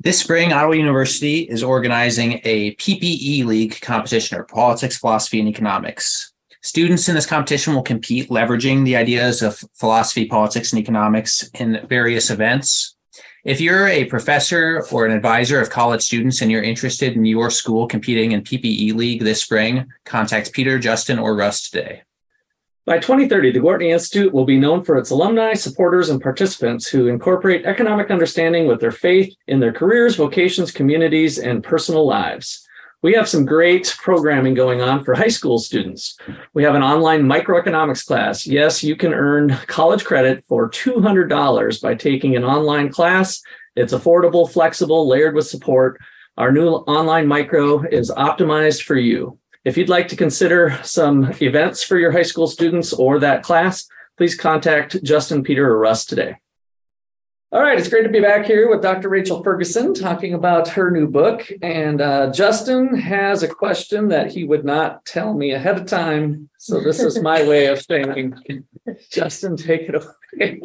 This 0.00 0.18
spring, 0.18 0.50
Ottawa 0.50 0.72
University 0.72 1.40
is 1.40 1.62
organizing 1.62 2.40
a 2.44 2.74
PPE 2.76 3.44
League 3.44 3.78
competition 3.82 4.38
or 4.38 4.44
politics, 4.44 4.96
philosophy, 4.96 5.40
and 5.40 5.48
economics. 5.48 6.32
Students 6.62 7.08
in 7.08 7.14
this 7.14 7.26
competition 7.26 7.74
will 7.74 7.82
compete 7.82 8.30
leveraging 8.30 8.84
the 8.84 8.96
ideas 8.96 9.42
of 9.42 9.62
philosophy, 9.74 10.24
politics, 10.24 10.72
and 10.72 10.80
economics 10.80 11.48
in 11.54 11.86
various 11.86 12.30
events. 12.30 12.96
If 13.44 13.60
you're 13.60 13.88
a 13.88 14.04
professor 14.06 14.84
or 14.90 15.04
an 15.06 15.12
advisor 15.12 15.60
of 15.60 15.68
college 15.68 16.02
students 16.02 16.40
and 16.40 16.50
you're 16.50 16.62
interested 16.62 17.14
in 17.14 17.24
your 17.26 17.50
school 17.50 17.86
competing 17.86 18.32
in 18.32 18.42
PPE 18.42 18.94
League 18.94 19.22
this 19.22 19.42
spring, 19.42 19.86
contact 20.04 20.52
Peter, 20.52 20.78
Justin, 20.78 21.18
or 21.18 21.36
Russ 21.36 21.68
today. 21.68 22.02
By 22.90 22.98
2030, 22.98 23.52
the 23.52 23.60
Gortney 23.60 23.92
Institute 23.92 24.32
will 24.32 24.44
be 24.44 24.58
known 24.58 24.82
for 24.82 24.98
its 24.98 25.10
alumni, 25.10 25.54
supporters, 25.54 26.08
and 26.08 26.20
participants 26.20 26.88
who 26.88 27.06
incorporate 27.06 27.64
economic 27.64 28.10
understanding 28.10 28.66
with 28.66 28.80
their 28.80 28.90
faith 28.90 29.32
in 29.46 29.60
their 29.60 29.72
careers, 29.72 30.16
vocations, 30.16 30.72
communities, 30.72 31.38
and 31.38 31.62
personal 31.62 32.04
lives. 32.04 32.66
We 33.02 33.12
have 33.12 33.28
some 33.28 33.46
great 33.46 33.94
programming 34.02 34.54
going 34.54 34.80
on 34.80 35.04
for 35.04 35.14
high 35.14 35.28
school 35.28 35.60
students. 35.60 36.18
We 36.52 36.64
have 36.64 36.74
an 36.74 36.82
online 36.82 37.22
microeconomics 37.22 38.04
class. 38.04 38.44
Yes, 38.44 38.82
you 38.82 38.96
can 38.96 39.14
earn 39.14 39.50
college 39.68 40.04
credit 40.04 40.44
for 40.48 40.68
$200 40.68 41.80
by 41.80 41.94
taking 41.94 42.34
an 42.34 42.42
online 42.42 42.88
class. 42.88 43.40
It's 43.76 43.92
affordable, 43.92 44.50
flexible, 44.50 45.06
layered 45.06 45.36
with 45.36 45.46
support. 45.46 46.00
Our 46.38 46.50
new 46.50 46.66
online 46.66 47.28
micro 47.28 47.84
is 47.86 48.10
optimized 48.10 48.82
for 48.82 48.96
you. 48.96 49.38
If 49.62 49.76
you'd 49.76 49.90
like 49.90 50.08
to 50.08 50.16
consider 50.16 50.78
some 50.82 51.34
events 51.40 51.82
for 51.82 51.98
your 51.98 52.12
high 52.12 52.22
school 52.22 52.46
students 52.46 52.94
or 52.94 53.18
that 53.18 53.42
class, 53.42 53.86
please 54.16 54.34
contact 54.34 55.02
Justin, 55.02 55.42
Peter, 55.42 55.70
or 55.70 55.78
Russ 55.78 56.06
today. 56.06 56.36
All 57.52 57.60
right, 57.60 57.78
it's 57.78 57.88
great 57.88 58.04
to 58.04 58.08
be 58.08 58.20
back 58.20 58.46
here 58.46 58.70
with 58.70 58.80
Dr. 58.80 59.08
Rachel 59.08 59.42
Ferguson 59.42 59.92
talking 59.92 60.34
about 60.34 60.68
her 60.68 60.90
new 60.90 61.08
book. 61.08 61.50
And 61.62 62.00
uh, 62.00 62.30
Justin 62.30 62.96
has 62.96 63.42
a 63.42 63.48
question 63.48 64.08
that 64.08 64.30
he 64.30 64.44
would 64.44 64.64
not 64.64 65.04
tell 65.04 65.34
me 65.34 65.50
ahead 65.50 65.76
of 65.76 65.86
time. 65.86 66.48
So 66.58 66.80
this 66.80 67.00
is 67.00 67.20
my 67.20 67.42
way 67.48 67.66
of 67.66 67.82
saying, 67.82 68.34
Justin, 69.10 69.56
take 69.56 69.90
it 69.90 69.96
away. 69.96 70.60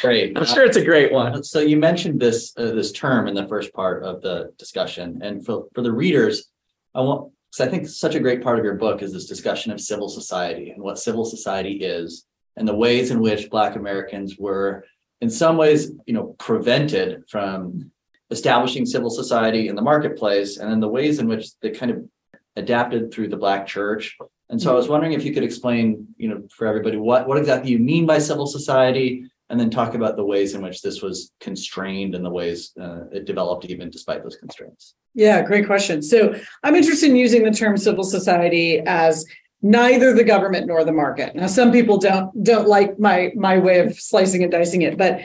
Great. 0.00 0.38
I'm 0.38 0.44
sure 0.44 0.64
it's 0.64 0.76
a 0.76 0.84
great 0.84 1.10
one. 1.10 1.42
So 1.42 1.60
you 1.60 1.78
mentioned 1.78 2.20
this 2.20 2.52
uh, 2.56 2.72
this 2.72 2.92
term 2.92 3.26
in 3.26 3.34
the 3.34 3.48
first 3.48 3.72
part 3.72 4.04
of 4.04 4.20
the 4.20 4.52
discussion, 4.58 5.20
and 5.22 5.44
for 5.44 5.68
for 5.74 5.80
the 5.80 5.90
readers, 5.90 6.50
I 6.94 7.00
want 7.00 7.32
I 7.62 7.68
think 7.68 7.86
such 7.86 8.16
a 8.16 8.20
great 8.20 8.42
part 8.42 8.58
of 8.58 8.64
your 8.64 8.74
book 8.74 9.00
is 9.00 9.12
this 9.12 9.26
discussion 9.26 9.70
of 9.70 9.80
civil 9.80 10.08
society 10.08 10.70
and 10.70 10.82
what 10.82 10.98
civil 10.98 11.24
society 11.24 11.74
is, 11.84 12.26
and 12.56 12.66
the 12.66 12.74
ways 12.74 13.12
in 13.12 13.20
which 13.20 13.48
Black 13.48 13.76
Americans 13.76 14.36
were, 14.36 14.84
in 15.20 15.30
some 15.30 15.56
ways, 15.56 15.92
you 16.04 16.14
know, 16.14 16.34
prevented 16.38 17.22
from 17.28 17.92
establishing 18.30 18.86
civil 18.86 19.10
society 19.10 19.68
in 19.68 19.76
the 19.76 19.82
marketplace, 19.82 20.56
and 20.56 20.68
then 20.68 20.80
the 20.80 20.88
ways 20.88 21.20
in 21.20 21.28
which 21.28 21.56
they 21.60 21.70
kind 21.70 21.92
of 21.92 22.08
adapted 22.56 23.12
through 23.12 23.28
the 23.28 23.36
Black 23.36 23.68
Church. 23.68 24.16
And 24.50 24.60
so 24.60 24.72
I 24.72 24.74
was 24.74 24.88
wondering 24.88 25.12
if 25.12 25.24
you 25.24 25.32
could 25.32 25.44
explain, 25.44 26.08
you 26.16 26.28
know, 26.28 26.42
for 26.50 26.66
everybody 26.66 26.96
what 26.96 27.28
what 27.28 27.38
exactly 27.38 27.70
you 27.70 27.78
mean 27.78 28.04
by 28.04 28.18
civil 28.18 28.46
society, 28.46 29.30
and 29.48 29.60
then 29.60 29.70
talk 29.70 29.94
about 29.94 30.16
the 30.16 30.24
ways 30.24 30.54
in 30.54 30.62
which 30.62 30.82
this 30.82 31.02
was 31.02 31.30
constrained 31.38 32.14
and 32.14 32.24
the 32.24 32.30
ways 32.30 32.72
uh, 32.80 33.04
it 33.12 33.26
developed 33.26 33.64
even 33.66 33.90
despite 33.90 34.22
those 34.22 34.36
constraints. 34.36 34.94
Yeah, 35.14 35.42
great 35.42 35.66
question. 35.66 36.02
So 36.02 36.34
I'm 36.62 36.74
interested 36.74 37.10
in 37.10 37.16
using 37.16 37.44
the 37.44 37.52
term 37.52 37.76
civil 37.76 38.04
society 38.04 38.80
as 38.80 39.24
neither 39.62 40.12
the 40.12 40.24
government 40.24 40.66
nor 40.66 40.84
the 40.84 40.92
market. 40.92 41.34
Now, 41.34 41.46
some 41.46 41.72
people 41.72 41.98
don't 41.98 42.44
don't 42.44 42.68
like 42.68 42.98
my 42.98 43.32
my 43.36 43.58
way 43.58 43.78
of 43.78 43.98
slicing 43.98 44.42
and 44.42 44.52
dicing 44.52 44.82
it, 44.82 44.98
but 44.98 45.20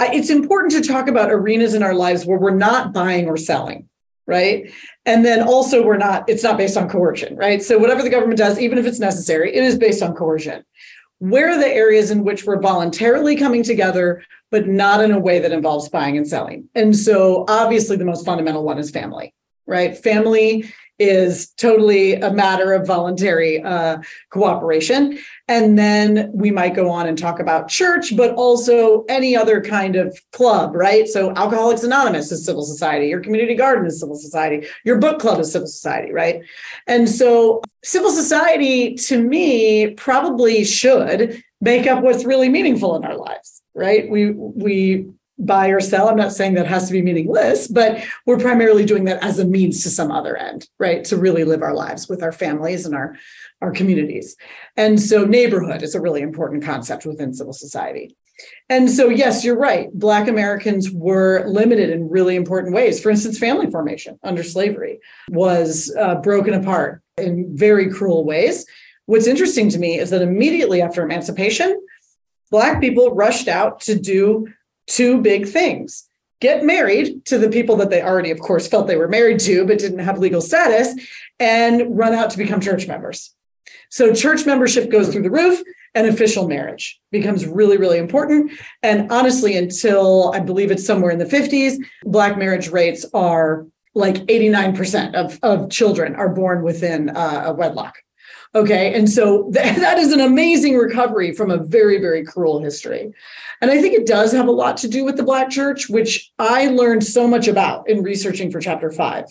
it's 0.00 0.30
important 0.30 0.72
to 0.72 0.80
talk 0.80 1.08
about 1.08 1.30
arenas 1.30 1.74
in 1.74 1.82
our 1.82 1.94
lives 1.94 2.26
where 2.26 2.38
we're 2.38 2.50
not 2.50 2.92
buying 2.92 3.28
or 3.28 3.36
selling, 3.36 3.88
right? 4.26 4.72
And 5.06 5.24
then 5.24 5.42
also 5.42 5.84
we're 5.84 5.98
not. 5.98 6.28
It's 6.28 6.42
not 6.42 6.56
based 6.56 6.76
on 6.76 6.88
coercion, 6.88 7.36
right? 7.36 7.62
So 7.62 7.78
whatever 7.78 8.02
the 8.02 8.10
government 8.10 8.38
does, 8.38 8.58
even 8.58 8.78
if 8.78 8.86
it's 8.86 8.98
necessary, 8.98 9.54
it 9.54 9.62
is 9.62 9.76
based 9.76 10.02
on 10.02 10.14
coercion. 10.14 10.64
Where 11.24 11.52
are 11.52 11.58
the 11.58 11.66
areas 11.66 12.10
in 12.10 12.22
which 12.22 12.44
we're 12.44 12.60
voluntarily 12.60 13.34
coming 13.34 13.62
together, 13.62 14.22
but 14.50 14.68
not 14.68 15.02
in 15.02 15.10
a 15.10 15.18
way 15.18 15.38
that 15.38 15.52
involves 15.52 15.88
buying 15.88 16.18
and 16.18 16.28
selling? 16.28 16.68
And 16.74 16.94
so, 16.94 17.46
obviously, 17.48 17.96
the 17.96 18.04
most 18.04 18.26
fundamental 18.26 18.62
one 18.62 18.76
is 18.76 18.90
family, 18.90 19.32
right? 19.66 19.96
Family 19.96 20.70
is 20.98 21.48
totally 21.52 22.16
a 22.16 22.30
matter 22.30 22.74
of 22.74 22.86
voluntary 22.86 23.62
uh, 23.62 24.02
cooperation. 24.28 25.18
And 25.46 25.78
then 25.78 26.30
we 26.32 26.50
might 26.50 26.74
go 26.74 26.90
on 26.90 27.06
and 27.06 27.18
talk 27.18 27.38
about 27.38 27.68
church, 27.68 28.16
but 28.16 28.34
also 28.34 29.04
any 29.10 29.36
other 29.36 29.60
kind 29.60 29.94
of 29.94 30.18
club, 30.32 30.74
right? 30.74 31.06
So 31.06 31.34
Alcoholics 31.34 31.82
Anonymous 31.82 32.32
is 32.32 32.46
civil 32.46 32.64
society, 32.64 33.08
your 33.08 33.20
community 33.20 33.54
garden 33.54 33.84
is 33.84 34.00
civil 34.00 34.16
society, 34.16 34.66
your 34.84 34.98
book 34.98 35.20
club 35.20 35.38
is 35.40 35.52
civil 35.52 35.68
society, 35.68 36.12
right? 36.12 36.42
And 36.86 37.08
so 37.08 37.60
civil 37.82 38.10
society 38.10 38.94
to 38.94 39.22
me 39.22 39.90
probably 39.90 40.64
should 40.64 41.42
make 41.60 41.86
up 41.86 42.02
what's 42.02 42.24
really 42.24 42.48
meaningful 42.48 42.96
in 42.96 43.04
our 43.04 43.16
lives, 43.16 43.62
right? 43.74 44.08
We 44.08 44.30
we 44.30 45.08
buy 45.38 45.68
or 45.68 45.80
sell. 45.80 46.08
I'm 46.08 46.16
not 46.16 46.32
saying 46.32 46.54
that 46.54 46.66
has 46.66 46.86
to 46.86 46.92
be 46.92 47.02
meaningless, 47.02 47.66
but 47.66 48.04
we're 48.24 48.38
primarily 48.38 48.84
doing 48.84 49.04
that 49.04 49.22
as 49.22 49.38
a 49.38 49.44
means 49.44 49.82
to 49.82 49.90
some 49.90 50.12
other 50.12 50.36
end, 50.36 50.68
right? 50.78 51.04
To 51.06 51.16
really 51.16 51.44
live 51.44 51.62
our 51.62 51.74
lives 51.74 52.08
with 52.08 52.22
our 52.22 52.32
families 52.32 52.86
and 52.86 52.94
our, 52.94 53.16
our 53.64 53.72
communities. 53.72 54.36
And 54.76 55.00
so 55.00 55.24
neighborhood 55.24 55.82
is 55.82 55.94
a 55.94 56.00
really 56.00 56.20
important 56.20 56.62
concept 56.62 57.06
within 57.06 57.32
civil 57.32 57.52
society. 57.52 58.16
And 58.68 58.90
so, 58.90 59.08
yes, 59.08 59.44
you're 59.44 59.58
right. 59.58 59.92
Black 59.92 60.28
Americans 60.28 60.90
were 60.90 61.46
limited 61.46 61.90
in 61.90 62.10
really 62.10 62.36
important 62.36 62.74
ways. 62.74 63.00
For 63.00 63.10
instance, 63.10 63.38
family 63.38 63.70
formation 63.70 64.18
under 64.22 64.42
slavery 64.42 65.00
was 65.30 65.94
uh, 65.98 66.16
broken 66.16 66.54
apart 66.54 67.02
in 67.16 67.56
very 67.56 67.90
cruel 67.90 68.24
ways. 68.24 68.66
What's 69.06 69.26
interesting 69.26 69.68
to 69.70 69.78
me 69.78 69.98
is 69.98 70.10
that 70.10 70.22
immediately 70.22 70.82
after 70.82 71.02
emancipation, 71.02 71.80
Black 72.50 72.80
people 72.80 73.14
rushed 73.14 73.48
out 73.48 73.80
to 73.80 73.98
do 73.98 74.48
two 74.86 75.22
big 75.22 75.48
things 75.48 76.08
get 76.44 76.62
married 76.62 77.24
to 77.24 77.38
the 77.38 77.48
people 77.48 77.76
that 77.76 77.88
they 77.88 78.02
already, 78.02 78.30
of 78.30 78.38
course, 78.38 78.68
felt 78.68 78.86
they 78.86 78.96
were 78.96 79.08
married 79.08 79.40
to, 79.40 79.64
but 79.66 79.78
didn't 79.78 80.00
have 80.00 80.18
legal 80.18 80.42
status, 80.42 80.94
and 81.40 81.96
run 81.96 82.12
out 82.12 82.28
to 82.28 82.36
become 82.36 82.60
church 82.60 82.86
members. 82.86 83.34
So, 83.90 84.12
church 84.12 84.46
membership 84.46 84.90
goes 84.90 85.08
through 85.08 85.22
the 85.22 85.30
roof, 85.30 85.62
and 85.94 86.06
official 86.06 86.48
marriage 86.48 87.00
becomes 87.10 87.46
really, 87.46 87.76
really 87.76 87.98
important. 87.98 88.52
And 88.82 89.10
honestly, 89.12 89.56
until 89.56 90.32
I 90.34 90.40
believe 90.40 90.70
it's 90.70 90.84
somewhere 90.84 91.12
in 91.12 91.18
the 91.18 91.24
50s, 91.24 91.76
Black 92.04 92.36
marriage 92.36 92.68
rates 92.68 93.06
are 93.14 93.66
like 93.94 94.16
89% 94.26 95.14
of, 95.14 95.38
of 95.42 95.70
children 95.70 96.16
are 96.16 96.28
born 96.28 96.62
within 96.62 97.10
uh, 97.10 97.44
a 97.46 97.52
wedlock. 97.52 97.94
Okay. 98.56 98.94
And 98.94 99.08
so 99.08 99.50
th- 99.52 99.76
that 99.76 99.98
is 99.98 100.12
an 100.12 100.20
amazing 100.20 100.76
recovery 100.76 101.32
from 101.32 101.50
a 101.50 101.58
very, 101.58 102.00
very 102.00 102.24
cruel 102.24 102.60
history. 102.60 103.12
And 103.60 103.70
I 103.70 103.80
think 103.80 103.94
it 103.94 104.06
does 104.06 104.32
have 104.32 104.48
a 104.48 104.52
lot 104.52 104.76
to 104.78 104.88
do 104.88 105.04
with 105.04 105.16
the 105.16 105.22
Black 105.22 105.48
church, 105.48 105.88
which 105.88 106.32
I 106.38 106.66
learned 106.68 107.04
so 107.04 107.28
much 107.28 107.46
about 107.46 107.88
in 107.88 108.02
researching 108.02 108.50
for 108.50 108.60
chapter 108.60 108.90
five. 108.90 109.26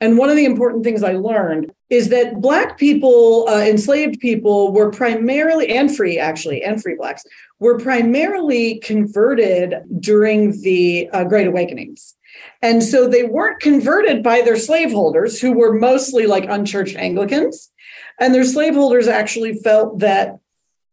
And 0.00 0.18
one 0.18 0.28
of 0.28 0.36
the 0.36 0.44
important 0.44 0.84
things 0.84 1.02
I 1.02 1.12
learned 1.12 1.72
is 1.88 2.08
that 2.08 2.40
Black 2.40 2.76
people, 2.78 3.46
uh, 3.48 3.60
enslaved 3.60 4.20
people, 4.20 4.72
were 4.72 4.90
primarily, 4.90 5.70
and 5.70 5.94
free 5.94 6.18
actually, 6.18 6.62
and 6.62 6.82
free 6.82 6.96
Blacks, 6.96 7.24
were 7.60 7.78
primarily 7.78 8.78
converted 8.80 9.74
during 10.00 10.60
the 10.62 11.08
uh, 11.12 11.24
Great 11.24 11.46
Awakenings. 11.46 12.14
And 12.60 12.82
so 12.82 13.06
they 13.06 13.22
weren't 13.22 13.60
converted 13.60 14.22
by 14.22 14.42
their 14.42 14.56
slaveholders, 14.56 15.40
who 15.40 15.52
were 15.52 15.72
mostly 15.72 16.26
like 16.26 16.46
unchurched 16.48 16.96
Anglicans 16.96 17.70
and 18.18 18.34
their 18.34 18.44
slaveholders 18.44 19.08
actually 19.08 19.54
felt 19.54 20.00
that 20.00 20.38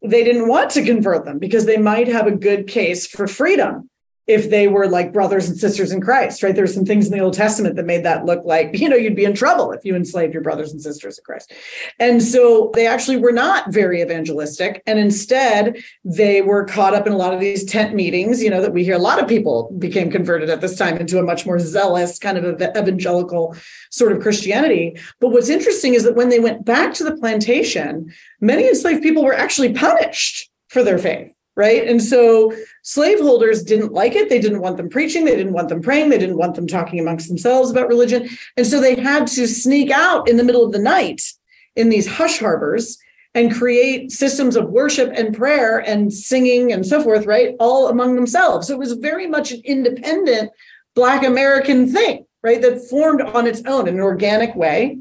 they 0.04 0.24
didn't 0.24 0.48
want 0.48 0.72
to 0.72 0.84
convert 0.84 1.26
them 1.26 1.38
because 1.38 1.66
they 1.66 1.78
might 1.78 2.08
have 2.08 2.26
a 2.26 2.36
good 2.36 2.68
case 2.68 3.06
for 3.06 3.28
freedom 3.28 3.90
if 4.28 4.50
they 4.50 4.68
were 4.68 4.88
like 4.88 5.12
brothers 5.12 5.50
and 5.50 5.58
sisters 5.58 5.92
in 5.92 6.00
Christ, 6.00 6.44
right? 6.44 6.56
There's 6.56 6.74
some 6.74 6.86
things 6.86 7.08
in 7.08 7.12
the 7.12 7.24
Old 7.24 7.34
Testament 7.34 7.76
that 7.76 7.86
made 7.86 8.06
that 8.06 8.26
look 8.26 8.44
like, 8.46 8.80
you 8.80 8.88
know, 8.88 8.96
you'd 8.96 9.16
be 9.16 9.26
in 9.26 9.34
trouble 9.34 9.72
if 9.72 9.84
you 9.84 9.96
enslaved 9.96 10.34
your 10.34 10.44
brothers 10.44 10.72
and 10.72 10.82
sisters 10.82 11.18
in 11.18 11.24
Christ. 11.24 11.52
And 12.00 12.22
so 12.22 12.72
they 12.74 12.88
actually 12.88 13.18
were 13.18 13.32
not 13.32 13.72
very 13.72 14.02
evangelistic. 14.02 14.82
And 14.86 15.00
instead, 15.00 15.84
they 16.04 16.42
were 16.42 16.66
caught 16.66 16.94
up 16.94 17.08
in 17.08 17.14
a 17.14 17.18
lot 17.18 17.34
of 17.34 17.40
these 17.40 17.66
tent 17.66 17.96
meetings, 17.96 18.42
you 18.42 18.50
know, 18.50 18.62
that 18.62 18.74
we 18.74 18.84
hear 18.84 18.96
a 18.96 19.00
lot 19.00 19.22
of 19.22 19.28
people 19.28 19.74
became 19.80 20.12
converted 20.12 20.50
at 20.50 20.62
this 20.62 20.78
time 20.78 20.98
into 20.98 21.20
a 21.20 21.24
much 21.24 21.46
more 21.46 21.60
zealous 21.60 22.20
kind 22.20 22.38
of 22.38 22.62
evangelical 22.62 23.56
sort 23.90 24.12
of 24.12 24.22
Christianity. 24.22 24.98
But 25.20 25.30
what's 25.30 25.50
interesting 25.50 25.94
is 25.94 26.04
that 26.04 26.16
when 26.16 26.30
they 26.30 26.40
went 26.40 26.66
back 26.66 26.94
to 26.96 27.04
the 27.04 27.16
plantation, 27.16 28.14
many 28.40 28.68
enslaved 28.68 29.02
people 29.02 29.24
were 29.24 29.34
actually 29.34 29.74
punished 29.74 30.50
for 30.70 30.84
their 30.84 30.98
faith 30.98 31.32
right? 31.56 31.88
And 31.88 32.02
so 32.02 32.54
slaveholders 32.84 33.64
didn't 33.64 33.92
like 33.92 34.16
it. 34.16 34.30
They 34.30 34.40
didn't 34.40 34.62
want 34.62 34.78
them 34.78 34.90
preaching. 34.90 35.26
They 35.26 35.36
didn't 35.36 35.54
want 35.54 35.70
them 35.70 35.82
praying. 35.82 36.10
They 36.10 36.18
didn't 36.18 36.38
want 36.38 36.56
them 36.56 36.68
talking 36.68 37.00
amongst 37.00 37.28
themselves 37.28 37.72
about 37.72 37.90
religion. 37.90 38.30
And 38.58 38.66
so 38.66 38.80
they 38.80 38.96
had 38.96 39.28
to 39.28 39.48
sneak 39.48 39.92
out 39.92 40.30
in 40.30 40.38
the 40.38 40.44
middle 40.44 40.66
of 40.66 40.72
the 40.72 40.80
night 40.80 41.22
in 41.76 41.90
these 41.90 42.08
hush 42.08 42.40
harbors 42.40 42.98
and 43.34 43.54
create 43.54 44.12
systems 44.12 44.56
of 44.56 44.70
worship 44.70 45.12
and 45.16 45.36
prayer 45.36 45.80
and 45.80 46.12
singing 46.14 46.74
and 46.74 46.86
so 46.86 47.02
forth, 47.02 47.26
right? 47.26 47.56
All 47.60 47.90
among 47.90 48.16
themselves. 48.16 48.68
So 48.68 48.74
it 48.74 48.80
was 48.80 48.94
very 48.94 49.28
much 49.28 49.52
an 49.52 49.62
independent 49.64 50.52
Black 50.96 51.26
American 51.26 51.92
thing, 51.92 52.26
right? 52.44 52.62
That 52.62 52.90
formed 52.90 53.22
on 53.22 53.48
its 53.48 53.62
own 53.66 53.88
in 53.88 53.96
an 53.96 54.02
organic 54.02 54.56
way. 54.56 55.00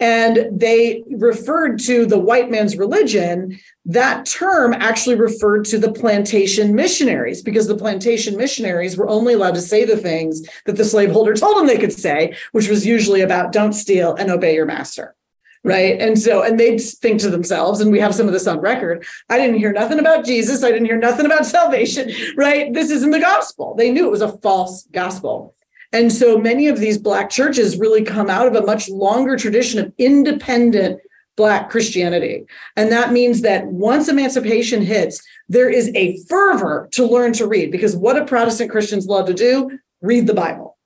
And 0.00 0.48
they 0.58 1.04
referred 1.10 1.78
to 1.80 2.06
the 2.06 2.18
white 2.18 2.50
man's 2.50 2.76
religion 2.76 3.60
that 3.84 4.24
term 4.24 4.72
actually 4.72 5.16
referred 5.16 5.66
to 5.66 5.78
the 5.78 5.92
plantation 5.92 6.74
missionaries 6.74 7.42
because 7.42 7.66
the 7.66 7.76
plantation 7.76 8.36
missionaries 8.36 8.96
were 8.96 9.08
only 9.08 9.34
allowed 9.34 9.54
to 9.54 9.60
say 9.60 9.84
the 9.84 9.98
things 9.98 10.42
that 10.64 10.76
the 10.76 10.84
slaveholder 10.84 11.34
told 11.34 11.58
them 11.58 11.66
they 11.66 11.78
could 11.78 11.92
say, 11.92 12.34
which 12.52 12.68
was 12.68 12.86
usually 12.86 13.20
about 13.20 13.52
don't 13.52 13.74
steal 13.74 14.14
and 14.14 14.30
obey 14.30 14.54
your 14.54 14.66
master. 14.66 15.14
Right. 15.62 16.00
And 16.00 16.18
so, 16.18 16.42
and 16.42 16.58
they'd 16.58 16.78
think 16.78 17.20
to 17.20 17.28
themselves, 17.28 17.82
and 17.82 17.92
we 17.92 18.00
have 18.00 18.14
some 18.14 18.26
of 18.26 18.32
this 18.32 18.46
on 18.46 18.60
record 18.60 19.04
I 19.28 19.36
didn't 19.36 19.58
hear 19.58 19.72
nothing 19.72 19.98
about 19.98 20.24
Jesus. 20.24 20.64
I 20.64 20.70
didn't 20.70 20.86
hear 20.86 20.96
nothing 20.96 21.26
about 21.26 21.44
salvation. 21.58 22.10
Right. 22.34 22.72
This 22.72 22.90
isn't 22.90 23.10
the 23.10 23.20
gospel. 23.20 23.74
They 23.74 23.90
knew 23.90 24.06
it 24.06 24.10
was 24.10 24.22
a 24.22 24.38
false 24.38 24.84
gospel. 24.84 25.54
And 25.92 26.12
so 26.12 26.38
many 26.38 26.68
of 26.68 26.78
these 26.78 26.98
Black 26.98 27.30
churches 27.30 27.78
really 27.78 28.02
come 28.02 28.30
out 28.30 28.46
of 28.46 28.54
a 28.54 28.64
much 28.64 28.88
longer 28.88 29.36
tradition 29.36 29.80
of 29.80 29.92
independent 29.98 31.00
Black 31.36 31.70
Christianity. 31.70 32.44
And 32.76 32.92
that 32.92 33.12
means 33.12 33.40
that 33.42 33.66
once 33.66 34.08
emancipation 34.08 34.82
hits, 34.82 35.22
there 35.48 35.70
is 35.70 35.90
a 35.94 36.18
fervor 36.28 36.88
to 36.92 37.06
learn 37.06 37.32
to 37.34 37.46
read 37.46 37.72
because 37.72 37.96
what 37.96 38.14
do 38.14 38.24
Protestant 38.24 38.70
Christians 38.70 39.06
love 39.06 39.26
to 39.26 39.34
do? 39.34 39.78
Read 40.02 40.26
the 40.26 40.34
Bible. 40.34 40.76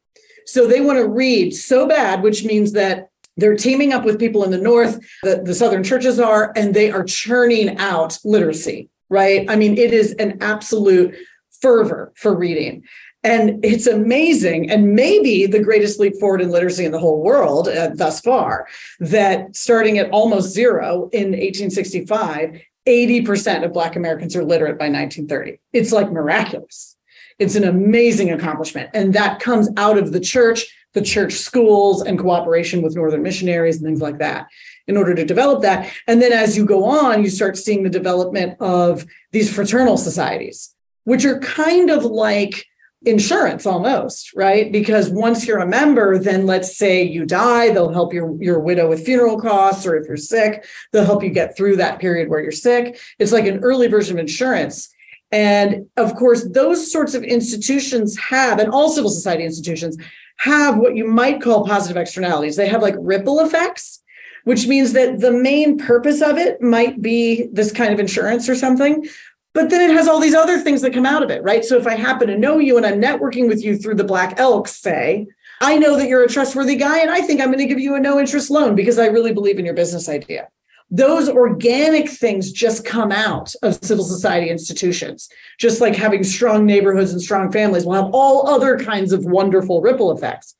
So 0.46 0.66
they 0.66 0.80
want 0.80 0.98
to 0.98 1.08
read 1.08 1.54
so 1.54 1.88
bad, 1.88 2.22
which 2.22 2.44
means 2.44 2.72
that 2.72 3.08
they're 3.36 3.56
teaming 3.56 3.92
up 3.92 4.04
with 4.04 4.20
people 4.20 4.44
in 4.44 4.50
the 4.50 4.58
North, 4.58 5.00
the, 5.22 5.42
the 5.44 5.54
Southern 5.54 5.82
churches 5.82 6.20
are, 6.20 6.52
and 6.54 6.72
they 6.72 6.90
are 6.90 7.02
churning 7.02 7.76
out 7.78 8.18
literacy, 8.24 8.88
right? 9.08 9.50
I 9.50 9.56
mean, 9.56 9.76
it 9.76 9.92
is 9.92 10.12
an 10.14 10.38
absolute 10.40 11.16
fervor 11.60 12.12
for 12.14 12.34
reading. 12.34 12.84
And 13.24 13.64
it's 13.64 13.86
amazing, 13.86 14.70
and 14.70 14.94
maybe 14.94 15.46
the 15.46 15.62
greatest 15.62 15.98
leap 15.98 16.20
forward 16.20 16.42
in 16.42 16.50
literacy 16.50 16.84
in 16.84 16.92
the 16.92 16.98
whole 16.98 17.22
world 17.22 17.68
uh, 17.68 17.90
thus 17.94 18.20
far, 18.20 18.68
that 19.00 19.56
starting 19.56 19.96
at 19.96 20.10
almost 20.10 20.52
zero 20.52 21.08
in 21.12 21.28
1865, 21.32 22.60
80% 22.86 23.64
of 23.64 23.72
Black 23.72 23.96
Americans 23.96 24.36
are 24.36 24.44
literate 24.44 24.78
by 24.78 24.90
1930. 24.90 25.58
It's 25.72 25.90
like 25.90 26.12
miraculous. 26.12 26.96
It's 27.38 27.54
an 27.54 27.64
amazing 27.64 28.30
accomplishment. 28.30 28.90
And 28.92 29.14
that 29.14 29.40
comes 29.40 29.70
out 29.78 29.96
of 29.96 30.12
the 30.12 30.20
church, 30.20 30.66
the 30.92 31.00
church 31.00 31.32
schools, 31.32 32.02
and 32.02 32.18
cooperation 32.18 32.82
with 32.82 32.94
Northern 32.94 33.22
missionaries 33.22 33.76
and 33.76 33.86
things 33.86 34.02
like 34.02 34.18
that 34.18 34.46
in 34.86 34.98
order 34.98 35.14
to 35.14 35.24
develop 35.24 35.62
that. 35.62 35.90
And 36.06 36.20
then 36.20 36.32
as 36.32 36.58
you 36.58 36.66
go 36.66 36.84
on, 36.84 37.24
you 37.24 37.30
start 37.30 37.56
seeing 37.56 37.82
the 37.82 37.90
development 37.90 38.60
of 38.60 39.06
these 39.32 39.52
fraternal 39.52 39.96
societies, 39.96 40.74
which 41.04 41.24
are 41.24 41.40
kind 41.40 41.90
of 41.90 42.04
like 42.04 42.66
insurance 43.06 43.66
almost, 43.66 44.34
right? 44.34 44.70
Because 44.72 45.10
once 45.10 45.46
you're 45.46 45.58
a 45.58 45.66
member, 45.66 46.18
then 46.18 46.46
let's 46.46 46.76
say 46.76 47.02
you 47.02 47.24
die, 47.24 47.70
they'll 47.70 47.92
help 47.92 48.12
your, 48.12 48.36
your 48.42 48.60
widow 48.60 48.88
with 48.88 49.04
funeral 49.04 49.40
costs, 49.40 49.86
or 49.86 49.96
if 49.96 50.06
you're 50.06 50.16
sick, 50.16 50.64
they'll 50.92 51.04
help 51.04 51.22
you 51.22 51.30
get 51.30 51.56
through 51.56 51.76
that 51.76 51.98
period 51.98 52.28
where 52.28 52.40
you're 52.40 52.52
sick. 52.52 52.98
It's 53.18 53.32
like 53.32 53.46
an 53.46 53.60
early 53.60 53.88
version 53.88 54.16
of 54.16 54.20
insurance. 54.20 54.90
And 55.32 55.86
of 55.96 56.14
course, 56.14 56.46
those 56.50 56.92
sorts 56.92 57.14
of 57.14 57.24
institutions 57.24 58.16
have, 58.18 58.58
and 58.58 58.70
all 58.70 58.88
civil 58.88 59.10
society 59.10 59.44
institutions 59.44 59.96
have 60.38 60.76
what 60.78 60.96
you 60.96 61.06
might 61.06 61.40
call 61.40 61.66
positive 61.66 61.96
externalities. 61.96 62.56
They 62.56 62.68
have 62.68 62.82
like 62.82 62.94
ripple 62.98 63.40
effects, 63.40 64.02
which 64.44 64.66
means 64.66 64.92
that 64.92 65.20
the 65.20 65.32
main 65.32 65.78
purpose 65.78 66.20
of 66.22 66.36
it 66.36 66.60
might 66.60 67.00
be 67.02 67.48
this 67.52 67.72
kind 67.72 67.92
of 67.92 67.98
insurance 67.98 68.48
or 68.48 68.54
something, 68.54 69.06
but 69.54 69.70
then 69.70 69.88
it 69.88 69.94
has 69.94 70.08
all 70.08 70.20
these 70.20 70.34
other 70.34 70.58
things 70.58 70.82
that 70.82 70.92
come 70.92 71.06
out 71.06 71.22
of 71.22 71.30
it, 71.30 71.42
right? 71.42 71.64
So 71.64 71.78
if 71.78 71.86
I 71.86 71.94
happen 71.94 72.26
to 72.26 72.36
know 72.36 72.58
you 72.58 72.76
and 72.76 72.84
I'm 72.84 73.00
networking 73.00 73.48
with 73.48 73.64
you 73.64 73.78
through 73.78 73.94
the 73.94 74.04
Black 74.04 74.38
Elks, 74.38 74.76
say, 74.76 75.28
I 75.60 75.78
know 75.78 75.96
that 75.96 76.08
you're 76.08 76.24
a 76.24 76.28
trustworthy 76.28 76.74
guy 76.76 76.98
and 76.98 77.10
I 77.10 77.20
think 77.20 77.40
I'm 77.40 77.52
going 77.52 77.58
to 77.58 77.66
give 77.66 77.78
you 77.78 77.94
a 77.94 78.00
no 78.00 78.18
interest 78.18 78.50
loan 78.50 78.74
because 78.74 78.98
I 78.98 79.06
really 79.06 79.32
believe 79.32 79.58
in 79.58 79.64
your 79.64 79.74
business 79.74 80.08
idea. 80.08 80.48
Those 80.90 81.28
organic 81.28 82.10
things 82.10 82.52
just 82.52 82.84
come 82.84 83.12
out 83.12 83.54
of 83.62 83.82
civil 83.82 84.04
society 84.04 84.50
institutions, 84.50 85.28
just 85.58 85.80
like 85.80 85.94
having 85.94 86.24
strong 86.24 86.66
neighborhoods 86.66 87.12
and 87.12 87.22
strong 87.22 87.50
families 87.50 87.86
will 87.86 87.94
have 87.94 88.10
all 88.12 88.48
other 88.48 88.76
kinds 88.76 89.12
of 89.12 89.24
wonderful 89.24 89.80
ripple 89.80 90.10
effects. 90.10 90.54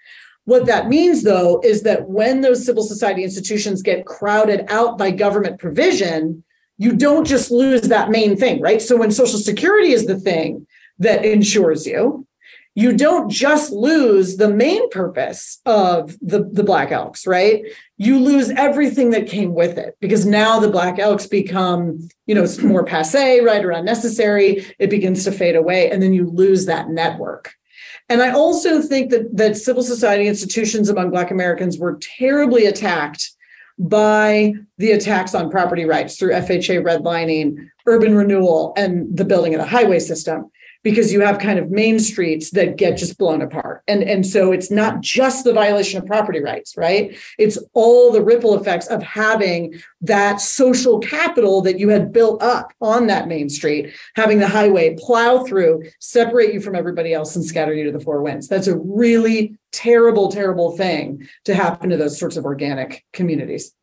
What 0.45 0.67
that 0.67 0.89
means, 0.89 1.23
though, 1.25 1.61
is 1.65 1.83
that 1.83 2.09
when 2.09 2.43
those 2.43 2.65
civil 2.65 2.83
society 2.85 3.25
institutions 3.25 3.83
get 3.83 4.07
crowded 4.07 4.67
out 4.69 4.99
by 4.99 5.11
government 5.11 5.59
provision, 5.59 6.45
you 6.79 6.93
don't 6.93 7.27
just 7.27 7.51
lose 7.51 7.83
that 7.83 8.11
main 8.11 8.37
thing, 8.37 8.61
right? 8.61 8.83
So 8.83 8.97
when 8.97 9.11
Social 9.11 9.39
Security 9.39 9.93
is 9.93 10.07
the 10.07 10.19
thing 10.19 10.67
that 10.99 11.25
insures 11.25 11.87
you, 11.87 12.27
you 12.77 12.97
don't 12.97 13.31
just 13.31 13.71
lose 13.71 14.37
the 14.37 14.49
main 14.49 14.91
purpose 14.91 15.61
of 15.65 16.17
the, 16.21 16.43
the 16.53 16.65
Black 16.65 16.91
Elks, 16.91 17.25
right? 17.25 17.63
You 17.99 18.19
lose 18.19 18.51
everything 18.51 19.11
that 19.11 19.29
came 19.29 19.55
with 19.55 19.79
it 19.79 19.97
because 20.01 20.27
now 20.27 20.59
the 20.59 20.71
Black 20.71 20.99
Elks 20.99 21.27
become, 21.27 22.09
you 22.27 22.35
know, 22.35 22.47
more 22.65 22.85
passe, 22.85 23.41
right, 23.41 23.65
or 23.65 23.71
unnecessary. 23.71 24.67
It 24.81 24.91
begins 24.91 25.23
to 25.25 25.33
fade 25.33 25.55
away, 25.55 25.91
and 25.91 26.03
then 26.03 26.13
you 26.13 26.29
lose 26.29 26.67
that 26.67 26.89
network. 26.89 27.53
And 28.09 28.21
I 28.21 28.33
also 28.33 28.83
think 28.83 29.11
that 29.11 29.37
that 29.37 29.57
civil 29.57 29.83
society 29.83 30.27
institutions 30.27 30.89
among 30.89 31.11
Black 31.11 31.31
Americans 31.31 31.79
were 31.79 31.99
terribly 32.19 32.67
attacked 32.67 33.31
by 33.79 34.53
the 34.79 34.93
attacks 34.93 35.35
on 35.35 35.51
property 35.51 35.85
rights 35.85 36.17
through 36.17 36.33
FHA 36.33 36.83
redlining, 36.85 37.69
urban 37.87 38.15
renewal, 38.15 38.73
and 38.77 39.17
the 39.17 39.25
building 39.25 39.55
of 39.55 39.61
the 39.61 39.67
highway 39.67 39.99
system 39.99 40.51
because 40.85 41.13
you 41.13 41.23
have 41.23 41.39
kind 41.39 41.59
of 41.59 41.71
main 41.71 41.99
streets 41.99 42.51
that 42.51 42.77
get 42.77 42.99
just 42.99 43.19
blown 43.19 43.41
apart. 43.41 43.83
And, 43.89 44.03
and 44.05 44.25
so 44.25 44.53
it's 44.53 44.71
not 44.71 45.01
just 45.01 45.43
the 45.43 45.53
violation 45.53 45.99
of 45.99 46.07
property 46.07 46.41
rights, 46.41 46.77
right? 46.77 47.17
It's 47.39 47.59
all 47.73 48.13
the 48.13 48.23
ripple 48.23 48.55
effects 48.55 48.87
of 48.89 49.03
having 49.03 49.81
that 50.03 50.43
social 50.43 51.01
capital 51.01 51.63
that 51.63 51.79
you 51.79 51.89
had 51.89 52.13
built 52.13 52.43
up 52.43 52.73
on 52.83 53.07
that 53.07 53.29
main 53.29 53.49
street, 53.49 53.95
having 54.15 54.39
the 54.39 54.47
highway 54.47 54.95
plow 54.99 55.43
through, 55.43 55.85
separate 56.01 56.53
you 56.53 56.61
from 56.61 56.77
everybody 56.77 57.15
else, 57.15 57.35
and 57.35 57.45
scatter 57.45 57.73
you 57.73 57.85
to 57.85 57.99
the 57.99 58.05
four 58.05 58.21
winds. 58.21 58.47
That's 58.47 58.69
a 58.69 58.77
really 58.77 59.57
terrible, 59.75 60.31
terrible 60.31 60.77
thing 60.77 61.29
to 61.45 61.55
happen 61.55 61.91
to 61.91 61.97
those 61.97 62.19
sorts 62.19 62.37
of 62.37 62.45
organic 62.45 63.05
communities. 63.13 63.75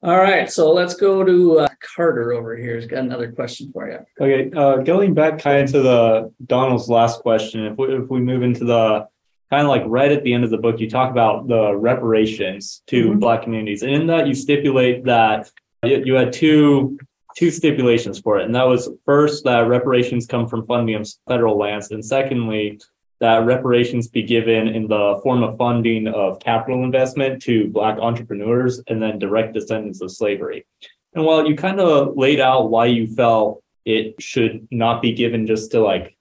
All 0.00 0.18
right, 0.18 0.50
so 0.50 0.70
let's 0.72 0.94
go 0.94 1.24
to 1.24 1.60
uh, 1.60 1.68
Carter 1.96 2.32
over 2.32 2.56
here. 2.56 2.76
He's 2.76 2.86
got 2.86 3.00
another 3.00 3.32
question 3.32 3.72
for 3.72 3.90
you. 3.90 3.98
Okay, 4.20 4.56
uh, 4.56 4.76
going 4.76 5.12
back 5.12 5.40
kind 5.40 5.64
of 5.64 5.72
to 5.72 5.82
the 5.82 6.32
Donald's 6.46 6.88
last 6.88 7.20
question, 7.20 7.66
if 7.66 7.76
we, 7.76 7.96
if 7.96 8.08
we 8.08 8.20
move 8.20 8.42
into 8.42 8.64
the 8.64 9.08
kind 9.50 9.62
of 9.62 9.68
like 9.68 9.82
right 9.86 10.12
at 10.12 10.22
the 10.22 10.32
end 10.32 10.44
of 10.44 10.50
the 10.50 10.58
book, 10.58 10.78
you 10.78 10.88
talk 10.88 11.10
about 11.10 11.48
the 11.48 11.74
reparations 11.74 12.82
to 12.86 13.08
mm-hmm. 13.08 13.18
Black 13.18 13.42
communities, 13.42 13.82
and 13.82 13.92
in 13.92 14.06
that 14.06 14.28
you 14.28 14.34
stipulate 14.34 15.04
that 15.04 15.50
you 15.82 16.14
had 16.14 16.32
two 16.32 16.96
two 17.36 17.50
stipulations 17.50 18.20
for 18.20 18.38
it, 18.38 18.44
and 18.44 18.54
that 18.54 18.68
was 18.68 18.88
first 19.04 19.44
that 19.44 19.66
reparations 19.66 20.26
come 20.26 20.46
from 20.46 20.64
funding 20.66 20.94
of 20.94 21.08
federal 21.26 21.58
lands, 21.58 21.90
and 21.90 22.04
secondly 22.04 22.78
that 23.20 23.44
reparations 23.44 24.08
be 24.08 24.22
given 24.22 24.68
in 24.68 24.86
the 24.86 25.20
form 25.22 25.42
of 25.42 25.56
funding 25.56 26.06
of 26.06 26.38
capital 26.38 26.84
investment 26.84 27.42
to 27.42 27.68
Black 27.68 27.98
entrepreneurs 27.98 28.80
and 28.86 29.02
then 29.02 29.18
direct 29.18 29.54
descendants 29.54 30.00
of 30.00 30.10
slavery. 30.10 30.66
And 31.14 31.24
while 31.24 31.46
you 31.46 31.56
kind 31.56 31.80
of 31.80 32.16
laid 32.16 32.38
out 32.38 32.70
why 32.70 32.86
you 32.86 33.06
felt 33.08 33.62
it 33.84 34.20
should 34.22 34.68
not 34.70 35.02
be 35.02 35.12
given 35.12 35.46
just 35.46 35.70
to 35.72 35.80
like 35.80 36.16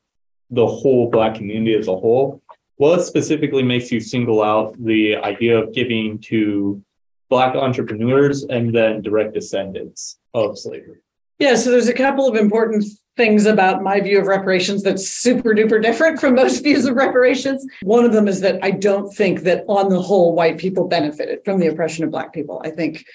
the 0.49 0.65
whole 0.65 1.09
Black 1.11 1.35
community 1.35 1.75
as 1.75 1.87
a 1.87 1.95
whole, 1.95 2.41
what 2.77 3.01
specifically 3.01 3.63
makes 3.63 3.91
you 3.91 3.99
single 3.99 4.41
out 4.41 4.75
the 4.83 5.17
idea 5.17 5.57
of 5.57 5.73
giving 5.73 6.19
to 6.19 6.81
Black 7.29 7.55
entrepreneurs 7.55 8.43
and 8.43 8.73
then 8.73 9.01
direct 9.01 9.33
descendants 9.33 10.17
of 10.33 10.57
slavery? 10.57 10.99
Yeah, 11.39 11.55
so 11.55 11.69
there's 11.69 11.89
a 11.89 11.93
couple 11.93 12.27
of 12.27 12.35
important 12.35 12.85
things 13.17 13.45
about 13.45 13.83
my 13.83 13.99
view 13.99 14.19
of 14.19 14.27
reparations 14.27 14.83
that's 14.83 15.09
super 15.09 15.53
duper 15.53 15.81
different 15.81 16.19
from 16.19 16.35
most 16.35 16.59
views 16.63 16.85
of 16.85 16.95
reparations. 16.95 17.65
One 17.81 18.05
of 18.05 18.13
them 18.13 18.27
is 18.27 18.41
that 18.41 18.59
I 18.63 18.71
don't 18.71 19.13
think 19.13 19.41
that 19.41 19.65
on 19.67 19.89
the 19.89 20.01
whole, 20.01 20.33
white 20.33 20.57
people 20.57 20.87
benefited 20.87 21.39
from 21.43 21.59
the 21.59 21.67
oppression 21.67 22.03
of 22.03 22.11
Black 22.11 22.31
people. 22.31 22.61
I 22.63 22.69
think 22.69 23.05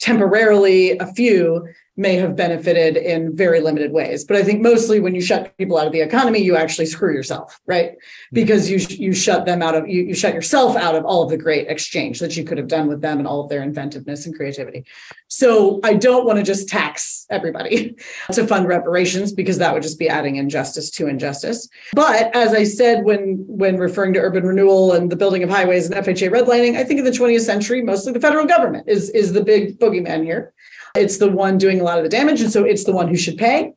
temporarily 0.00 0.98
a 0.98 1.06
few 1.06 1.66
may 1.96 2.16
have 2.16 2.36
benefited 2.36 2.96
in 2.96 3.34
very 3.36 3.60
limited 3.60 3.92
ways. 3.92 4.24
But 4.24 4.36
i 4.36 4.42
think 4.42 4.60
mostly 4.60 5.00
when 5.00 5.14
you 5.14 5.20
shut 5.20 5.56
people 5.56 5.78
out 5.78 5.86
of 5.86 5.92
the 5.92 6.00
economy 6.00 6.40
you 6.40 6.56
actually 6.56 6.86
screw 6.86 7.12
yourself 7.12 7.60
right? 7.66 7.92
Mm-hmm. 7.92 8.34
Because 8.34 8.70
you 8.70 8.78
you 9.06 9.12
shut 9.12 9.46
them 9.46 9.62
out 9.62 9.74
of 9.74 9.88
you, 9.88 10.02
you 10.02 10.14
shut 10.14 10.34
yourself 10.34 10.76
out 10.76 10.94
of 10.94 11.04
all 11.04 11.22
of 11.22 11.30
the 11.30 11.36
great 11.36 11.68
exchange 11.68 12.18
that 12.20 12.36
you 12.36 12.44
could 12.44 12.58
have 12.58 12.68
done 12.68 12.88
with 12.88 13.00
them 13.00 13.18
and 13.18 13.26
all 13.26 13.42
of 13.42 13.48
their 13.48 13.62
inventiveness 13.62 14.26
and 14.26 14.34
creativity. 14.34 14.84
So 15.28 15.80
i 15.84 15.94
don't 15.94 16.26
want 16.26 16.38
to 16.38 16.44
just 16.44 16.68
tax 16.68 17.26
everybody 17.30 17.96
to 18.32 18.46
fund 18.46 18.68
reparations 18.68 19.32
because 19.32 19.58
that 19.58 19.72
would 19.72 19.82
just 19.82 19.98
be 19.98 20.08
adding 20.08 20.36
injustice 20.36 20.90
to 20.92 21.06
injustice. 21.06 21.68
But 21.94 22.34
as 22.34 22.52
i 22.52 22.64
said 22.64 23.04
when 23.04 23.44
when 23.46 23.76
referring 23.78 24.14
to 24.14 24.20
urban 24.20 24.44
renewal 24.44 24.92
and 24.92 25.10
the 25.10 25.16
building 25.16 25.42
of 25.42 25.50
highways 25.50 25.90
and 25.90 26.04
fha 26.04 26.30
redlining 26.30 26.76
i 26.76 26.84
think 26.84 26.98
in 26.98 27.04
the 27.04 27.10
20th 27.10 27.42
century 27.42 27.82
mostly 27.82 28.12
the 28.12 28.20
federal 28.20 28.46
government 28.46 28.88
is 28.88 29.10
is 29.10 29.32
the 29.32 29.42
big 29.42 29.78
boogeyman 29.78 30.24
here 30.24 30.52
it's 30.94 31.18
the 31.18 31.30
one 31.30 31.58
doing 31.58 31.80
a 31.80 31.84
lot 31.84 31.98
of 31.98 32.04
the 32.04 32.10
damage. 32.10 32.40
And 32.40 32.52
so 32.52 32.64
it's 32.64 32.84
the 32.84 32.92
one 32.92 33.08
who 33.08 33.16
should 33.16 33.36
pay. 33.36 33.72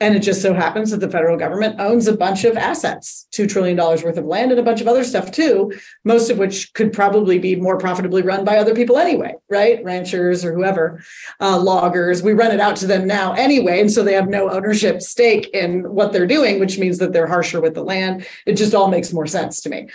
And 0.00 0.16
it 0.16 0.20
just 0.20 0.42
so 0.42 0.52
happens 0.54 0.90
that 0.90 1.00
the 1.00 1.10
federal 1.10 1.36
government 1.36 1.78
owns 1.78 2.08
a 2.08 2.16
bunch 2.16 2.44
of 2.44 2.56
assets, 2.56 3.28
$2 3.32 3.48
trillion 3.48 3.76
worth 3.76 4.16
of 4.16 4.24
land 4.24 4.50
and 4.50 4.58
a 4.58 4.62
bunch 4.62 4.80
of 4.80 4.88
other 4.88 5.04
stuff 5.04 5.30
too, 5.30 5.72
most 6.04 6.28
of 6.28 6.38
which 6.38 6.72
could 6.72 6.92
probably 6.92 7.38
be 7.38 7.54
more 7.54 7.78
profitably 7.78 8.22
run 8.22 8.44
by 8.44 8.56
other 8.56 8.74
people 8.74 8.98
anyway, 8.98 9.34
right? 9.48 9.84
Ranchers 9.84 10.44
or 10.44 10.54
whoever, 10.54 11.04
uh, 11.40 11.58
loggers. 11.58 12.22
We 12.22 12.32
run 12.32 12.50
it 12.50 12.58
out 12.58 12.76
to 12.76 12.86
them 12.86 13.06
now 13.06 13.32
anyway. 13.34 13.80
And 13.80 13.92
so 13.92 14.02
they 14.02 14.14
have 14.14 14.28
no 14.28 14.50
ownership 14.50 15.02
stake 15.02 15.50
in 15.52 15.84
what 15.94 16.12
they're 16.12 16.26
doing, 16.26 16.58
which 16.58 16.78
means 16.78 16.98
that 16.98 17.12
they're 17.12 17.28
harsher 17.28 17.60
with 17.60 17.74
the 17.74 17.84
land. 17.84 18.26
It 18.46 18.54
just 18.54 18.74
all 18.74 18.88
makes 18.88 19.12
more 19.12 19.26
sense 19.26 19.60
to 19.60 19.70
me. 19.70 19.88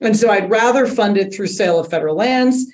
And 0.00 0.16
so 0.16 0.28
I'd 0.28 0.50
rather 0.50 0.86
fund 0.86 1.16
it 1.16 1.32
through 1.32 1.46
sale 1.46 1.78
of 1.78 1.88
federal 1.88 2.16
lands 2.16 2.66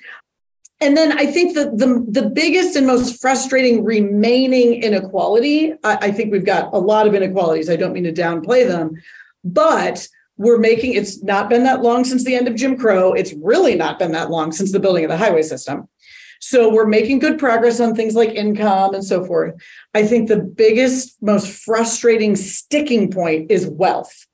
and 0.81 0.97
then 0.97 1.11
I 1.11 1.27
think 1.27 1.53
that 1.55 1.77
the, 1.77 2.03
the 2.09 2.29
biggest 2.29 2.75
and 2.75 2.87
most 2.87 3.21
frustrating 3.21 3.83
remaining 3.83 4.81
inequality, 4.81 5.73
I, 5.83 5.97
I 6.01 6.11
think 6.11 6.31
we've 6.31 6.45
got 6.45 6.73
a 6.73 6.79
lot 6.79 7.05
of 7.05 7.13
inequalities. 7.13 7.69
I 7.69 7.75
don't 7.75 7.93
mean 7.93 8.03
to 8.05 8.11
downplay 8.11 8.67
them, 8.67 8.99
but 9.43 10.07
we're 10.37 10.57
making 10.57 10.93
it's 10.93 11.21
not 11.21 11.49
been 11.49 11.63
that 11.65 11.83
long 11.83 12.03
since 12.03 12.23
the 12.23 12.33
end 12.33 12.47
of 12.47 12.55
Jim 12.55 12.75
Crow. 12.75 13.13
It's 13.13 13.33
really 13.33 13.75
not 13.75 13.99
been 13.99 14.11
that 14.13 14.31
long 14.31 14.51
since 14.51 14.71
the 14.71 14.79
building 14.79 15.05
of 15.05 15.11
the 15.11 15.17
highway 15.17 15.43
system. 15.43 15.87
So 16.39 16.73
we're 16.73 16.87
making 16.87 17.19
good 17.19 17.37
progress 17.37 17.79
on 17.79 17.93
things 17.93 18.15
like 18.15 18.29
income 18.29 18.95
and 18.95 19.05
so 19.05 19.23
forth. 19.23 19.53
I 19.93 20.03
think 20.07 20.27
the 20.27 20.39
biggest, 20.39 21.21
most 21.21 21.63
frustrating 21.63 22.35
sticking 22.35 23.11
point 23.11 23.51
is 23.51 23.67
wealth, 23.67 24.25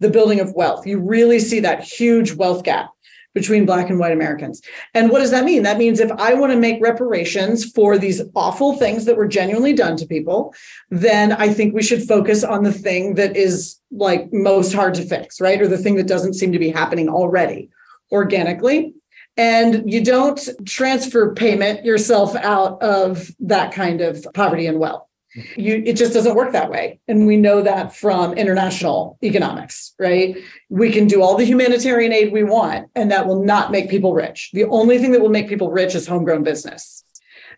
the 0.00 0.10
building 0.10 0.40
of 0.40 0.52
wealth. 0.54 0.84
You 0.84 0.98
really 0.98 1.38
see 1.38 1.60
that 1.60 1.84
huge 1.84 2.32
wealth 2.32 2.64
gap 2.64 2.90
between 3.34 3.66
Black 3.66 3.90
and 3.90 3.98
white 3.98 4.12
Americans. 4.12 4.62
And 4.94 5.10
what 5.10 5.18
does 5.18 5.32
that 5.32 5.44
mean? 5.44 5.64
That 5.64 5.78
means 5.78 6.00
if 6.00 6.10
I 6.12 6.34
want 6.34 6.52
to 6.52 6.58
make 6.58 6.80
reparations 6.80 7.70
for 7.70 7.98
these 7.98 8.22
awful 8.34 8.76
things 8.76 9.04
that 9.04 9.16
were 9.16 9.26
genuinely 9.26 9.72
done 9.72 9.96
to 9.96 10.06
people, 10.06 10.54
then 10.90 11.32
I 11.32 11.48
think 11.48 11.74
we 11.74 11.82
should 11.82 12.02
focus 12.02 12.44
on 12.44 12.62
the 12.62 12.72
thing 12.72 13.14
that 13.14 13.36
is 13.36 13.80
like 13.90 14.32
most 14.32 14.72
hard 14.72 14.94
to 14.94 15.04
fix, 15.04 15.40
right? 15.40 15.60
Or 15.60 15.68
the 15.68 15.78
thing 15.78 15.96
that 15.96 16.06
doesn't 16.06 16.34
seem 16.34 16.52
to 16.52 16.58
be 16.58 16.70
happening 16.70 17.08
already 17.08 17.70
organically. 18.12 18.94
And 19.36 19.90
you 19.92 20.04
don't 20.04 20.48
transfer 20.64 21.34
payment 21.34 21.84
yourself 21.84 22.36
out 22.36 22.80
of 22.80 23.30
that 23.40 23.72
kind 23.72 24.00
of 24.00 24.24
poverty 24.32 24.66
and 24.66 24.78
wealth 24.78 25.08
you 25.34 25.82
it 25.84 25.94
just 25.96 26.12
doesn't 26.12 26.34
work 26.34 26.52
that 26.52 26.70
way. 26.70 27.00
And 27.08 27.26
we 27.26 27.36
know 27.36 27.62
that 27.62 27.94
from 27.94 28.34
international 28.34 29.18
economics 29.22 29.94
right? 29.98 30.36
We 30.68 30.90
can 30.90 31.06
do 31.06 31.22
all 31.22 31.36
the 31.36 31.44
humanitarian 31.44 32.12
aid 32.12 32.32
we 32.32 32.44
want 32.44 32.88
and 32.94 33.10
that 33.10 33.26
will 33.26 33.44
not 33.44 33.70
make 33.70 33.88
people 33.88 34.14
rich. 34.14 34.50
The 34.52 34.64
only 34.64 34.98
thing 34.98 35.12
that 35.12 35.20
will 35.20 35.28
make 35.28 35.48
people 35.48 35.70
rich 35.70 35.94
is 35.94 36.06
homegrown 36.06 36.42
business. 36.42 37.04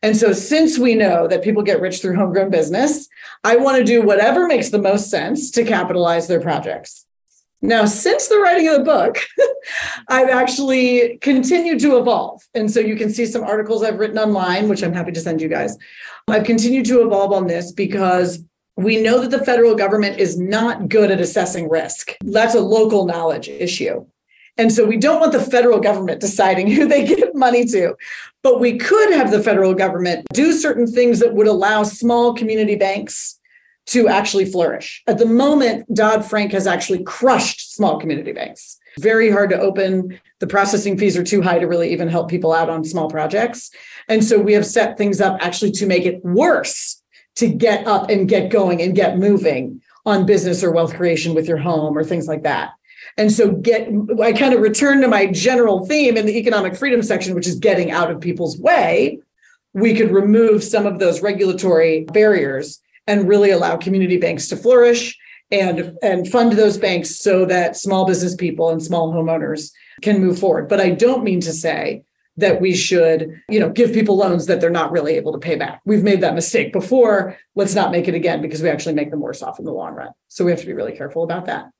And 0.02 0.16
so 0.16 0.32
since 0.32 0.78
we 0.78 0.94
know 0.94 1.26
that 1.28 1.42
people 1.42 1.62
get 1.62 1.80
rich 1.80 2.00
through 2.00 2.16
homegrown 2.16 2.50
business 2.50 3.08
i 3.44 3.56
want 3.56 3.78
to 3.78 3.84
do 3.84 4.02
whatever 4.02 4.46
makes 4.46 4.70
the 4.70 4.78
most 4.78 5.10
sense 5.10 5.50
to 5.52 5.64
capitalize 5.64 6.28
their 6.28 6.40
projects 6.40 7.06
now, 7.62 7.86
since 7.86 8.28
the 8.28 8.38
writing 8.38 8.68
of 8.68 8.78
the 8.78 8.84
book, 8.84 9.18
I've 10.08 10.28
actually 10.28 11.18
continued 11.18 11.80
to 11.80 11.96
evolve. 11.96 12.42
And 12.54 12.70
so 12.70 12.80
you 12.80 12.96
can 12.96 13.10
see 13.10 13.26
some 13.26 13.42
articles 13.42 13.82
I've 13.82 13.98
written 13.98 14.18
online, 14.18 14.68
which 14.68 14.82
I'm 14.82 14.92
happy 14.92 15.12
to 15.12 15.20
send 15.20 15.40
you 15.40 15.48
guys. 15.48 15.76
I've 16.28 16.44
continued 16.44 16.86
to 16.86 17.02
evolve 17.02 17.32
on 17.32 17.46
this 17.46 17.72
because 17.72 18.44
we 18.76 19.02
know 19.02 19.20
that 19.20 19.30
the 19.30 19.44
federal 19.44 19.74
government 19.74 20.18
is 20.18 20.38
not 20.38 20.88
good 20.88 21.10
at 21.10 21.20
assessing 21.20 21.70
risk. 21.70 22.14
That's 22.20 22.54
a 22.54 22.60
local 22.60 23.06
knowledge 23.06 23.48
issue. 23.48 24.04
And 24.58 24.72
so 24.72 24.84
we 24.84 24.96
don't 24.96 25.20
want 25.20 25.32
the 25.32 25.40
federal 25.40 25.80
government 25.80 26.20
deciding 26.20 26.70
who 26.70 26.86
they 26.86 27.06
give 27.06 27.34
money 27.34 27.64
to. 27.66 27.94
But 28.42 28.60
we 28.60 28.78
could 28.78 29.12
have 29.12 29.30
the 29.30 29.42
federal 29.42 29.72
government 29.72 30.26
do 30.32 30.52
certain 30.52 30.86
things 30.86 31.20
that 31.20 31.34
would 31.34 31.46
allow 31.46 31.84
small 31.84 32.34
community 32.34 32.76
banks 32.76 33.40
to 33.86 34.08
actually 34.08 34.44
flourish. 34.44 35.02
At 35.06 35.18
the 35.18 35.26
moment, 35.26 35.92
Dodd 35.94 36.24
Frank 36.24 36.52
has 36.52 36.66
actually 36.66 37.02
crushed 37.04 37.74
small 37.74 38.00
community 38.00 38.32
banks. 38.32 38.78
Very 38.98 39.30
hard 39.30 39.50
to 39.50 39.60
open. 39.60 40.18
The 40.40 40.46
processing 40.46 40.98
fees 40.98 41.16
are 41.16 41.24
too 41.24 41.42
high 41.42 41.58
to 41.58 41.66
really 41.66 41.92
even 41.92 42.08
help 42.08 42.28
people 42.28 42.52
out 42.52 42.68
on 42.68 42.84
small 42.84 43.08
projects. 43.08 43.70
And 44.08 44.24
so 44.24 44.38
we 44.40 44.54
have 44.54 44.66
set 44.66 44.96
things 44.96 45.20
up 45.20 45.38
actually 45.40 45.72
to 45.72 45.86
make 45.86 46.04
it 46.04 46.24
worse 46.24 47.02
to 47.36 47.48
get 47.48 47.86
up 47.86 48.10
and 48.10 48.28
get 48.28 48.50
going 48.50 48.82
and 48.82 48.94
get 48.94 49.18
moving 49.18 49.82
on 50.04 50.26
business 50.26 50.64
or 50.64 50.72
wealth 50.72 50.94
creation 50.94 51.34
with 51.34 51.46
your 51.46 51.58
home 51.58 51.96
or 51.96 52.04
things 52.04 52.26
like 52.26 52.42
that. 52.42 52.70
And 53.18 53.30
so 53.30 53.52
get 53.52 53.88
I 54.22 54.32
kind 54.32 54.54
of 54.54 54.60
return 54.60 55.00
to 55.02 55.08
my 55.08 55.26
general 55.26 55.86
theme 55.86 56.16
in 56.16 56.26
the 56.26 56.38
economic 56.38 56.76
freedom 56.76 57.02
section, 57.02 57.34
which 57.34 57.46
is 57.46 57.56
getting 57.56 57.90
out 57.90 58.10
of 58.10 58.20
people's 58.20 58.58
way. 58.58 59.20
We 59.74 59.94
could 59.94 60.10
remove 60.10 60.64
some 60.64 60.86
of 60.86 60.98
those 60.98 61.22
regulatory 61.22 62.04
barriers 62.04 62.80
and 63.06 63.28
really 63.28 63.50
allow 63.50 63.76
community 63.76 64.18
banks 64.18 64.48
to 64.48 64.56
flourish 64.56 65.16
and 65.50 65.96
and 66.02 66.28
fund 66.28 66.52
those 66.52 66.76
banks 66.76 67.16
so 67.16 67.44
that 67.44 67.76
small 67.76 68.06
business 68.06 68.34
people 68.34 68.70
and 68.70 68.82
small 68.82 69.12
homeowners 69.12 69.70
can 70.02 70.20
move 70.20 70.38
forward. 70.38 70.68
But 70.68 70.80
i 70.80 70.90
don't 70.90 71.24
mean 71.24 71.40
to 71.40 71.52
say 71.52 72.02
that 72.38 72.60
we 72.60 72.74
should 72.74 73.40
you 73.48 73.60
know 73.60 73.70
give 73.70 73.92
people 73.92 74.16
loans 74.16 74.46
that 74.46 74.60
they're 74.60 74.70
not 74.70 74.92
really 74.92 75.14
able 75.14 75.32
to 75.32 75.38
pay 75.38 75.56
back. 75.56 75.80
We've 75.84 76.02
made 76.02 76.20
that 76.22 76.34
mistake 76.34 76.72
before. 76.72 77.38
Let's 77.54 77.74
not 77.74 77.92
make 77.92 78.08
it 78.08 78.14
again 78.14 78.42
because 78.42 78.62
we 78.62 78.68
actually 78.68 78.94
make 78.94 79.10
them 79.10 79.20
worse 79.20 79.42
off 79.42 79.58
in 79.58 79.64
the 79.64 79.72
long 79.72 79.94
run. 79.94 80.10
So 80.28 80.44
we 80.44 80.50
have 80.50 80.60
to 80.60 80.66
be 80.66 80.74
really 80.74 80.96
careful 80.96 81.22
about 81.22 81.46
that. 81.46 81.70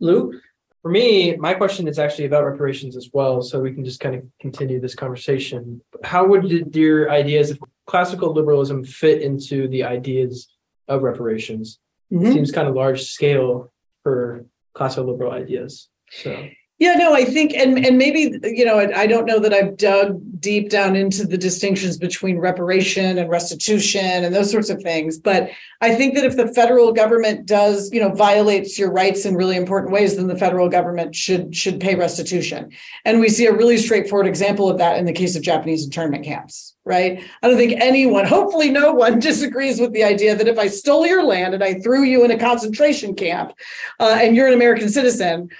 Lou? 0.00 0.40
For 0.82 0.90
me 0.90 1.36
my 1.36 1.54
question 1.54 1.88
is 1.88 1.98
actually 1.98 2.26
about 2.26 2.44
reparations 2.44 2.96
as 2.96 3.10
well 3.12 3.42
so 3.42 3.60
we 3.60 3.72
can 3.72 3.84
just 3.84 4.00
kind 4.00 4.14
of 4.14 4.22
continue 4.40 4.80
this 4.80 4.94
conversation. 4.94 5.80
How 6.04 6.26
would 6.26 6.74
your 6.76 7.10
ideas 7.10 7.58
classical 7.86 8.32
liberalism 8.32 8.84
fit 8.84 9.22
into 9.22 9.68
the 9.68 9.84
ideas 9.84 10.48
of 10.88 11.02
reparations? 11.02 11.78
Mm-hmm. 12.12 12.32
Seems 12.32 12.52
kind 12.52 12.68
of 12.68 12.74
large 12.74 13.02
scale 13.04 13.72
for 14.02 14.46
classical 14.74 15.10
liberal 15.10 15.32
ideas. 15.32 15.88
So 16.10 16.48
yeah, 16.78 16.94
no, 16.94 17.14
I 17.14 17.24
think, 17.24 17.54
and 17.54 17.86
and 17.86 17.98
maybe 17.98 18.36
you 18.42 18.64
know, 18.64 18.80
I 18.80 19.06
don't 19.06 19.26
know 19.26 19.38
that 19.38 19.54
I've 19.54 19.76
dug 19.76 20.20
deep 20.40 20.70
down 20.70 20.96
into 20.96 21.24
the 21.24 21.38
distinctions 21.38 21.96
between 21.96 22.38
reparation 22.38 23.16
and 23.16 23.30
restitution 23.30 24.24
and 24.24 24.34
those 24.34 24.50
sorts 24.50 24.70
of 24.70 24.82
things, 24.82 25.16
but 25.16 25.50
I 25.80 25.94
think 25.94 26.16
that 26.16 26.24
if 26.24 26.36
the 26.36 26.48
federal 26.48 26.92
government 26.92 27.46
does, 27.46 27.92
you 27.92 28.00
know, 28.00 28.10
violates 28.10 28.76
your 28.76 28.90
rights 28.90 29.24
in 29.24 29.36
really 29.36 29.56
important 29.56 29.92
ways, 29.92 30.16
then 30.16 30.26
the 30.26 30.36
federal 30.36 30.68
government 30.68 31.14
should 31.14 31.54
should 31.54 31.78
pay 31.78 31.94
restitution. 31.94 32.70
And 33.04 33.20
we 33.20 33.28
see 33.28 33.46
a 33.46 33.52
really 33.52 33.78
straightforward 33.78 34.26
example 34.26 34.68
of 34.68 34.78
that 34.78 34.98
in 34.98 35.04
the 35.04 35.12
case 35.12 35.36
of 35.36 35.42
Japanese 35.42 35.84
internment 35.84 36.24
camps, 36.24 36.74
right? 36.84 37.22
I 37.40 37.48
don't 37.48 37.56
think 37.56 37.80
anyone, 37.80 38.26
hopefully, 38.26 38.70
no 38.70 38.92
one 38.92 39.18
disagrees 39.30 39.78
with 39.78 39.92
the 39.92 40.02
idea 40.02 40.34
that 40.34 40.48
if 40.48 40.58
I 40.58 40.66
stole 40.66 41.06
your 41.06 41.22
land 41.22 41.54
and 41.54 41.62
I 41.62 41.74
threw 41.74 42.02
you 42.02 42.24
in 42.24 42.32
a 42.32 42.38
concentration 42.38 43.14
camp, 43.14 43.52
uh, 44.00 44.18
and 44.20 44.34
you're 44.34 44.48
an 44.48 44.54
American 44.54 44.88
citizen, 44.88 45.50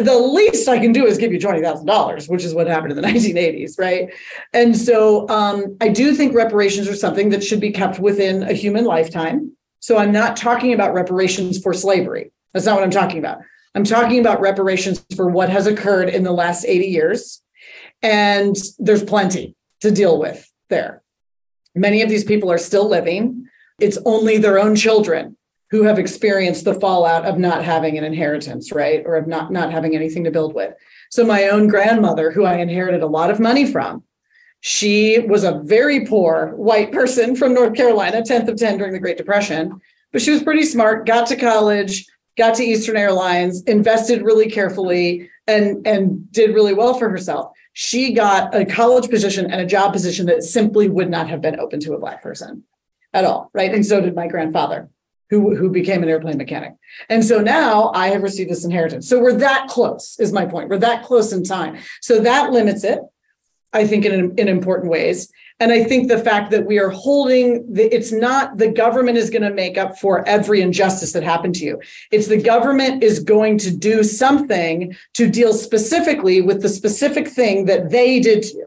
the 0.00 0.18
least 0.18 0.68
I 0.68 0.78
can 0.78 0.92
do 0.92 1.06
is 1.06 1.18
give 1.18 1.32
you 1.32 1.38
$20,000, 1.38 2.28
which 2.28 2.44
is 2.44 2.54
what 2.54 2.66
happened 2.66 2.92
in 2.92 2.96
the 2.96 3.08
1980s, 3.08 3.78
right? 3.78 4.12
And 4.52 4.76
so 4.76 5.28
um, 5.28 5.76
I 5.80 5.88
do 5.88 6.14
think 6.14 6.34
reparations 6.34 6.88
are 6.88 6.96
something 6.96 7.30
that 7.30 7.44
should 7.44 7.60
be 7.60 7.70
kept 7.70 7.98
within 7.98 8.42
a 8.42 8.52
human 8.52 8.84
lifetime. 8.84 9.52
So 9.80 9.96
I'm 9.96 10.12
not 10.12 10.36
talking 10.36 10.72
about 10.72 10.94
reparations 10.94 11.60
for 11.62 11.72
slavery. 11.72 12.32
That's 12.52 12.66
not 12.66 12.76
what 12.76 12.84
I'm 12.84 12.90
talking 12.90 13.18
about. 13.18 13.38
I'm 13.74 13.84
talking 13.84 14.20
about 14.20 14.40
reparations 14.40 15.04
for 15.14 15.28
what 15.28 15.48
has 15.50 15.66
occurred 15.66 16.08
in 16.08 16.22
the 16.22 16.32
last 16.32 16.64
80 16.64 16.86
years. 16.86 17.42
And 18.02 18.56
there's 18.78 19.04
plenty 19.04 19.54
to 19.80 19.90
deal 19.90 20.18
with 20.18 20.50
there. 20.68 21.02
Many 21.74 22.02
of 22.02 22.08
these 22.08 22.24
people 22.24 22.50
are 22.50 22.58
still 22.58 22.88
living. 22.88 23.46
It's 23.80 23.98
only 24.04 24.38
their 24.38 24.58
own 24.58 24.74
children 24.74 25.37
who 25.70 25.82
have 25.82 25.98
experienced 25.98 26.64
the 26.64 26.78
fallout 26.80 27.24
of 27.24 27.38
not 27.38 27.64
having 27.64 27.98
an 27.98 28.04
inheritance, 28.04 28.72
right? 28.72 29.02
Or 29.04 29.16
of 29.16 29.26
not, 29.26 29.52
not 29.52 29.72
having 29.72 29.94
anything 29.94 30.24
to 30.24 30.30
build 30.30 30.54
with. 30.54 30.74
So 31.10 31.24
my 31.24 31.48
own 31.48 31.68
grandmother, 31.68 32.30
who 32.30 32.44
I 32.44 32.56
inherited 32.56 33.02
a 33.02 33.06
lot 33.06 33.30
of 33.30 33.40
money 33.40 33.70
from, 33.70 34.02
she 34.60 35.20
was 35.20 35.44
a 35.44 35.60
very 35.64 36.06
poor 36.06 36.52
white 36.56 36.90
person 36.90 37.36
from 37.36 37.54
North 37.54 37.74
Carolina, 37.74 38.22
10th 38.22 38.48
of 38.48 38.56
10 38.56 38.78
during 38.78 38.92
the 38.92 38.98
Great 38.98 39.16
Depression. 39.16 39.80
but 40.12 40.22
she 40.22 40.30
was 40.30 40.42
pretty 40.42 40.64
smart, 40.64 41.06
got 41.06 41.26
to 41.28 41.36
college, 41.36 42.06
got 42.36 42.54
to 42.54 42.64
Eastern 42.64 42.96
Airlines, 42.96 43.62
invested 43.64 44.22
really 44.22 44.50
carefully, 44.50 45.28
and, 45.46 45.86
and 45.86 46.30
did 46.32 46.54
really 46.54 46.74
well 46.74 46.94
for 46.94 47.08
herself. 47.08 47.52
She 47.72 48.12
got 48.12 48.54
a 48.54 48.64
college 48.64 49.08
position 49.10 49.50
and 49.50 49.60
a 49.60 49.66
job 49.66 49.92
position 49.92 50.26
that 50.26 50.42
simply 50.42 50.88
would 50.88 51.10
not 51.10 51.28
have 51.28 51.40
been 51.40 51.60
open 51.60 51.78
to 51.80 51.94
a 51.94 51.98
Black 51.98 52.22
person 52.22 52.64
at 53.12 53.24
all, 53.24 53.50
right? 53.52 53.72
And 53.72 53.84
so 53.84 54.00
did 54.00 54.14
my 54.14 54.26
grandfather, 54.26 54.88
who, 55.30 55.54
who 55.54 55.68
became 55.70 56.02
an 56.02 56.08
airplane 56.08 56.38
mechanic. 56.38 56.74
And 57.08 57.24
so 57.24 57.40
now 57.40 57.92
I 57.94 58.08
have 58.08 58.22
received 58.22 58.50
this 58.50 58.64
inheritance. 58.64 59.08
So 59.08 59.20
we're 59.20 59.34
that 59.34 59.68
close, 59.68 60.16
is 60.18 60.32
my 60.32 60.46
point. 60.46 60.68
We're 60.68 60.78
that 60.78 61.04
close 61.04 61.32
in 61.32 61.44
time. 61.44 61.78
So 62.00 62.20
that 62.20 62.50
limits 62.50 62.84
it, 62.84 63.00
I 63.72 63.86
think, 63.86 64.04
in, 64.04 64.34
in 64.38 64.48
important 64.48 64.90
ways. 64.90 65.30
And 65.60 65.72
I 65.72 65.82
think 65.82 66.08
the 66.08 66.18
fact 66.18 66.52
that 66.52 66.66
we 66.66 66.78
are 66.78 66.90
holding 66.90 67.72
the, 67.72 67.92
it's 67.92 68.12
not 68.12 68.58
the 68.58 68.70
government 68.70 69.18
is 69.18 69.28
going 69.28 69.42
to 69.42 69.52
make 69.52 69.76
up 69.76 69.98
for 69.98 70.26
every 70.26 70.60
injustice 70.60 71.12
that 71.12 71.24
happened 71.24 71.56
to 71.56 71.64
you. 71.64 71.80
It's 72.12 72.28
the 72.28 72.40
government 72.40 73.02
is 73.02 73.18
going 73.18 73.58
to 73.58 73.76
do 73.76 74.04
something 74.04 74.96
to 75.14 75.28
deal 75.28 75.52
specifically 75.52 76.40
with 76.40 76.62
the 76.62 76.68
specific 76.68 77.26
thing 77.26 77.64
that 77.64 77.90
they 77.90 78.20
did 78.20 78.44
to 78.44 78.54
you, 78.54 78.66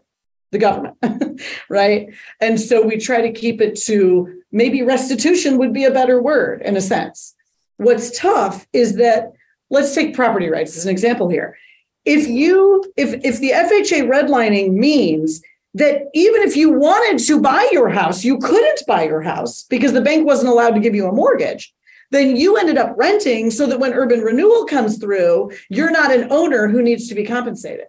the 0.51 0.57
government, 0.57 0.97
right? 1.69 2.13
And 2.39 2.59
so 2.59 2.81
we 2.85 2.97
try 2.97 3.21
to 3.21 3.31
keep 3.31 3.61
it 3.61 3.75
to 3.83 4.41
maybe 4.51 4.81
restitution 4.81 5.57
would 5.57 5.73
be 5.73 5.85
a 5.85 5.91
better 5.91 6.21
word 6.21 6.61
in 6.61 6.75
a 6.75 6.81
sense. 6.81 7.35
What's 7.77 8.17
tough 8.17 8.67
is 8.73 8.97
that 8.97 9.33
let's 9.69 9.95
take 9.95 10.13
property 10.13 10.49
rights 10.49 10.77
as 10.77 10.85
an 10.85 10.91
example 10.91 11.29
here. 11.29 11.57
If 12.03 12.27
you 12.27 12.83
if 12.97 13.13
if 13.23 13.39
the 13.39 13.51
FHA 13.51 14.09
redlining 14.09 14.73
means 14.73 15.41
that 15.73 16.09
even 16.13 16.41
if 16.41 16.57
you 16.57 16.71
wanted 16.71 17.23
to 17.25 17.39
buy 17.39 17.69
your 17.71 17.89
house, 17.89 18.25
you 18.25 18.37
couldn't 18.39 18.81
buy 18.87 19.03
your 19.03 19.21
house 19.21 19.63
because 19.63 19.93
the 19.93 20.01
bank 20.01 20.25
wasn't 20.25 20.49
allowed 20.49 20.71
to 20.71 20.81
give 20.81 20.95
you 20.95 21.07
a 21.07 21.13
mortgage. 21.13 21.73
Then 22.09 22.35
you 22.35 22.57
ended 22.57 22.77
up 22.77 22.93
renting 22.97 23.51
so 23.51 23.65
that 23.67 23.79
when 23.79 23.93
urban 23.93 24.19
renewal 24.19 24.65
comes 24.65 24.97
through, 24.97 25.51
you're 25.69 25.91
not 25.91 26.11
an 26.11 26.27
owner 26.29 26.67
who 26.67 26.81
needs 26.81 27.07
to 27.07 27.15
be 27.15 27.25
compensated, 27.25 27.85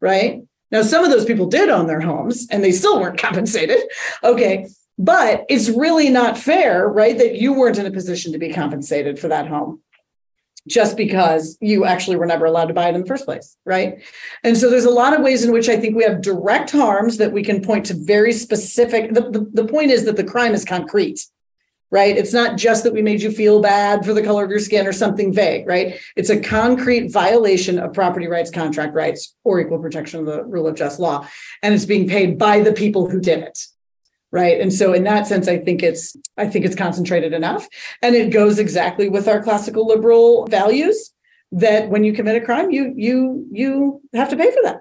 right? 0.00 0.42
Now, 0.70 0.82
some 0.82 1.04
of 1.04 1.10
those 1.10 1.24
people 1.24 1.46
did 1.46 1.68
own 1.68 1.86
their 1.86 2.00
homes 2.00 2.46
and 2.50 2.62
they 2.62 2.72
still 2.72 3.00
weren't 3.00 3.18
compensated. 3.26 3.80
Okay. 4.22 4.68
But 4.98 5.44
it's 5.48 5.68
really 5.68 6.08
not 6.08 6.38
fair, 6.38 6.88
right? 6.88 7.18
That 7.18 7.36
you 7.36 7.52
weren't 7.52 7.78
in 7.78 7.86
a 7.86 7.90
position 7.90 8.32
to 8.32 8.38
be 8.38 8.52
compensated 8.52 9.18
for 9.18 9.28
that 9.28 9.46
home 9.46 9.82
just 10.66 10.96
because 10.96 11.56
you 11.60 11.84
actually 11.84 12.16
were 12.16 12.26
never 12.26 12.44
allowed 12.44 12.66
to 12.66 12.74
buy 12.74 12.88
it 12.88 12.94
in 12.94 13.02
the 13.02 13.06
first 13.06 13.24
place, 13.24 13.56
right? 13.64 14.02
And 14.42 14.56
so 14.56 14.68
there's 14.68 14.84
a 14.84 14.90
lot 14.90 15.14
of 15.14 15.22
ways 15.22 15.44
in 15.44 15.52
which 15.52 15.68
I 15.68 15.76
think 15.76 15.96
we 15.96 16.02
have 16.02 16.22
direct 16.22 16.70
harms 16.70 17.18
that 17.18 17.32
we 17.32 17.42
can 17.42 17.62
point 17.62 17.86
to 17.86 17.94
very 17.94 18.32
specific. 18.32 19.14
The, 19.14 19.30
the, 19.30 19.50
the 19.52 19.68
point 19.68 19.90
is 19.90 20.04
that 20.06 20.16
the 20.16 20.24
crime 20.24 20.54
is 20.54 20.64
concrete, 20.64 21.24
right? 21.90 22.16
It's 22.16 22.32
not 22.32 22.56
just 22.56 22.84
that 22.84 22.92
we 22.92 23.02
made 23.02 23.22
you 23.22 23.30
feel 23.30 23.60
bad 23.60 24.04
for 24.04 24.12
the 24.12 24.22
color 24.22 24.44
of 24.44 24.50
your 24.50 24.58
skin 24.58 24.86
or 24.86 24.92
something 24.92 25.32
vague, 25.32 25.66
right? 25.66 25.98
It's 26.16 26.30
a 26.30 26.40
concrete 26.40 27.12
violation 27.12 27.78
of 27.78 27.92
property 27.92 28.26
rights, 28.26 28.50
contract 28.50 28.94
rights, 28.94 29.34
or 29.44 29.60
equal 29.60 29.78
protection 29.78 30.20
of 30.20 30.26
the 30.26 30.44
rule 30.44 30.66
of 30.66 30.74
just 30.74 30.98
law. 30.98 31.26
And 31.62 31.74
it's 31.74 31.84
being 31.84 32.08
paid 32.08 32.38
by 32.38 32.60
the 32.60 32.72
people 32.72 33.08
who 33.08 33.20
did 33.20 33.40
it 33.40 33.58
right 34.32 34.60
and 34.60 34.72
so 34.72 34.92
in 34.92 35.04
that 35.04 35.24
sense 35.24 35.46
i 35.46 35.56
think 35.56 35.84
it's 35.84 36.16
i 36.36 36.44
think 36.44 36.64
it's 36.64 36.74
concentrated 36.74 37.32
enough 37.32 37.68
and 38.02 38.16
it 38.16 38.32
goes 38.32 38.58
exactly 38.58 39.08
with 39.08 39.28
our 39.28 39.40
classical 39.40 39.86
liberal 39.86 40.46
values 40.48 41.12
that 41.52 41.88
when 41.88 42.02
you 42.02 42.12
commit 42.12 42.40
a 42.40 42.44
crime 42.44 42.72
you 42.72 42.92
you 42.96 43.46
you 43.52 44.00
have 44.14 44.28
to 44.28 44.36
pay 44.36 44.50
for 44.50 44.62
that 44.64 44.80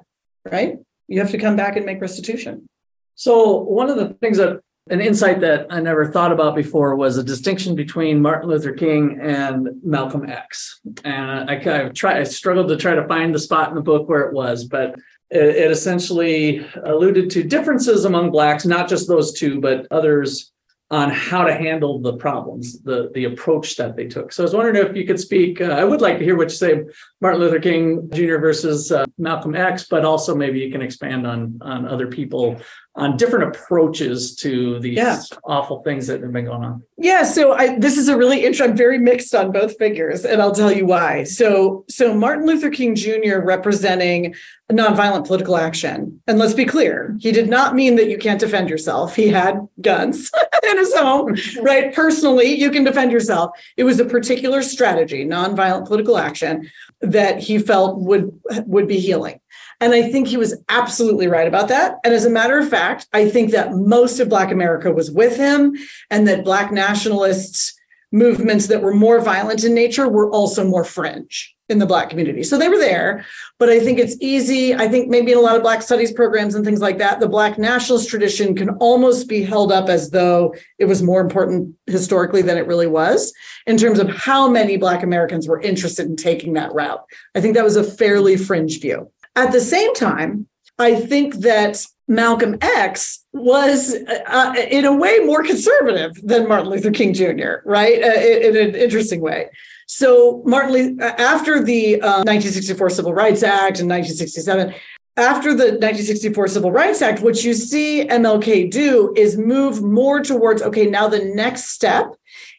right 0.52 0.78
you 1.08 1.20
have 1.20 1.30
to 1.30 1.38
come 1.38 1.56
back 1.56 1.78
and 1.78 1.86
make 1.86 2.02
restitution 2.02 2.68
So 3.16 3.60
one 3.60 3.90
of 3.90 3.98
the 3.98 4.10
things 4.16 4.38
that 4.38 4.62
an 4.90 5.02
insight 5.02 5.40
that 5.40 5.66
I 5.72 5.80
never 5.80 6.12
thought 6.12 6.32
about 6.32 6.56
before 6.56 6.96
was 6.96 7.18
a 7.18 7.24
distinction 7.24 7.76
between 7.76 8.22
Martin 8.22 8.50
Luther 8.50 8.72
King 8.72 9.20
and 9.20 9.70
Malcolm 9.84 10.30
X. 10.30 10.80
And 11.04 11.50
I 11.50 11.90
try 11.90 12.20
I 12.20 12.24
struggled 12.24 12.68
to 12.70 12.78
try 12.78 12.94
to 12.94 13.08
find 13.08 13.34
the 13.34 13.40
spot 13.40 13.70
in 13.70 13.76
the 13.76 13.82
book 13.82 14.08
where 14.08 14.22
it 14.22 14.34
was, 14.34 14.66
but 14.66 14.96
it, 15.32 15.56
it 15.56 15.72
essentially 15.72 16.68
alluded 16.84 17.32
to 17.32 17.44
differences 17.44 18.06
among 18.06 18.30
blacks, 18.30 18.66
not 18.66 18.88
just 18.88 19.08
those 19.08 19.34
two, 19.34 19.60
but 19.60 19.88
others 19.90 20.52
on 20.92 21.10
how 21.10 21.44
to 21.44 21.52
handle 21.52 22.00
the 22.00 22.14
problems, 22.14 22.80
the 22.84 23.10
the 23.16 23.24
approach 23.24 23.76
that 23.78 23.96
they 23.96 24.06
took. 24.06 24.32
So 24.32 24.44
I 24.44 24.46
was 24.46 24.54
wondering 24.54 24.86
if 24.86 24.96
you 24.96 25.08
could 25.08 25.20
speak. 25.20 25.60
Uh, 25.60 25.66
I 25.66 25.84
would 25.84 26.00
like 26.00 26.20
to 26.20 26.24
hear 26.24 26.38
what 26.38 26.52
you 26.52 26.58
say, 26.58 26.84
Martin 27.22 27.42
Luther 27.42 27.60
King 27.60 28.08
Jr. 28.14 28.38
versus 28.38 28.92
uh, 28.92 29.06
Malcolm 29.18 29.56
X, 29.56 29.88
but 29.90 30.06
also 30.06 30.36
maybe 30.36 30.60
you 30.60 30.72
can 30.72 30.84
expand 30.84 31.26
on 31.26 31.58
on 31.64 31.88
other 31.88 32.06
people 32.06 32.62
on 32.98 33.18
different 33.18 33.56
approaches 33.56 34.36
to 34.38 34.80
these 34.80 34.98
Yeah. 34.98 35.20
awful 35.44 35.82
things 35.84 36.08
that 36.08 36.22
have 36.22 36.32
been 36.32 36.46
going 36.46 36.64
on. 36.64 36.82
Yeah, 36.98 37.24
so 37.24 37.52
I 37.52 37.78
this 37.78 37.98
is 37.98 38.08
a 38.08 38.16
really 38.18 38.38
interesting. 38.46 38.72
I'm 38.72 38.78
very 38.78 38.98
mixed 38.98 39.36
on 39.36 39.52
both 39.52 39.78
figures, 39.78 40.24
and 40.24 40.42
I'll 40.42 40.54
tell 40.54 40.72
you 40.72 40.86
why. 40.86 41.24
So, 41.24 41.84
so 41.90 42.14
Martin 42.14 42.46
Luther 42.46 42.70
King 42.70 42.96
Jr. 42.96 43.40
representing 43.44 44.34
nonviolent 44.72 45.28
political 45.28 45.58
action, 45.58 46.22
and 46.26 46.40
let's 46.40 46.54
be 46.54 46.66
clear, 46.66 47.16
he 47.20 47.32
did 47.32 47.50
not 47.50 47.76
mean 47.76 47.96
that 47.98 48.10
you 48.10 48.18
can't 48.18 48.40
defend 48.40 48.70
yourself. 48.70 49.16
He 49.16 49.28
had 49.28 49.60
guns 49.82 50.32
in 50.72 50.78
his 50.78 50.96
home, 50.96 51.36
right? 51.62 51.94
Personally, 51.94 52.56
you 52.60 52.72
can 52.72 52.84
defend 52.84 53.12
yourself. 53.12 53.52
It 53.78 53.84
was 53.84 54.00
a 54.00 54.06
particular 54.06 54.62
strategy, 54.62 55.26
nonviolent 55.26 55.86
political 55.88 56.18
action, 56.18 56.70
that 57.02 57.40
he 57.40 57.60
felt 57.60 58.00
would 58.00 58.32
would 58.66 58.88
be 58.88 59.00
healing. 59.00 59.40
And 59.82 59.94
I 59.94 60.10
think 60.12 60.28
he 60.28 60.38
was 60.38 60.56
absolutely 60.70 61.28
right 61.28 61.48
about 61.48 61.68
that. 61.70 61.98
And 62.04 62.14
as 62.14 62.26
a 62.26 62.30
matter 62.30 62.58
of 62.58 62.70
fact, 62.70 63.08
I 63.14 63.30
think 63.30 63.52
that 63.52 63.74
most 63.74 64.20
of 64.20 64.30
Black 64.30 64.52
America 64.52 64.92
was 64.92 65.12
with 65.12 65.38
him 65.38 65.76
and 66.10 66.28
that 66.28 66.46
Black 66.46 66.72
nationalists 66.72 67.74
movements 68.12 68.68
that 68.68 68.82
were 68.82 68.94
more 68.94 69.20
violent 69.20 69.64
in 69.64 69.74
nature 69.74 70.08
were 70.08 70.30
also 70.32 70.66
more 70.66 70.86
fringe 70.86 71.56
in 71.68 71.80
the 71.80 71.86
Black 71.86 72.10
community. 72.10 72.44
So 72.44 72.58
they 72.58 72.70
were 72.70 72.78
there. 72.78 73.26
But 73.58 73.70
I 73.70 73.80
think 73.80 73.98
it's 73.98 74.16
easy. 74.22 74.76
I 74.76 74.88
think 74.88 75.10
maybe 75.10 75.32
in 75.32 75.38
a 75.38 75.42
lot 75.42 75.56
of 75.56 75.64
Black 75.64 75.82
studies 75.82 76.12
programs 76.12 76.54
and 76.54 76.64
things 76.64 76.80
like 76.80 77.00
that, 77.00 77.20
the 77.20 77.28
Black 77.28 77.58
nationalist 77.58 78.10
tradition 78.10 78.56
can 78.56 78.70
almost 78.78 79.28
be 79.28 79.42
held 79.42 79.72
up 79.72 79.90
as 79.90 80.12
though 80.12 80.54
it 80.78 80.86
was 80.86 81.02
more 81.02 81.22
important 81.22 81.76
historically 81.88 82.44
than 82.44 82.58
it 82.58 82.68
really 82.68 82.88
was 82.88 83.34
in 83.66 83.78
terms 83.78 83.98
of 83.98 84.10
how 84.10 84.48
many 84.48 84.78
Black 84.78 85.02
Americans 85.02 85.48
were 85.48 85.60
interested 85.60 86.06
in 86.06 86.16
taking 86.16 86.54
that 86.54 86.74
route. 86.74 87.04
I 87.34 87.42
think 87.42 87.56
that 87.56 87.64
was 87.64 87.78
a 87.78 87.84
fairly 87.84 88.38
fringe 88.38 88.80
view. 88.80 89.12
At 89.36 89.52
the 89.52 89.62
same 89.62 89.94
time, 89.94 90.48
I 90.78 90.96
think 90.96 91.36
that 91.36 91.86
Malcolm 92.08 92.58
X 92.62 93.26
was, 93.34 93.96
uh, 94.28 94.56
in 94.70 94.86
a 94.86 94.96
way, 94.96 95.20
more 95.20 95.44
conservative 95.44 96.12
than 96.24 96.48
Martin 96.48 96.70
Luther 96.70 96.92
King 96.92 97.14
Jr., 97.14 97.56
right? 97.66 98.02
Uh, 98.04 98.20
in, 98.20 98.56
in 98.56 98.70
an 98.70 98.76
interesting 98.76 99.22
way. 99.22 99.50
So, 99.88 100.42
Martin, 100.46 100.72
Lu- 100.74 100.98
uh, 101.06 101.14
after 101.18 101.64
the 101.64 102.02
uh, 102.02 102.24
1964 102.24 102.90
Civil 102.92 103.14
Rights 103.14 103.44
Act 103.44 103.80
and 103.80 103.90
1967, 103.90 104.74
after 105.18 105.52
the 105.52 105.78
1964 105.80 106.48
Civil 106.50 106.72
Rights 106.72 107.02
Act, 107.02 107.22
what 107.22 107.44
you 107.44 107.54
see 107.54 108.06
MLK 108.06 108.70
do 108.70 109.14
is 109.16 109.38
move 109.38 109.82
more 109.82 110.22
towards 110.22 110.62
okay, 110.62 110.86
now 110.88 111.08
the 111.08 111.24
next 111.24 111.70
step 111.70 112.16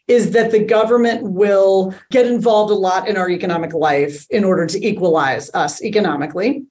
is 0.07 0.31
that 0.31 0.51
the 0.51 0.63
government 0.63 1.23
will 1.23 1.93
get 2.11 2.25
involved 2.25 2.71
a 2.71 2.75
lot 2.75 3.07
in 3.07 3.17
our 3.17 3.29
economic 3.29 3.73
life 3.73 4.25
in 4.29 4.43
order 4.43 4.65
to 4.65 4.85
equalize 4.85 5.49
us 5.53 5.83
economically. 5.83 6.63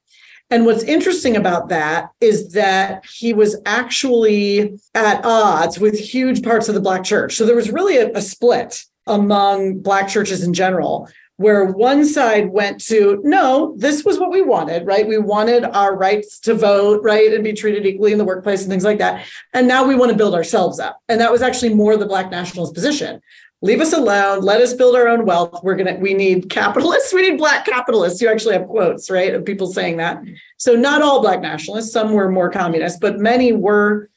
And 0.49 0.64
what's 0.64 0.84
interesting 0.84 1.37
about 1.37 1.68
that 1.70 2.11
is 2.20 2.53
that 2.53 3.05
he 3.07 3.32
was 3.32 3.61
actually 3.66 4.78
at 4.95 5.24
odds 5.24 5.78
with 5.78 5.99
huge 5.99 6.43
parts 6.43 6.68
of 6.68 6.74
the 6.74 6.80
Black 6.80 7.03
church. 7.03 7.34
So 7.34 7.45
there 7.45 7.57
was 7.57 7.70
really 7.70 7.97
a, 7.97 8.12
a 8.12 8.22
split 8.22 8.84
among 9.07 9.80
Black 9.80 10.09
churches 10.09 10.45
in 10.45 10.55
general, 10.55 11.09
where 11.39 11.66
one 11.66 12.05
side 12.05 12.51
went 12.51 12.80
to, 12.87 13.20
no, 13.22 13.74
this 13.76 14.05
was 14.05 14.18
what 14.18 14.30
we 14.30 14.41
wanted, 14.41 14.87
right? 14.87 15.07
We 15.07 15.18
wanted 15.18 15.64
our 15.64 15.95
rights 15.95 16.41
to 16.41 16.55
vote, 16.55 17.03
right? 17.03 17.32
And 17.32 17.45
be 17.45 17.53
treated 17.53 17.84
equally 17.84 18.12
in 18.12 18.18
the 18.18 18.24
workplace 18.24 18.62
and 18.62 18.70
things 18.70 18.84
like 18.84 18.99
that. 18.99 19.26
And 19.53 19.68
now 19.68 19.87
we 19.87 19.95
want 19.95 20.11
to 20.11 20.16
build 20.16 20.34
ourselves 20.34 20.80
up. 20.80 21.01
And 21.09 21.20
that 21.20 21.30
was 21.30 21.43
actually 21.43 21.74
more 21.74 21.97
the 21.97 22.07
Black 22.07 22.30
nationalist 22.30 22.74
position 22.74 23.20
leave 23.62 23.80
us 23.80 23.93
alone 23.93 24.43
let 24.43 24.61
us 24.61 24.74
build 24.74 24.95
our 24.95 25.09
own 25.09 25.24
wealth 25.24 25.61
we're 25.62 25.76
gonna 25.76 25.97
we 25.97 26.14
need 26.14 26.51
capitalists 26.51 27.12
we 27.14 27.28
need 27.28 27.39
black 27.39 27.64
capitalists 27.64 28.20
you 28.20 28.28
actually 28.28 28.53
have 28.53 28.66
quotes 28.66 29.11
right 29.11 29.34
of 29.34 29.45
people 29.45 29.66
saying 29.66 29.97
that 29.97 30.22
so 30.57 30.74
not 30.74 31.03
all 31.03 31.20
black 31.20 31.41
nationalists 31.41 31.93
some 31.93 32.12
were 32.12 32.30
more 32.30 32.51
communist 32.51 33.01
but 33.01 33.18
many 33.18 33.53
were 33.53 34.11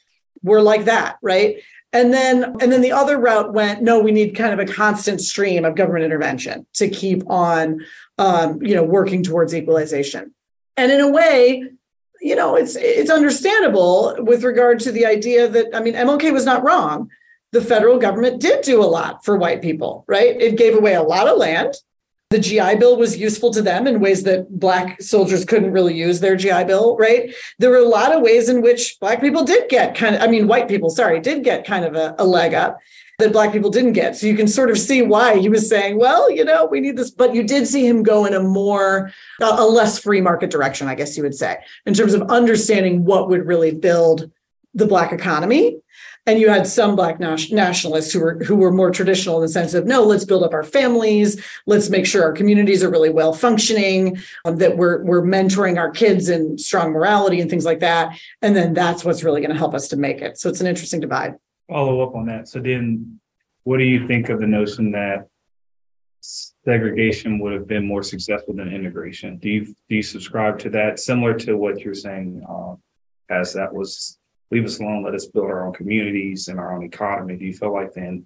were 0.44 0.62
like 0.62 0.86
that 0.86 1.18
right 1.22 1.58
and 1.92 2.14
then 2.14 2.56
and 2.62 2.72
then 2.72 2.82
the 2.82 2.92
other 2.92 3.18
route 3.18 3.54
went 3.54 3.82
no 3.82 4.00
we 4.00 4.12
need 4.12 4.36
kind 4.36 4.54
of 4.54 4.60
a 4.60 4.72
constant 4.72 5.22
stream 5.22 5.66
of 5.66 5.76
government 5.76 6.06
intervention 6.06 6.66
to 6.74 6.90
keep 6.90 7.28
on 7.30 7.80
um, 8.18 8.62
you 8.62 8.76
know 8.76 8.84
working 8.84 9.24
towards 9.24 9.56
equalization 9.56 10.34
and 10.78 10.92
in 10.92 11.00
a 11.00 11.10
way 11.10 11.64
you 12.22 12.36
know 12.36 12.56
it's 12.56 12.76
it's 12.76 13.10
understandable 13.10 14.16
with 14.20 14.44
regard 14.44 14.80
to 14.80 14.92
the 14.92 15.06
idea 15.06 15.48
that 15.48 15.68
i 15.74 15.80
mean 15.80 15.94
mlk 15.94 16.32
was 16.32 16.46
not 16.46 16.64
wrong 16.64 17.10
the 17.52 17.62
federal 17.62 17.98
government 17.98 18.42
did 18.42 18.62
do 18.62 18.82
a 18.82 18.86
lot 18.86 19.26
for 19.26 19.38
white 19.38 19.62
people, 19.62 20.06
right? 20.08 20.40
It 20.40 20.58
gave 20.58 20.76
away 20.76 20.94
a 20.94 21.04
lot 21.04 21.28
of 21.28 21.38
land. 21.38 21.74
The 22.30 22.40
GI 22.40 22.76
Bill 22.76 22.96
was 22.96 23.18
useful 23.18 23.52
to 23.52 23.62
them 23.62 23.88
in 23.88 24.00
ways 24.00 24.22
that 24.24 24.60
Black 24.60 25.02
soldiers 25.02 25.46
couldn't 25.46 25.72
really 25.72 25.96
use 25.96 26.20
their 26.20 26.36
GI 26.36 26.66
Bill, 26.66 26.96
right? 26.98 27.34
There 27.58 27.72
were 27.72 27.78
a 27.78 27.88
lot 27.88 28.14
of 28.14 28.22
ways 28.22 28.50
in 28.50 28.62
which 28.62 29.00
Black 29.00 29.20
people 29.20 29.44
did 29.44 29.68
get 29.68 29.96
kind 29.96 30.16
of, 30.16 30.22
I 30.22 30.28
mean, 30.28 30.48
white 30.48 30.68
people, 30.68 30.92
sorry, 30.92 31.20
did 31.20 31.44
get 31.44 31.66
kind 31.66 31.86
of 31.86 31.96
a, 31.96 32.14
a 32.20 32.26
leg 32.26 32.54
up. 32.54 32.78
that 33.20 33.34
black 33.34 33.52
people 33.52 33.70
didn't 33.70 33.94
get. 33.94 34.16
So 34.16 34.28
you 34.28 34.36
can 34.36 34.48
sort 34.48 34.70
of 34.72 34.78
see 34.78 35.02
why 35.02 35.38
he 35.38 35.50
was 35.50 35.68
saying, 35.68 35.98
well, 36.00 36.32
you 36.32 36.46
know, 36.46 36.66
we 36.66 36.80
need 36.80 36.98
this, 36.98 37.12
but 37.12 37.36
you 37.36 37.44
did 37.44 37.68
see 37.68 37.86
him 37.86 38.02
go 38.02 38.26
in 38.26 38.34
a 38.34 38.42
more 38.42 39.12
a, 39.42 39.46
a 39.46 39.66
less 39.68 40.00
free 40.00 40.22
market 40.22 40.50
direction, 40.50 40.88
I 40.88 40.96
guess 40.96 41.18
you 41.18 41.24
would 41.24 41.36
say, 41.36 41.58
in 41.86 41.94
terms 41.94 42.14
of 42.14 42.22
understanding 42.30 43.06
what 43.06 43.30
would 43.30 43.46
really 43.46 43.72
build 43.72 44.32
the 44.74 44.86
black 44.86 45.12
economy. 45.12 45.80
And 46.26 46.40
you 46.40 46.50
had 46.50 46.68
some 46.68 46.96
black 46.96 47.20
nationalists 47.20 48.12
who 48.12 48.20
were 48.20 48.44
who 48.44 48.56
were 48.56 48.72
more 48.72 48.92
traditional 48.92 49.38
in 49.38 49.42
the 49.42 49.48
sense 49.48 49.74
of 49.74 49.86
no, 49.86 50.04
let's 50.04 50.26
build 50.26 50.44
up 50.44 50.54
our 50.54 50.64
families, 50.64 51.44
let's 51.66 51.90
make 51.90 52.06
sure 52.06 52.24
our 52.24 52.34
communities 52.34 52.84
are 52.84 52.92
really 52.92 53.10
well 53.10 53.34
functioning, 53.34 54.18
um, 54.46 54.58
that 54.58 54.78
we're 54.78 55.02
we're 55.04 55.24
mentoring 55.24 55.78
our 55.78 55.90
kids 55.90 56.30
in 56.30 56.58
strong 56.58 56.92
morality 56.92 57.42
and 57.42 57.50
things 57.50 57.66
like 57.66 57.80
that. 57.80 58.20
And 58.42 58.56
then 58.56 58.74
that's 58.74 59.04
what's 59.04 59.24
really 59.24 59.42
going 59.42 59.52
to 59.52 59.58
help 59.58 59.74
us 59.74 59.88
to 59.90 59.98
make 59.98 60.22
it. 60.22 60.38
So 60.38 60.50
it's 60.50 60.62
an 60.62 60.68
interesting 60.68 61.00
divide. 61.00 61.36
Follow 61.68 62.02
up 62.02 62.16
on 62.16 62.26
that. 62.28 62.48
So 62.48 62.60
then, 62.60 63.20
what 63.64 63.78
do 63.78 63.86
you 63.86 64.08
think 64.08 64.30
of 64.30 64.40
the 64.40 64.48
notion 64.48 64.92
that 64.92 65.28
segregation 66.22 67.40
would 67.40 67.54
have 67.54 67.68
been 67.68 67.86
more 67.86 68.04
successful 68.04 68.54
than 68.54 68.72
integration? 68.72 69.38
Do 69.38 69.50
you 69.50 69.66
do 69.66 69.96
you 69.96 70.04
subscribe 70.04 70.60
to 70.60 70.70
that? 70.72 71.00
Similar 71.00 71.34
to 71.40 71.56
what 71.56 71.80
you're 71.80 71.94
saying, 71.96 72.44
uh, 72.48 72.76
as 73.30 73.54
that 73.54 73.74
was 73.74 74.19
leave 74.52 74.66
us 74.66 74.80
alone, 74.80 75.04
let 75.04 75.16
us 75.16 75.28
build 75.28 75.46
our 75.46 75.66
own 75.66 75.74
communities 75.74 76.48
and 76.48 76.60
our 76.60 76.74
own 76.74 76.84
economy. 76.84 77.38
Do 77.38 77.46
you 77.46 77.54
feel 77.54 77.74
like 77.74 77.94
then 77.94 78.26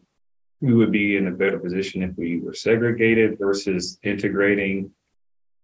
we 0.62 0.74
would 0.74 0.92
be 0.92 1.18
in 1.18 1.28
a 1.28 1.32
better 1.32 1.60
position 1.60 2.04
if 2.04 2.18
we 2.18 2.40
were 2.40 2.54
segregated 2.54 3.38
versus 3.38 4.00
integrating? 4.04 4.92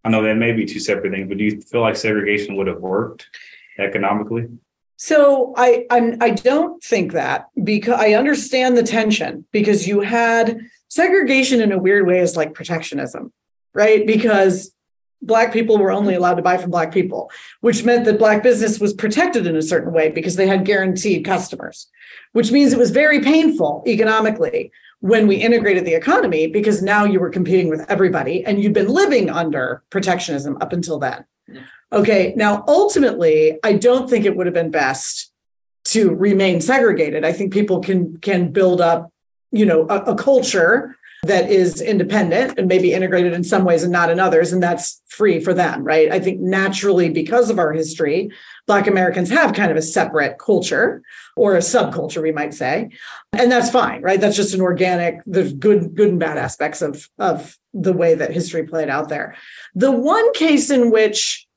I 0.04 0.10
know 0.10 0.22
that 0.24 0.36
may 0.36 0.52
be 0.52 0.66
two 0.66 0.80
separate 0.80 1.12
things, 1.12 1.30
but 1.30 1.38
do 1.38 1.44
you 1.46 1.62
feel 1.62 1.82
like 1.82 1.96
segregation 1.96 2.56
would 2.56 2.68
have 2.68 2.80
worked 2.80 3.28
economically? 3.78 4.48
So 4.98 5.54
I 5.56 5.86
I'm, 5.90 6.18
I 6.22 6.32
don't 6.32 6.84
think 6.84 7.14
that 7.14 7.48
because 7.64 7.98
I 7.98 8.16
understand 8.16 8.76
the 8.76 8.84
tension 8.84 9.46
because 9.52 9.88
you 9.88 10.02
had 10.02 10.60
segregation 10.90 11.62
in 11.62 11.72
a 11.72 11.78
weird 11.78 12.06
way 12.06 12.20
is 12.20 12.36
like 12.36 12.54
protectionism, 12.54 13.32
right? 13.74 14.06
Because 14.06 14.74
black 15.22 15.52
people 15.52 15.78
were 15.78 15.92
only 15.92 16.16
allowed 16.16 16.36
to 16.36 16.42
buy 16.42 16.58
from 16.58 16.72
black 16.72 16.92
people, 16.92 17.30
which 17.62 17.84
meant 17.84 18.06
that 18.06 18.20
black 18.20 18.44
business 18.44 18.80
was 18.80 18.94
protected 18.94 19.46
in 19.46 19.56
a 19.56 19.62
certain 19.62 19.94
way 19.94 20.10
because 20.10 20.36
they 20.36 20.48
had 20.48 20.66
guaranteed 20.66 21.26
customers, 21.26 21.88
which 22.34 22.52
means 22.52 22.74
it 22.74 22.80
was 22.80 22.92
very 22.92 23.22
painful 23.22 23.84
economically 23.86 24.72
when 25.02 25.28
we 25.28 25.36
integrated 25.36 25.86
the 25.86 25.94
economy 25.94 26.48
because 26.48 26.82
now 26.82 27.06
you 27.06 27.20
were 27.20 27.30
competing 27.30 27.70
with 27.70 27.86
everybody 27.90 28.44
and 28.46 28.62
you'd 28.62 28.74
been 28.74 28.90
living 28.90 29.30
under 29.30 29.84
protectionism 29.90 30.58
up 30.62 30.74
until 30.74 31.00
then. 31.00 31.26
Okay, 31.92 32.34
now 32.36 32.64
ultimately, 32.68 33.58
I 33.64 33.74
don't 33.74 34.10
think 34.10 34.26
it 34.26 34.36
would 34.36 34.46
have 34.46 34.54
been 34.54 34.72
best 34.72 35.32
to 35.86 36.14
remain 36.14 36.62
segregated. 36.62 37.26
I 37.26 37.34
think 37.34 37.52
people 37.52 37.80
can 37.80 38.18
can 38.18 38.52
build 38.52 38.80
up, 38.80 39.12
you 39.52 39.66
know, 39.66 39.88
a, 39.90 40.14
a 40.14 40.16
culture 40.16 40.96
that 41.24 41.50
is 41.50 41.82
independent 41.82 42.58
and 42.58 42.68
maybe 42.68 42.94
integrated 42.94 43.34
in 43.34 43.44
some 43.44 43.66
ways 43.66 43.84
and 43.84 43.92
not 43.92 44.10
in 44.10 44.20
others 44.20 44.54
and 44.54 44.64
that's 44.64 45.02
free 45.08 45.40
for 45.40 45.54
them 45.54 45.84
right? 45.84 46.12
I 46.12 46.20
think 46.20 46.40
naturally 46.40 47.10
because 47.10 47.50
of 47.50 47.60
our 47.60 47.72
history 47.74 48.32
black 48.68 48.88
americans 48.88 49.30
have 49.30 49.54
kind 49.54 49.72
of 49.72 49.78
a 49.78 49.82
separate 49.82 50.38
culture 50.40 51.02
or 51.36 51.56
a 51.56 51.60
subculture 51.60 52.22
we 52.22 52.32
might 52.32 52.54
say 52.54 52.90
and 53.34 53.52
that's 53.52 53.70
fine 53.70 54.02
right? 54.02 54.20
That's 54.20 54.36
just 54.36 54.54
an 54.54 54.62
organic 54.62 55.22
there's 55.26 55.54
good 55.54 55.96
good 55.96 56.10
and 56.10 56.20
bad 56.20 56.38
aspects 56.38 56.82
of 56.82 57.10
of 57.18 57.58
the 57.74 57.94
way 57.94 58.16
that 58.16 58.32
history 58.32 58.64
played 58.64 58.90
out 58.90 59.10
there. 59.10 59.36
The 59.76 59.92
one 59.92 60.34
case 60.34 60.70
in 60.70 60.92
which 60.92 61.48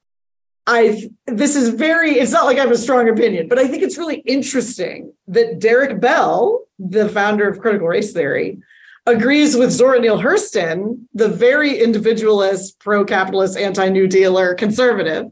I 0.67 1.11
this 1.27 1.57
is 1.57 1.71
very 1.71 2.13
it's 2.13 2.33
not 2.33 2.47
like 2.47 2.59
I 2.59 2.63
have 2.63 2.71
a 2.71 2.79
strong 2.79 3.09
opinion, 3.09 3.49
but 3.49 3.59
I 3.59 3.67
think 3.67 3.83
it's 3.83 3.99
really 3.99 4.19
interesting 4.19 5.13
that 5.29 5.59
Derek 5.59 6.01
Bell, 6.01 6.65
the 6.79 7.09
founder 7.09 7.49
of 7.49 7.59
critical 7.59 7.89
race 7.89 8.13
theory, 8.13 8.61
agrees 9.07 9.57
with 9.57 9.73
Zora 9.73 10.01
Neale 10.01 10.21
Hurston, 10.21 11.07
the 11.15 11.29
very 11.29 11.79
individualist, 11.79 12.79
pro-capitalist, 12.79 13.57
anti-New 13.57 14.07
Dealer 14.07 14.55
conservative, 14.55 15.27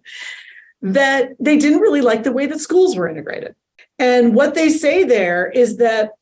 that 0.83 1.31
they 1.39 1.57
didn't 1.57 1.81
really 1.81 2.01
like 2.01 2.23
the 2.23 2.33
way 2.33 2.47
that 2.47 2.61
schools 2.61 2.97
were 2.97 3.09
integrated. 3.09 3.55
And 3.99 4.35
what 4.35 4.55
they 4.55 4.71
say 4.71 5.05
there 5.05 5.49
is 5.51 5.77
that 5.77 6.13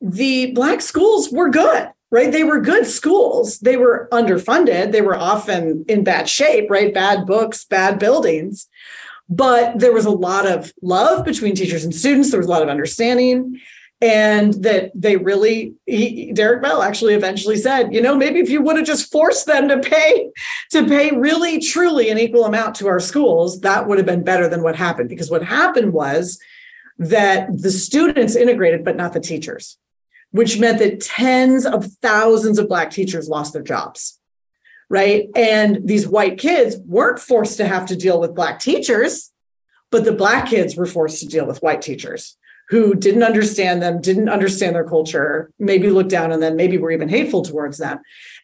the 0.00 0.52
black 0.52 0.80
schools 0.80 1.30
were 1.30 1.50
good 1.50 1.90
right? 2.14 2.30
They 2.30 2.44
were 2.44 2.60
good 2.60 2.86
schools. 2.86 3.58
They 3.58 3.76
were 3.76 4.08
underfunded. 4.12 4.92
They 4.92 5.00
were 5.00 5.16
often 5.16 5.84
in 5.88 6.04
bad 6.04 6.28
shape, 6.28 6.70
right? 6.70 6.94
Bad 6.94 7.26
books, 7.26 7.64
bad 7.64 7.98
buildings. 7.98 8.68
But 9.28 9.80
there 9.80 9.92
was 9.92 10.06
a 10.06 10.10
lot 10.10 10.46
of 10.46 10.72
love 10.80 11.24
between 11.24 11.56
teachers 11.56 11.82
and 11.82 11.92
students. 11.92 12.30
There 12.30 12.38
was 12.38 12.46
a 12.46 12.50
lot 12.50 12.62
of 12.62 12.68
understanding. 12.68 13.60
And 14.00 14.54
that 14.64 14.90
they 14.94 15.16
really, 15.16 15.74
he, 15.86 16.32
Derek 16.32 16.62
Bell 16.62 16.82
actually 16.82 17.14
eventually 17.14 17.56
said, 17.56 17.94
you 17.94 18.02
know, 18.02 18.14
maybe 18.14 18.40
if 18.40 18.50
you 18.50 18.60
would 18.60 18.76
have 18.76 18.84
just 18.84 19.10
forced 19.10 19.46
them 19.46 19.68
to 19.68 19.78
pay, 19.78 20.30
to 20.72 20.86
pay 20.86 21.16
really 21.16 21.58
truly 21.58 22.10
an 22.10 22.18
equal 22.18 22.44
amount 22.44 22.74
to 22.76 22.88
our 22.88 23.00
schools, 23.00 23.60
that 23.60 23.86
would 23.86 23.98
have 23.98 24.06
been 24.06 24.24
better 24.24 24.48
than 24.48 24.62
what 24.62 24.76
happened. 24.76 25.08
Because 25.08 25.30
what 25.30 25.42
happened 25.42 25.92
was 25.92 26.38
that 26.98 27.48
the 27.56 27.70
students 27.70 28.36
integrated, 28.36 28.84
but 28.84 28.96
not 28.96 29.14
the 29.14 29.20
teachers 29.20 29.78
which 30.34 30.58
meant 30.58 30.80
that 30.80 31.00
tens 31.00 31.64
of 31.64 31.86
thousands 32.02 32.58
of 32.58 32.68
Black 32.68 32.90
teachers 32.90 33.28
lost 33.28 33.52
their 33.52 33.62
jobs. 33.62 34.18
Right. 34.90 35.28
And 35.36 35.86
these 35.86 36.08
white 36.08 36.38
kids 36.38 36.76
weren't 36.84 37.20
forced 37.20 37.56
to 37.58 37.68
have 37.68 37.86
to 37.86 37.96
deal 37.96 38.18
with 38.18 38.34
Black 38.34 38.58
teachers, 38.58 39.32
but 39.92 40.04
the 40.04 40.10
Black 40.12 40.48
kids 40.48 40.74
were 40.74 40.86
forced 40.86 41.20
to 41.20 41.28
deal 41.28 41.46
with 41.46 41.62
white 41.62 41.82
teachers 41.82 42.36
who 42.68 42.94
didn't 42.94 43.22
understand 43.22 43.82
them, 43.82 44.00
didn't 44.00 44.28
understand 44.28 44.74
their 44.74 44.84
culture, 44.84 45.50
maybe 45.58 45.90
looked 45.90 46.10
down 46.10 46.32
on 46.32 46.40
them, 46.40 46.56
maybe 46.56 46.78
were 46.78 46.90
even 46.90 47.08
hateful 47.08 47.42
towards 47.42 47.78
them. 47.78 47.98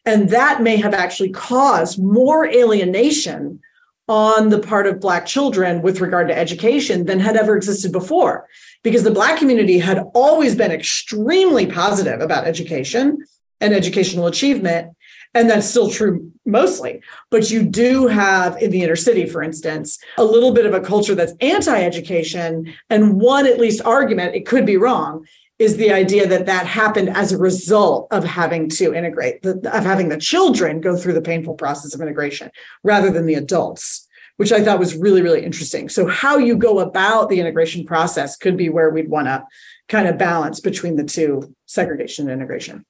And 0.05 0.29
that 0.31 0.63
may 0.63 0.77
have 0.77 0.95
actually 0.95 1.31
caused 1.31 2.03
more 2.03 2.47
alienation 2.47 3.61
on 4.09 4.49
the 4.49 4.59
part 4.59 4.87
of 4.87 5.01
Black 5.01 5.25
children 5.25 5.83
with 5.83 6.01
regard 6.01 6.27
to 6.29 6.37
education 6.37 7.07
than 7.07 7.21
had 7.21 7.37
ever 7.37 7.57
existed 7.57 7.93
before 7.93 8.47
because 8.83 9.05
the 9.05 9.11
Black 9.11 9.39
community 9.39 9.79
had 9.79 10.03
always 10.15 10.57
been 10.57 10.73
extremely 10.73 11.67
positive 11.67 12.21
about 12.21 12.45
education 12.45 13.25
and 13.61 13.73
educational 13.73 14.27
achievement. 14.27 14.97
And 15.35 15.49
that's 15.49 15.69
still 15.69 15.91
true 15.91 16.33
mostly. 16.45 17.03
But 17.31 17.51
you 17.51 17.63
do 17.63 18.09
have 18.09 18.61
in 18.61 18.71
the 18.71 18.83
inner 18.83 18.97
city, 18.97 19.27
for 19.27 19.43
instance, 19.43 19.99
a 20.19 20.25
little 20.25 20.53
bit 20.53 20.67
of 20.67 20.75
a 20.75 20.81
culture 20.81 21.15
that's 21.15 21.35
anti 21.41 21.83
education. 21.83 22.73
And 22.89 23.21
one, 23.21 23.47
at 23.47 23.61
least, 23.61 23.83
argument, 23.83 24.35
it 24.35 24.47
could 24.47 24.67
be 24.67 24.77
wrong, 24.77 25.27
is 25.59 25.77
the 25.77 25.93
idea 25.93 26.27
that 26.27 26.47
that 26.47 26.67
happened 26.67 27.11
as 27.11 27.33
a 27.33 27.39
result 27.39 28.09
of 28.11 28.25
having 28.25 28.69
to 28.71 28.95
integrate, 28.95 29.45
of 29.45 29.85
having 29.85 30.09
the 30.09 30.19
children 30.19 30.81
go 30.81 30.97
through 30.97 31.13
the 31.13 31.23
painful 31.23 31.55
process 31.55 31.95
of 31.95 32.01
integration 32.01 32.51
rather 32.83 33.11
than 33.11 33.27
the 33.27 33.35
adults 33.35 34.07
which 34.41 34.53
I 34.53 34.65
thought 34.65 34.79
was 34.79 34.97
really, 34.97 35.21
really 35.21 35.45
interesting. 35.45 35.91
So, 35.91 36.07
how 36.07 36.39
you 36.39 36.57
go 36.57 36.79
about 36.79 37.29
the 37.29 37.41
integration 37.41 37.85
process 37.85 38.39
could 38.39 38.57
be 38.57 38.71
where 38.71 38.89
we'd 38.89 39.11
want 39.11 39.27
to 39.27 39.45
kind 39.87 40.09
of 40.09 40.17
balance 40.17 40.61
between 40.61 40.97
the 40.97 41.05
two 41.05 41.55
segregation 41.67 42.27
and 42.27 42.41
integration. 42.41 42.87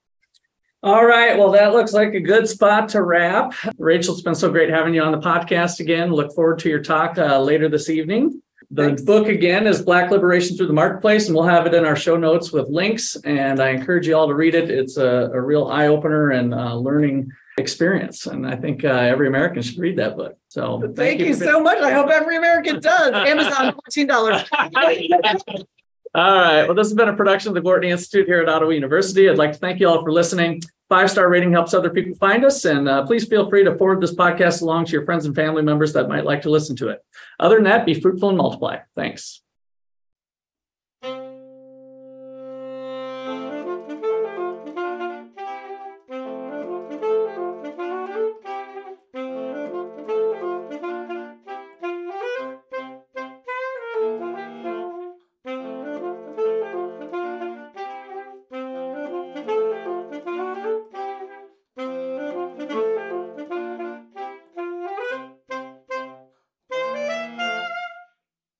All 0.83 1.05
right. 1.05 1.37
Well, 1.39 1.51
that 1.53 1.73
looks 1.73 1.93
like 1.93 2.15
a 2.15 2.21
good 2.21 2.49
spot 2.49 2.89
to 2.91 3.03
wrap. 3.03 3.53
Rachel, 3.77 4.15
it's 4.15 4.23
been 4.23 4.35
so 4.35 4.51
great 4.51 4.71
having 4.71 4.95
you 4.95 5.03
on 5.03 5.13
the 5.13 5.19
podcast 5.19 5.79
again. 5.79 6.11
Look 6.11 6.35
forward 6.35 6.59
to 6.61 6.71
your 6.71 6.83
talk 6.83 7.19
uh, 7.19 7.39
later 7.39 7.69
this 7.69 7.91
evening. 7.91 8.41
The 8.71 8.87
Thanks. 8.87 9.03
book 9.03 9.29
again 9.29 9.67
is 9.67 9.83
Black 9.83 10.11
Liberation 10.11 10.57
Through 10.57 10.69
the 10.69 10.73
Marketplace, 10.73 11.27
and 11.27 11.35
we'll 11.35 11.45
have 11.45 11.67
it 11.67 11.75
in 11.75 11.85
our 11.85 11.97
show 11.97 12.17
notes 12.17 12.51
with 12.51 12.69
links. 12.69 13.15
And 13.25 13.61
I 13.61 13.71
encourage 13.71 14.07
you 14.07 14.17
all 14.17 14.29
to 14.29 14.35
read 14.35 14.55
it. 14.55 14.71
It's 14.71 14.97
a, 14.97 15.31
a 15.35 15.41
real 15.41 15.67
eye 15.69 15.89
opener 15.89 16.31
and 16.31 16.55
uh, 16.55 16.77
learning 16.77 17.31
experience. 17.59 18.27
And 18.27 18.47
I 18.47 18.57
think 18.57 18.83
uh, 18.83 18.89
every 18.89 19.29
American 19.29 19.61
should 19.61 19.79
read 19.79 19.99
that 19.99 20.17
book. 20.17 20.39
So 20.49 20.81
thank, 20.81 20.97
thank 20.97 21.21
you, 21.21 21.27
you 21.27 21.35
so 21.35 21.61
much. 21.61 21.79
I 21.79 21.93
hope 21.93 22.09
every 22.09 22.39
American 22.39 22.81
does. 22.81 23.13
Amazon, 23.13 23.75
$14. 23.91 25.67
all 26.15 26.35
right. 26.35 26.65
Well, 26.65 26.75
this 26.75 26.89
has 26.89 26.95
been 26.95 27.09
a 27.09 27.17
production 27.17 27.49
of 27.49 27.55
the 27.55 27.61
Gortney 27.61 27.91
Institute 27.91 28.27
here 28.27 28.41
at 28.41 28.49
Ottawa 28.49 28.73
University. 28.73 29.29
I'd 29.29 29.39
like 29.39 29.53
to 29.53 29.59
thank 29.59 29.79
you 29.79 29.89
all 29.89 30.03
for 30.03 30.13
listening. 30.13 30.63
Five 30.89 31.09
star 31.09 31.29
rating 31.29 31.53
helps 31.53 31.73
other 31.73 31.91
people 31.91 32.17
find 32.17 32.45
us. 32.45 32.65
And 32.65 32.89
uh, 32.89 33.07
please 33.07 33.27
feel 33.27 33.49
free 33.49 33.63
to 33.63 33.77
forward 33.79 34.01
this 34.01 34.15
podcast 34.15 34.63
along 34.63 34.87
to 34.87 34.93
your 34.93 35.05
friends 35.05 35.25
and 35.25 35.37
family 35.37 35.63
members 35.63 35.93
that 35.93 36.09
might 36.09 36.25
like 36.25 36.43
to 36.43 36.51
listen 36.51 36.75
to 36.77 36.89
it. 36.89 37.05
Other 37.39 37.57
than 37.57 37.65
that, 37.65 37.87
be 37.87 37.95
fruitful 37.95 38.31
and 38.31 38.39
multiply. 38.39 38.79
Thanks. 38.97 39.43